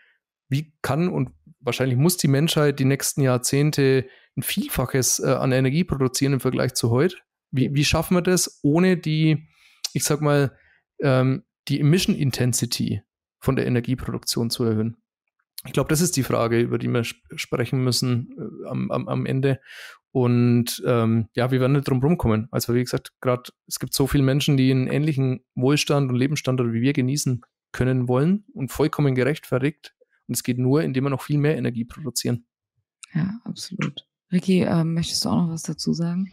[0.50, 4.06] wie kann und wahrscheinlich muss die Menschheit die nächsten Jahrzehnte
[4.38, 7.16] ein Vielfaches äh, an Energie produzieren im Vergleich zu heute.
[7.52, 9.48] Wie, wie schaffen wir das, ohne die
[9.94, 10.57] ich sag mal,
[11.02, 13.02] ähm, die Emission Intensity
[13.40, 14.98] von der Energieproduktion zu erhöhen?
[15.66, 19.07] Ich glaube, das ist die Frage, über die wir sp sprechen müssen äh, am, am,
[19.07, 19.60] am, Ende.
[20.12, 22.48] Und ähm, ja, wir werden nicht drum rumkommen.
[22.52, 26.72] Also wie gesagt, gerade es gibt so viele Menschen, die einen ähnlichen Wohlstand und Lebensstandard
[26.72, 27.41] wie wir genießen
[27.72, 29.95] können wollen und vollkommen gerechtfertigt.
[30.28, 32.45] Und es geht nur, indem wir noch viel mehr Energie produzieren.
[33.14, 34.07] Ja, absolut.
[34.32, 36.32] Ricky, äh, möchtest du auch noch was dazu sagen?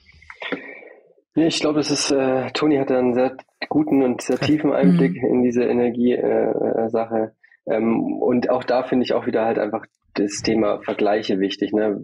[1.34, 3.36] Ja, ich glaube, das ist, äh, Toni hatte einen sehr
[3.68, 5.28] guten und sehr tiefen Einblick mhm.
[5.28, 7.32] in diese Energiesache.
[7.66, 11.72] Äh, ähm, und auch da finde ich auch wieder halt einfach das Thema Vergleiche wichtig.
[11.72, 12.00] Ne?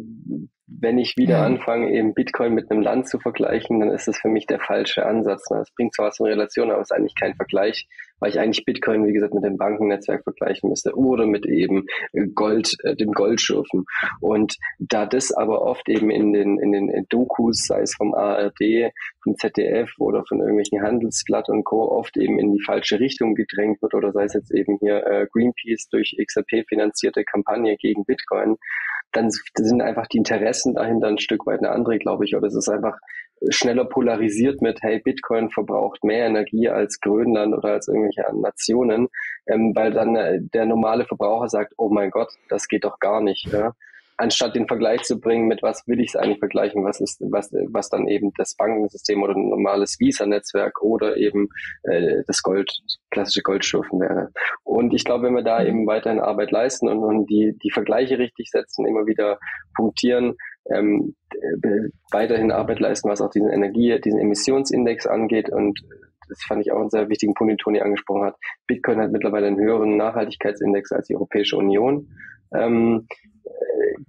[0.69, 1.47] Wenn ich wieder ja.
[1.47, 5.07] anfange, eben Bitcoin mit einem Land zu vergleichen, dann ist das für mich der falsche
[5.07, 5.45] Ansatz.
[5.49, 7.89] Das bringt zwar was in Relation, aber es ist eigentlich kein Vergleich,
[8.21, 11.87] weil ich eigentlich Bitcoin, wie gesagt, mit dem Bankennetzwerk vergleichen müsste oder mit eben
[12.35, 13.85] Gold, äh, dem Goldschürfen.
[14.21, 18.93] Und da das aber oft eben in den, in den Dokus, sei es vom ARD,
[19.23, 21.89] vom ZDF oder von irgendwelchen Handelsblatt und Co.
[21.91, 25.27] oft eben in die falsche Richtung gedrängt wird oder sei es jetzt eben hier äh,
[25.33, 28.57] Greenpeace durch XRP finanzierte Kampagne gegen Bitcoin,
[29.13, 32.37] dann sind einfach die Interessen dahinter ein Stück weit eine andere, glaube ich.
[32.37, 32.99] Oder es ist einfach
[33.51, 39.09] schneller polarisiert mit, hey, Bitcoin verbraucht mehr Energie als Grönland oder als irgendwelche Nationen,
[39.47, 43.21] ähm, weil dann äh, der normale Verbraucher sagt, oh mein Gott, das geht doch gar
[43.21, 43.47] nicht.
[43.53, 43.75] Ja?
[44.19, 47.51] Anstatt den Vergleich zu bringen mit was will ich es eigentlich vergleichen, was ist, was,
[47.71, 51.49] was dann eben das Bankensystem oder ein normales Visa-Netzwerk oder eben
[51.85, 52.71] äh, das Gold,
[53.11, 54.31] klassische Goldschürfen wäre.
[54.65, 55.67] Und ich glaube, wenn wir da mhm.
[55.67, 59.39] eben weiterhin Arbeit leisten und, und die, die Vergleiche richtig setzen, immer wieder
[59.77, 60.37] punktieren,
[60.71, 61.15] ähm,
[62.11, 65.81] weiterhin Arbeit leisten, was auch diesen Energie, diesen Emissionsindex angeht und
[66.29, 68.37] das fand ich auch einen sehr wichtigen Punkt, den Toni angesprochen hat.
[68.67, 72.09] Bitcoin hat mittlerweile einen höheren Nachhaltigkeitsindex als die Europäische Union.
[72.55, 73.07] Ähm,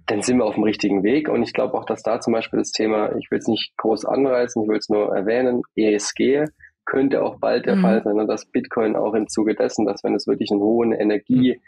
[0.06, 1.28] dann sind wir auf dem richtigen Weg.
[1.28, 4.04] Und ich glaube auch, dass da zum Beispiel das Thema, ich will es nicht groß
[4.04, 6.46] anreißen, ich will es nur erwähnen, ESG
[6.84, 7.82] könnte auch bald der mhm.
[7.82, 10.92] Fall sein, und dass Bitcoin auch im Zuge dessen, dass wenn es wirklich einen hohen
[10.92, 11.60] Energie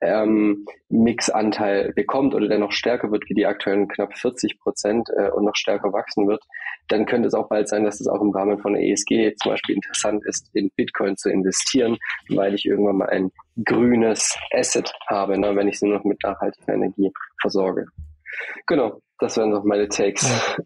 [0.00, 5.30] ähm, Mixanteil bekommt oder der noch stärker wird wie die aktuellen knapp 40 Prozent äh,
[5.30, 6.42] und noch stärker wachsen wird,
[6.90, 9.76] dann könnte es auch bald sein, dass es auch im Rahmen von ESG zum Beispiel
[9.76, 11.96] interessant ist, in Bitcoin zu investieren,
[12.28, 13.30] weil ich irgendwann mal ein
[13.64, 17.10] grünes Asset habe, ne, wenn ich sie noch mit nachhaltiger Energie
[17.40, 17.86] versorge.
[18.66, 20.56] Genau, das wären noch meine Takes.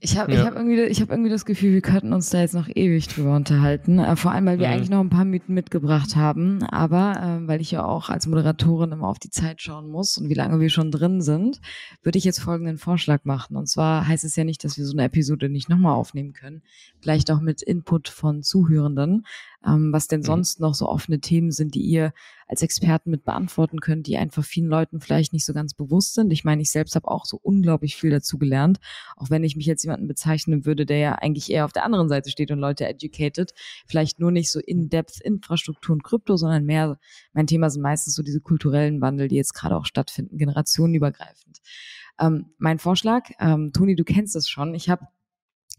[0.00, 0.44] Ich habe ja.
[0.44, 3.98] hab irgendwie, hab irgendwie das Gefühl, wir könnten uns da jetzt noch ewig drüber unterhalten.
[3.98, 4.74] Äh, vor allem, weil wir mhm.
[4.74, 6.62] eigentlich noch ein paar Mythen mitgebracht haben.
[6.64, 10.28] Aber äh, weil ich ja auch als Moderatorin immer auf die Zeit schauen muss und
[10.28, 11.60] wie lange wir schon drin sind,
[12.02, 13.56] würde ich jetzt folgenden Vorschlag machen.
[13.56, 16.62] Und zwar heißt es ja nicht, dass wir so eine Episode nicht nochmal aufnehmen können.
[17.00, 19.24] Vielleicht auch mit Input von Zuhörenden.
[19.66, 20.24] Ähm, was denn mhm.
[20.24, 22.12] sonst noch so offene Themen sind, die ihr
[22.46, 26.32] als Experten mit beantworten könnt, die einfach vielen Leuten vielleicht nicht so ganz bewusst sind.
[26.32, 28.78] Ich meine, ich selbst habe auch so unglaublich viel dazu gelernt,
[29.16, 32.08] auch wenn ich mich jetzt jemanden bezeichnen würde, der ja eigentlich eher auf der anderen
[32.08, 33.52] Seite steht und Leute educated,
[33.86, 36.98] vielleicht nur nicht so in-depth Infrastruktur und Krypto, sondern mehr,
[37.32, 41.58] mein Thema sind meistens so diese kulturellen Wandel, die jetzt gerade auch stattfinden, generationenübergreifend.
[42.18, 45.06] Ähm, mein Vorschlag, ähm, Toni, du kennst es schon, ich habe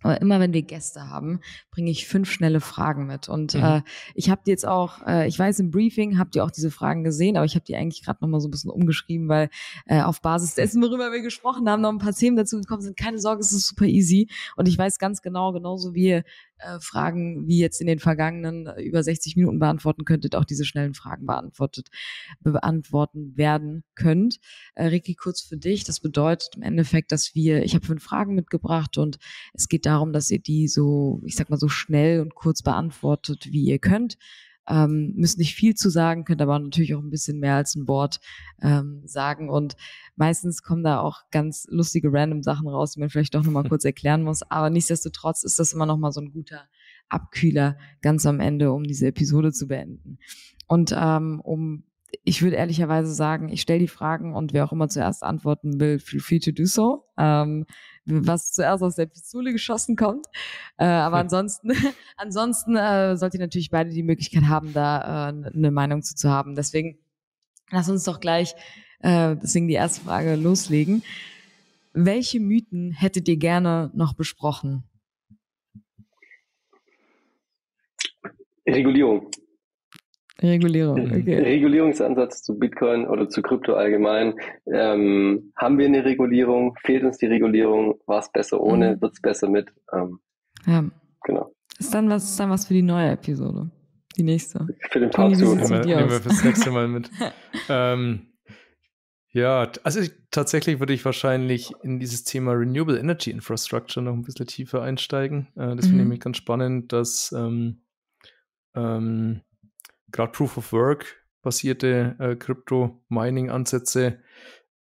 [0.03, 1.39] aber immer wenn wir Gäste haben,
[1.71, 3.29] bringe ich fünf schnelle Fragen mit.
[3.29, 3.63] Und mhm.
[3.63, 3.81] äh,
[4.13, 7.03] ich habe die jetzt auch, äh, ich weiß, im Briefing habt ihr auch diese Fragen
[7.03, 9.49] gesehen, aber ich habe die eigentlich gerade nochmal so ein bisschen umgeschrieben, weil
[9.85, 12.97] äh, auf Basis dessen, worüber wir gesprochen haben, noch ein paar Themen dazu gekommen sind.
[12.97, 14.29] Keine Sorge, es ist super easy.
[14.55, 16.21] Und ich weiß ganz genau, genauso wie
[16.59, 20.65] äh, Fragen wie jetzt in den vergangenen äh, über 60 Minuten beantworten könntet, auch diese
[20.65, 21.89] schnellen Fragen beantwortet,
[22.39, 24.39] beantworten werden könnt.
[24.75, 25.83] Äh, Ricky, kurz für dich.
[25.83, 29.17] Das bedeutet im Endeffekt, dass wir, ich habe fünf Fragen mitgebracht und
[29.53, 33.47] es geht darum, dass ihr die so, ich sag mal, so schnell und kurz beantwortet,
[33.51, 34.17] wie ihr könnt.
[34.69, 37.87] Ähm, müsst nicht viel zu sagen, könnt aber natürlich auch ein bisschen mehr als ein
[37.87, 38.19] Wort
[38.61, 39.49] ähm, sagen.
[39.49, 39.75] Und
[40.15, 43.85] meistens kommen da auch ganz lustige random Sachen raus, die man vielleicht doch nochmal kurz
[43.85, 44.43] erklären muss.
[44.43, 46.67] Aber nichtsdestotrotz ist das immer nochmal so ein guter
[47.09, 50.19] Abkühler ganz am Ende, um diese Episode zu beenden.
[50.67, 51.83] Und ähm, um
[52.23, 55.99] ich würde ehrlicherweise sagen, ich stelle die Fragen und wer auch immer zuerst antworten will,
[55.99, 57.05] feel free to do so.
[57.17, 57.65] Ähm,
[58.07, 60.25] was zuerst aus der Pistole geschossen kommt.
[60.77, 61.71] Äh, aber ansonsten,
[62.17, 66.29] ansonsten äh, sollt ihr natürlich beide die Möglichkeit haben, da äh, eine Meinung zu, zu
[66.29, 66.55] haben.
[66.55, 66.97] Deswegen
[67.69, 68.55] lass uns doch gleich,
[68.99, 71.03] äh, deswegen die erste Frage loslegen.
[71.93, 74.83] Welche Mythen hättet ihr gerne noch besprochen?
[78.67, 79.31] Regulierung.
[80.41, 81.39] Regulierung, okay.
[81.39, 84.35] Regulierungsansatz zu Bitcoin oder zu Krypto allgemein.
[84.71, 86.75] Ähm, haben wir eine Regulierung?
[86.83, 87.99] Fehlt uns die Regulierung?
[88.05, 88.95] War es besser ohne?
[88.95, 89.01] Mhm.
[89.01, 89.69] Wird es besser mit?
[89.91, 90.19] Ähm,
[90.67, 90.83] ja.
[91.23, 91.51] Genau.
[91.79, 93.71] Ist dann was, ist dann was für die neue Episode?
[94.15, 94.67] Die nächste.
[94.91, 95.43] Für den Part 2.
[95.43, 97.09] Nehmen, wir, nehmen wir fürs nächste Mal mit.
[97.69, 98.27] ähm,
[99.31, 104.23] ja, also ich, tatsächlich würde ich wahrscheinlich in dieses Thema Renewable Energy Infrastructure noch ein
[104.23, 105.49] bisschen tiefer einsteigen.
[105.55, 105.81] Äh, das mhm.
[105.81, 107.83] finde ich nämlich ganz spannend, dass ähm,
[108.75, 109.41] ähm,
[110.11, 114.19] gerade Proof of Work basierte äh, Crypto-Mining-Ansätze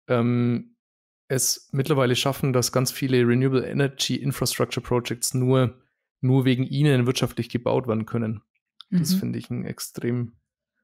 [0.08, 0.76] ähm,
[1.28, 5.80] es mittlerweile schaffen, dass ganz viele Renewable Energy Infrastructure Projects nur,
[6.20, 8.42] nur wegen ihnen wirtschaftlich gebaut werden können.
[8.90, 8.98] Mhm.
[8.98, 10.34] Das finde ich ein extrem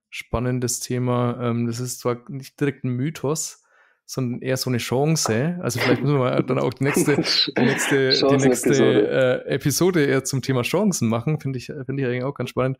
[0.08, 1.38] spannendes Thema.
[1.40, 3.62] Ähm, das ist zwar nicht direkt ein Mythos,
[4.06, 5.58] sondern eher so eine Chance.
[5.60, 10.24] Also vielleicht müssen wir dann auch die nächste, die nächste, die nächste äh, Episode eher
[10.24, 11.40] zum Thema Chancen machen.
[11.40, 12.78] Finde ich, finde ich eigentlich auch ganz spannend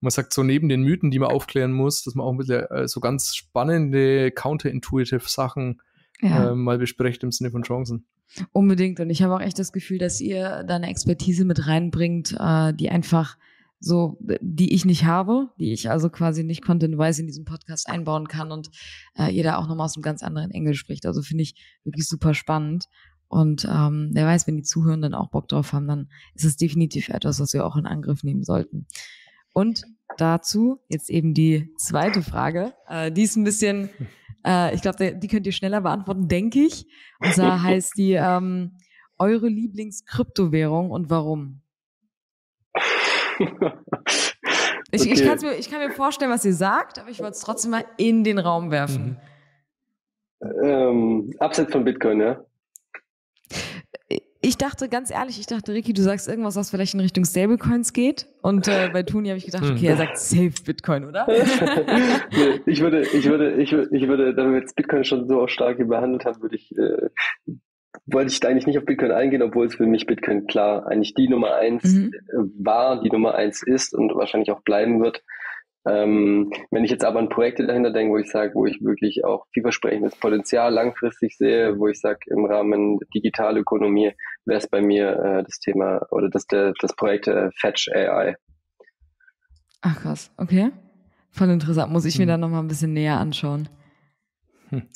[0.00, 2.64] man sagt so neben den Mythen, die man aufklären muss, dass man auch ein bisschen
[2.70, 5.80] äh, so ganz spannende, counterintuitive Sachen
[6.20, 6.50] ja.
[6.50, 8.06] äh, mal besprecht im Sinne von Chancen.
[8.52, 9.00] Unbedingt.
[9.00, 12.72] Und ich habe auch echt das Gefühl, dass ihr da eine Expertise mit reinbringt, äh,
[12.74, 13.36] die einfach
[13.80, 18.28] so, die ich nicht habe, die ich also quasi nicht content-wise in diesem Podcast einbauen
[18.28, 18.70] kann und
[19.18, 21.04] äh, ihr da auch nochmal aus einem ganz anderen Engel spricht.
[21.06, 21.54] Also finde ich
[21.84, 22.86] wirklich super spannend.
[23.28, 27.08] Und ähm, wer weiß, wenn die Zuhörenden auch Bock drauf haben, dann ist es definitiv
[27.08, 28.86] etwas, was wir auch in Angriff nehmen sollten.
[29.54, 29.84] Und
[30.18, 32.74] dazu jetzt eben die zweite Frage.
[32.88, 33.88] Äh, die ist ein bisschen,
[34.46, 36.86] äh, ich glaube, die könnt ihr schneller beantworten, denke ich.
[37.20, 38.76] Und zwar heißt die ähm,
[39.18, 41.62] eure Lieblingskryptowährung und warum?
[44.90, 45.12] Ich, okay.
[45.12, 47.84] ich, mir, ich kann mir vorstellen, was ihr sagt, aber ich wollte es trotzdem mal
[47.96, 49.18] in den Raum werfen.
[50.40, 50.64] Mhm.
[50.64, 52.44] Ähm, abseits von Bitcoin, ja?
[54.44, 57.94] Ich dachte, ganz ehrlich, ich dachte, Ricky, du sagst irgendwas, was vielleicht in Richtung Stablecoins
[57.94, 58.26] geht.
[58.42, 61.26] Und äh, bei Tuni habe ich gedacht, okay, er sagt safe Bitcoin, oder?
[62.30, 65.46] nee, ich würde, ich würde, ich würde, ich würde, da wir jetzt Bitcoin schon so
[65.46, 67.08] stark behandelt haben, würde ich, äh,
[68.04, 71.28] wollte ich eigentlich nicht auf Bitcoin eingehen, obwohl es für mich Bitcoin klar eigentlich die
[71.28, 72.12] Nummer eins mhm.
[72.58, 75.22] war, die Nummer eins ist und wahrscheinlich auch bleiben wird.
[75.86, 79.24] Ähm, wenn ich jetzt aber an Projekte dahinter denke, wo ich sage, wo ich wirklich
[79.24, 84.12] auch vielversprechendes Potenzial langfristig sehe, wo ich sage, im Rahmen der Digitalökonomie
[84.46, 88.36] wäre es bei mir äh, das Thema oder das, der, das Projekt äh, Fetch AI.
[89.82, 90.70] Ach krass, okay.
[91.30, 91.92] Voll interessant.
[91.92, 92.28] Muss ich mir hm.
[92.28, 93.68] dann nochmal ein bisschen näher anschauen.
[94.70, 94.88] Hm.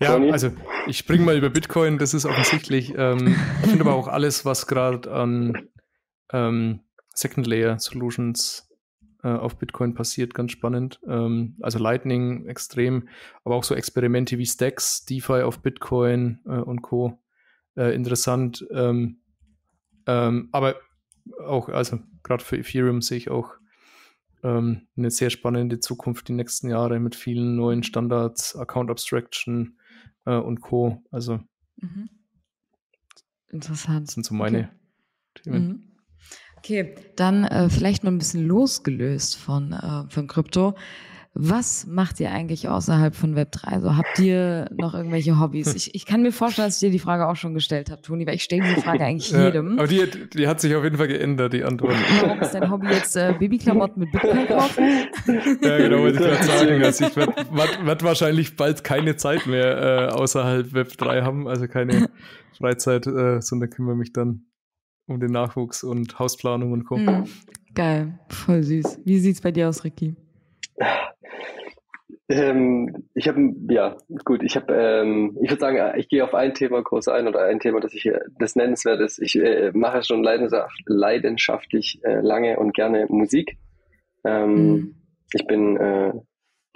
[0.00, 0.52] Ja, also
[0.86, 2.92] ich springe mal über Bitcoin, das ist offensichtlich.
[2.96, 5.68] Ähm, ich finde aber auch alles, was gerade an
[6.32, 6.80] ähm,
[7.14, 8.65] Second Layer Solutions
[9.22, 11.00] äh, auf Bitcoin passiert, ganz spannend.
[11.06, 13.08] Ähm, also Lightning extrem,
[13.44, 17.18] aber auch so Experimente wie Stacks, DeFi auf Bitcoin äh, und Co.
[17.76, 18.66] Äh, interessant.
[18.70, 19.20] Ähm,
[20.06, 20.76] ähm, aber
[21.44, 23.54] auch, also gerade für Ethereum sehe ich auch
[24.42, 29.78] ähm, eine sehr spannende Zukunft die nächsten Jahre mit vielen neuen Standards, Account Abstraction
[30.24, 31.02] äh, und Co.
[31.10, 31.40] Also
[31.76, 32.08] mhm.
[33.48, 34.08] interessant.
[34.08, 34.68] Das sind so meine okay.
[35.42, 35.66] Themen.
[35.68, 35.95] Mhm.
[36.66, 40.74] Okay, dann äh, vielleicht mal ein bisschen losgelöst von, äh, von Krypto.
[41.32, 43.64] Was macht ihr eigentlich außerhalb von Web3?
[43.66, 45.76] Also habt ihr noch irgendwelche Hobbys?
[45.76, 48.26] Ich, ich kann mir vorstellen, dass ich dir die Frage auch schon gestellt habe, Toni,
[48.26, 49.76] weil ich stelle diese Frage eigentlich jedem.
[49.76, 51.94] Ja, aber die, die hat sich auf jeden Fall geändert, die Antwort.
[52.20, 54.84] Warum ist dein Hobby jetzt äh, Babyklamotten mit Bitcoin kaufen?
[55.62, 56.82] Ja, genau, wollte ich gerade sagen.
[56.82, 62.08] Also ich werde werd wahrscheinlich bald keine Zeit mehr äh, außerhalb Web3 haben, also keine
[62.58, 64.46] Freizeit, äh, sondern kümmere mich dann
[65.06, 66.96] um den Nachwuchs und Hausplanung und Co.
[66.96, 67.24] Mhm.
[67.74, 69.00] Geil, voll süß.
[69.04, 70.16] Wie sieht's bei dir aus, Ricky?
[72.28, 76.54] Ähm, ich habe, ja, gut, ich habe, ähm, ich würde sagen, ich gehe auf ein
[76.54, 79.20] Thema groß ein oder ein Thema, das ich das nennenswert ist.
[79.20, 83.58] Ich äh, mache schon leidenschaft, leidenschaftlich äh, lange und gerne Musik.
[84.24, 84.94] Ähm, mhm.
[85.34, 86.12] Ich bin äh,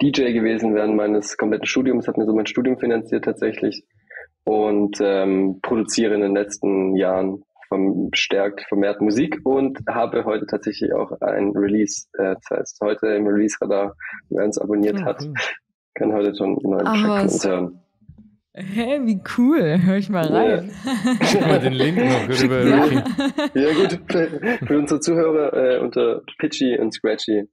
[0.01, 3.83] DJ gewesen während meines kompletten Studiums, habe mir so mein Studium finanziert tatsächlich
[4.45, 11.11] und ähm, produziere in den letzten Jahren verstärkt vermehrt Musik und habe heute tatsächlich auch
[11.21, 12.07] ein Release.
[12.13, 13.95] Äh, das heißt, heute im Release-Radar,
[14.29, 15.23] wer uns abonniert ja, hat,
[15.95, 17.81] kann heute schon einen neuen Ach, Track hören.
[18.53, 19.79] Hä, wie cool.
[19.81, 20.71] Hör ich mal rein.
[20.83, 21.25] Ja.
[21.25, 22.85] Schick mal den Link noch über ja.
[23.53, 23.99] ja gut,
[24.67, 27.47] für, unsere Zuhörer äh, unter Pitchy und Scratchy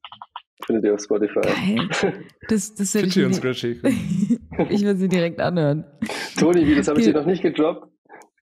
[0.67, 1.41] findet ihr auf Spotify.
[1.41, 2.15] Geil.
[2.49, 3.81] Das, das Pitchy und Scratchy.
[4.71, 5.85] ich will sie direkt anhören.
[6.37, 7.87] Toni, wie, das habe ich dir noch nicht gedroppt?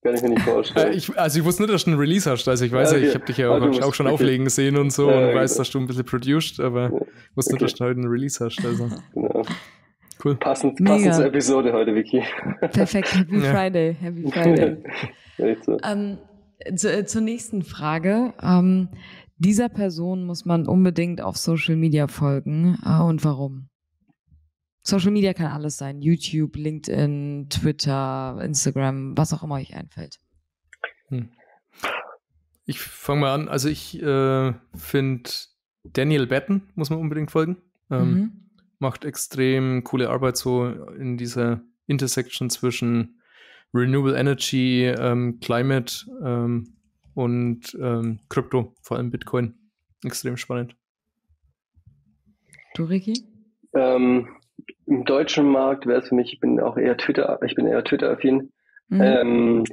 [0.07, 0.93] Kann ich mir nicht vorstellen.
[0.97, 2.47] Ich, also ich wusste nicht, dass du einen Release hast.
[2.47, 3.09] Also ich weiß ja, okay.
[3.09, 4.15] ich habe dich ja auch, auch schon okay.
[4.15, 7.55] auflegen gesehen und so ja, und weiß, dass du ein bisschen produced, aber ich wusste
[7.55, 7.65] okay.
[7.65, 8.65] nicht, dass du heute einen Release hast.
[8.65, 8.89] Also.
[9.15, 9.43] Genau.
[10.25, 10.37] Cool.
[10.37, 12.23] Passend, passend zur Episode heute, Vicky.
[12.73, 13.15] Perfekt.
[13.19, 13.97] Happy Friday.
[14.01, 14.77] Happy Friday.
[15.63, 15.77] so.
[15.83, 16.19] ähm,
[16.77, 18.33] zu, äh, zur nächsten Frage.
[18.41, 18.89] Ähm,
[19.39, 22.79] dieser Person muss man unbedingt auf Social Media folgen.
[22.87, 23.69] Äh, und warum?
[24.87, 26.01] Social Media kann alles sein.
[26.01, 30.21] YouTube, LinkedIn, Twitter, Instagram, was auch immer euch einfällt.
[31.09, 31.29] Hm.
[32.67, 33.49] Ich fange mal an.
[33.49, 35.31] Also ich äh, finde
[35.83, 37.57] Daniel Batten muss man unbedingt folgen.
[37.91, 38.33] Ähm, mhm.
[38.79, 43.21] Macht extrem coole Arbeit so in dieser Intersection zwischen
[43.75, 46.75] Renewable Energy, ähm, Climate ähm,
[47.15, 49.55] und ähm, Krypto, vor allem Bitcoin.
[50.05, 50.77] Extrem spannend.
[52.75, 53.25] Du, Ricky?
[53.75, 54.29] Ähm,
[54.87, 57.85] im deutschen Markt wäre es für mich, ich bin auch eher Twitter, ich bin eher
[57.85, 58.53] Twitter-affin.
[58.89, 59.01] Mhm.
[59.01, 59.65] Ähm,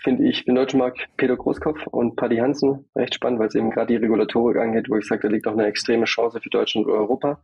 [0.00, 3.70] finde ich den deutschen Markt Peter Großkopf und Paddy Hansen recht spannend, weil es eben
[3.70, 6.86] gerade die Regulatorik angeht, wo ich sage, da liegt auch eine extreme Chance für Deutschland
[6.86, 7.40] und Europa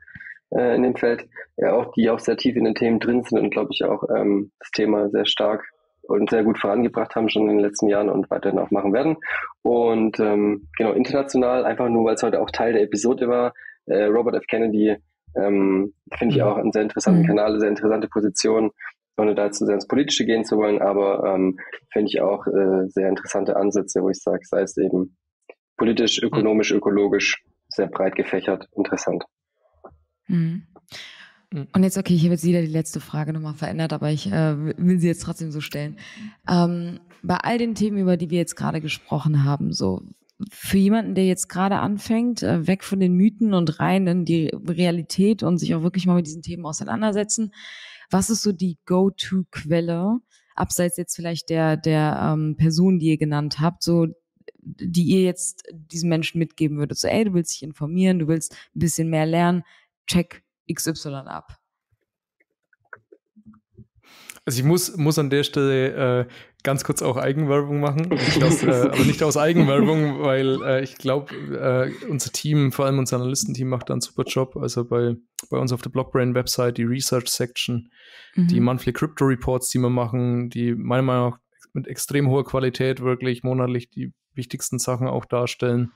[0.51, 1.27] äh, in dem Feld.
[1.57, 4.05] Ja, auch die auch sehr tief in den Themen drin sind und glaube ich auch
[4.15, 5.65] ähm, das Thema sehr stark
[6.03, 9.17] und sehr gut vorangebracht haben schon in den letzten Jahren und weiterhin auch machen werden.
[9.63, 13.55] Und ähm, genau, international, einfach nur, weil es heute auch Teil der Episode war,
[13.87, 14.47] äh, Robert F.
[14.47, 14.97] Kennedy
[15.37, 16.47] ähm, Finde ich mhm.
[16.47, 17.27] auch einen sehr interessanten mhm.
[17.27, 18.71] Kanal, eine sehr interessante Position,
[19.17, 21.59] ohne da jetzt zu sehr ins Politische gehen zu wollen, aber ähm,
[21.93, 25.17] finde ich auch äh, sehr interessante Ansätze, wo ich sage, sei es eben
[25.77, 26.29] politisch, mhm.
[26.29, 26.79] ökonomisch, mhm.
[26.79, 29.25] ökologisch, sehr breit gefächert, interessant.
[30.29, 30.67] Mhm.
[31.73, 34.57] Und jetzt, okay, ich habe jetzt wieder die letzte Frage nochmal verändert, aber ich äh,
[34.77, 35.99] will sie jetzt trotzdem so stellen.
[36.51, 40.03] Ähm, bei all den Themen, über die wir jetzt gerade gesprochen haben, so
[40.51, 44.49] für jemanden, der jetzt gerade anfängt, äh, weg von den Mythen und rein in die
[44.49, 47.53] Realität und sich auch wirklich mal mit diesen Themen auseinandersetzen,
[48.11, 50.19] was ist so die Go-To-Quelle,
[50.55, 54.07] abseits jetzt vielleicht der, der ähm, Person, die ihr genannt habt, so
[54.67, 56.99] die ihr jetzt diesen Menschen mitgeben würdet?
[56.99, 59.63] So, ey, du willst dich informieren, du willst ein bisschen mehr lernen,
[60.07, 60.43] check
[60.73, 61.59] XY ab.
[64.47, 66.27] Also ich muss, muss an der Stelle äh,
[66.65, 68.09] ganz kurz auch Eigenwerbung machen.
[68.09, 72.87] Nicht aus, äh, aber nicht aus Eigenwerbung, weil äh, ich glaube, äh, unser Team, vor
[72.87, 74.57] allem unser Analystenteam, macht da einen super Job.
[74.57, 75.15] Also bei,
[75.51, 77.91] bei uns auf der Blockbrain-Website, die Research Section,
[78.35, 78.49] mhm.
[78.49, 81.39] die Monthly Crypto Reports, die wir machen, die meiner Meinung nach
[81.75, 85.93] mit extrem hoher Qualität wirklich monatlich die wichtigsten Sachen auch darstellen.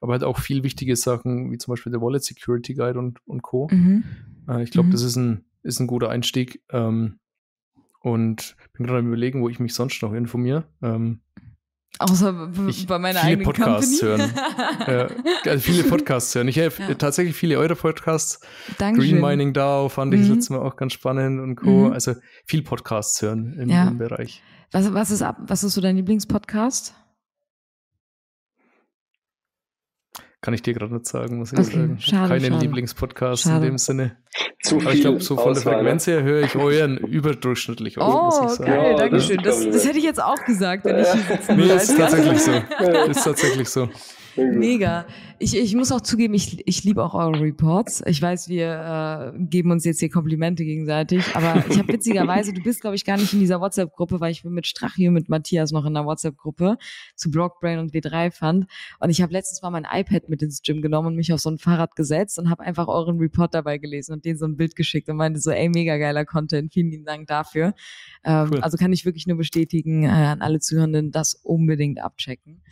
[0.00, 3.42] Aber halt auch viel wichtige Sachen, wie zum Beispiel der Wallet Security Guide und, und
[3.42, 3.68] Co.
[3.70, 4.04] Mhm.
[4.48, 4.92] Äh, ich glaube, mhm.
[4.92, 6.62] das ist ein, ist ein guter Einstieg.
[6.70, 7.18] Ähm,
[8.02, 10.64] und bin gerade am überlegen, wo ich mich sonst noch informiere.
[10.82, 11.20] Ähm,
[11.98, 12.32] Außer
[12.88, 14.30] bei meiner viele eigenen Podcasts Company.
[14.30, 15.08] hören.
[15.44, 16.48] ja, also viele Podcasts hören.
[16.48, 16.94] Ich habe ja.
[16.94, 18.40] tatsächlich viele eure Podcasts.
[18.78, 19.20] Dankeschön.
[19.20, 20.34] Green Mining DAO fand ich mhm.
[20.34, 21.86] letztes Mal auch ganz spannend und Co.
[21.86, 21.92] Mhm.
[21.92, 22.14] Also
[22.46, 23.84] viel Podcasts hören in ja.
[23.84, 24.42] dem Bereich.
[24.72, 26.94] Was, was, ist, was ist so dein Lieblingspodcast?
[30.42, 31.98] Kann ich dir gerade nicht sagen, muss ich okay, sagen.
[32.00, 32.64] Schade, Keinen schade.
[32.64, 34.16] Lieblingspodcast in dem Sinne.
[34.60, 38.40] Zu Aber ich glaube, so von der Frequenz her höre ich euren überdurchschnittlich oh, muss
[38.40, 38.72] ich sagen.
[38.72, 39.40] Okay, ja, danke schön.
[39.44, 42.50] Das, das, hätte ich jetzt auch gesagt, wenn ich hier sitzen Nee, ist tatsächlich so.
[43.08, 43.88] ist tatsächlich so.
[44.36, 45.06] Mega.
[45.38, 48.02] Ich, ich muss auch zugeben, ich, ich liebe auch eure Reports.
[48.06, 52.62] Ich weiß, wir äh, geben uns jetzt hier Komplimente gegenseitig, aber ich habe witzigerweise, du
[52.62, 55.28] bist, glaube ich, gar nicht in dieser WhatsApp-Gruppe, weil ich bin mit Strachi und mit
[55.28, 56.78] Matthias noch in der WhatsApp-Gruppe
[57.16, 58.66] zu Blockbrain und W3 fand.
[59.00, 61.50] Und ich habe letztens mal mein iPad mit ins Gym genommen und mich auf so
[61.50, 64.76] ein Fahrrad gesetzt und habe einfach euren Report dabei gelesen und denen so ein Bild
[64.76, 67.74] geschickt und meinte so, ey, mega geiler Content, vielen lieben Dank dafür.
[68.24, 68.60] Ähm, cool.
[68.60, 72.62] Also kann ich wirklich nur bestätigen äh, an alle Zuhörenden, das unbedingt abchecken.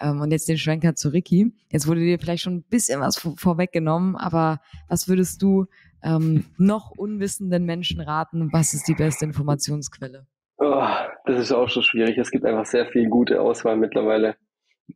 [0.00, 1.52] Ähm, und jetzt den Schwenker zu Ricky.
[1.70, 5.66] Jetzt wurde dir vielleicht schon ein bisschen was vor vorweggenommen, aber was würdest du
[6.02, 8.52] ähm, noch unwissenden Menschen raten?
[8.52, 10.26] Was ist die beste Informationsquelle?
[10.58, 10.86] Oh,
[11.26, 12.16] das ist auch so schwierig.
[12.18, 14.36] Es gibt einfach sehr viel gute Auswahl mittlerweile,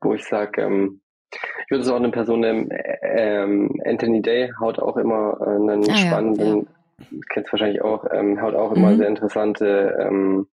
[0.01, 1.01] wo ich sage, ähm,
[1.33, 2.69] ich würde es auch eine Person nehmen,
[3.03, 6.67] ähm, Anthony Day haut auch immer einen ah, spannenden,
[6.99, 7.19] ja, ja.
[7.33, 8.97] kennst wahrscheinlich auch, ähm, haut auch immer mhm.
[8.97, 10.49] sehr interessante ähm,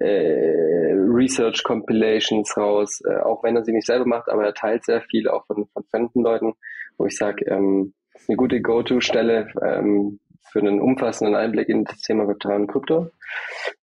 [0.00, 4.84] äh, Research Compilations raus, äh, auch wenn er sie nicht selber macht, aber er teilt
[4.84, 6.54] sehr viel auch von, von fremden Leuten,
[6.96, 7.94] wo ich sage, ähm,
[8.26, 10.20] eine gute Go-To-Stelle ähm,
[10.50, 13.10] für einen umfassenden Einblick in das Thema Web3 und Krypto.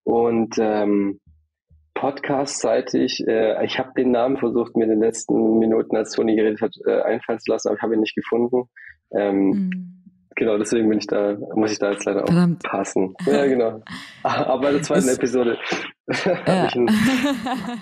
[0.03, 1.19] Und ähm,
[1.93, 6.61] Podcast-seitig, äh, ich habe den Namen versucht, mir in den letzten Minuten, als Toni geredet
[6.61, 8.69] hat, äh, einfallen zu lassen, aber ich habe ihn nicht gefunden.
[9.11, 10.04] Ähm, mhm.
[10.35, 13.13] Genau, deswegen bin ich da, muss ich da jetzt leider auch passen.
[13.25, 13.81] Ja, genau.
[14.23, 15.57] Aber bei der zweiten das, Episode
[16.11, 16.89] habe ich, ihn,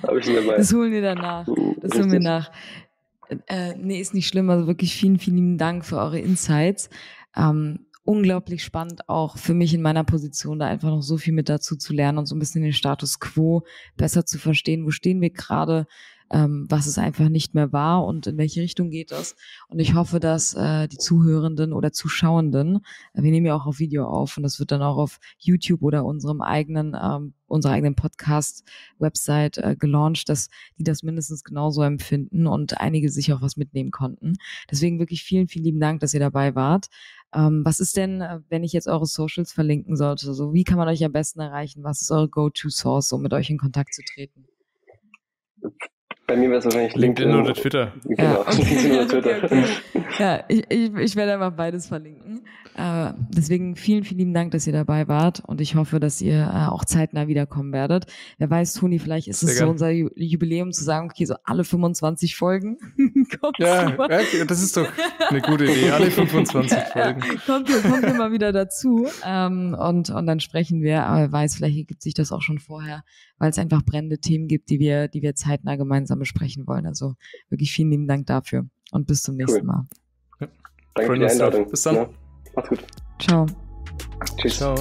[0.03, 0.57] hab ich ihn dabei.
[0.57, 1.47] Das holen wir danach.
[1.81, 2.51] Das holen wir nach.
[3.47, 4.49] Äh, nee, ist nicht schlimm.
[4.51, 6.89] Also wirklich vielen, vielen Dank für eure Insights.
[7.35, 11.49] Ähm, unglaublich spannend auch für mich in meiner Position, da einfach noch so viel mit
[11.49, 13.63] dazu zu lernen und so ein bisschen den Status quo
[13.97, 14.85] besser zu verstehen.
[14.85, 15.87] Wo stehen wir gerade?
[16.33, 19.35] Ähm, was es einfach nicht mehr war und in welche Richtung geht das.
[19.69, 22.77] Und ich hoffe, dass äh, die Zuhörenden oder Zuschauenden,
[23.13, 25.83] äh, wir nehmen ja auch auf Video auf und das wird dann auch auf YouTube
[25.83, 30.49] oder unserem eigenen, ähm, unserer eigenen Podcast-Website äh, gelauncht, dass
[30.79, 34.33] die das mindestens genauso empfinden und einige sich auch was mitnehmen konnten.
[34.71, 36.87] Deswegen wirklich vielen, vielen lieben Dank, dass ihr dabei wart.
[37.31, 40.33] Ähm, was ist denn, äh, wenn ich jetzt eure Socials verlinken sollte?
[40.33, 41.83] So, wie kann man euch am besten erreichen?
[41.83, 44.47] Was ist eure Go-To-Source, um mit euch in Kontakt zu treten?
[46.25, 47.93] Bei mir wäre es wahrscheinlich LinkedIn, LinkedIn oder Twitter.
[48.03, 48.55] Genau, ja, okay.
[48.63, 49.35] LinkedIn oder Twitter.
[49.43, 49.63] Okay,
[49.93, 50.03] okay.
[50.19, 52.41] ja ich, ich, ich werde einfach beides verlinken.
[52.75, 56.41] Äh, deswegen vielen, vielen lieben Dank, dass ihr dabei wart und ich hoffe, dass ihr
[56.41, 58.07] äh, auch zeitnah wiederkommen werdet.
[58.39, 61.63] Wer weiß, Toni, vielleicht ist Sehr es so unser Jubiläum zu sagen, okay, so alle
[61.63, 62.77] 25 Folgen.
[63.59, 64.87] ja, ja, das ist doch
[65.29, 65.91] eine gute Idee.
[65.91, 67.21] Alle 25 Folgen.
[67.45, 71.03] kommt, kommt immer wieder dazu ähm, und, und dann sprechen wir.
[71.03, 73.03] Aber wer weiß, vielleicht ergibt sich das auch schon vorher,
[73.37, 76.85] weil es einfach brennende Themen gibt, die wir, die wir zeitnah gemeinsam besprechen wollen.
[76.85, 77.15] Also
[77.49, 79.63] wirklich vielen lieben Dank dafür und bis zum nächsten cool.
[79.63, 79.87] Mal.
[80.39, 80.47] Ja.
[80.95, 81.69] Danke für die Einladung.
[81.69, 81.95] Bis dann.
[81.95, 82.09] Ja.
[82.55, 82.85] Macht's gut.
[83.19, 83.45] Ciao.
[84.37, 84.57] Tschüss.
[84.57, 84.75] Ciao.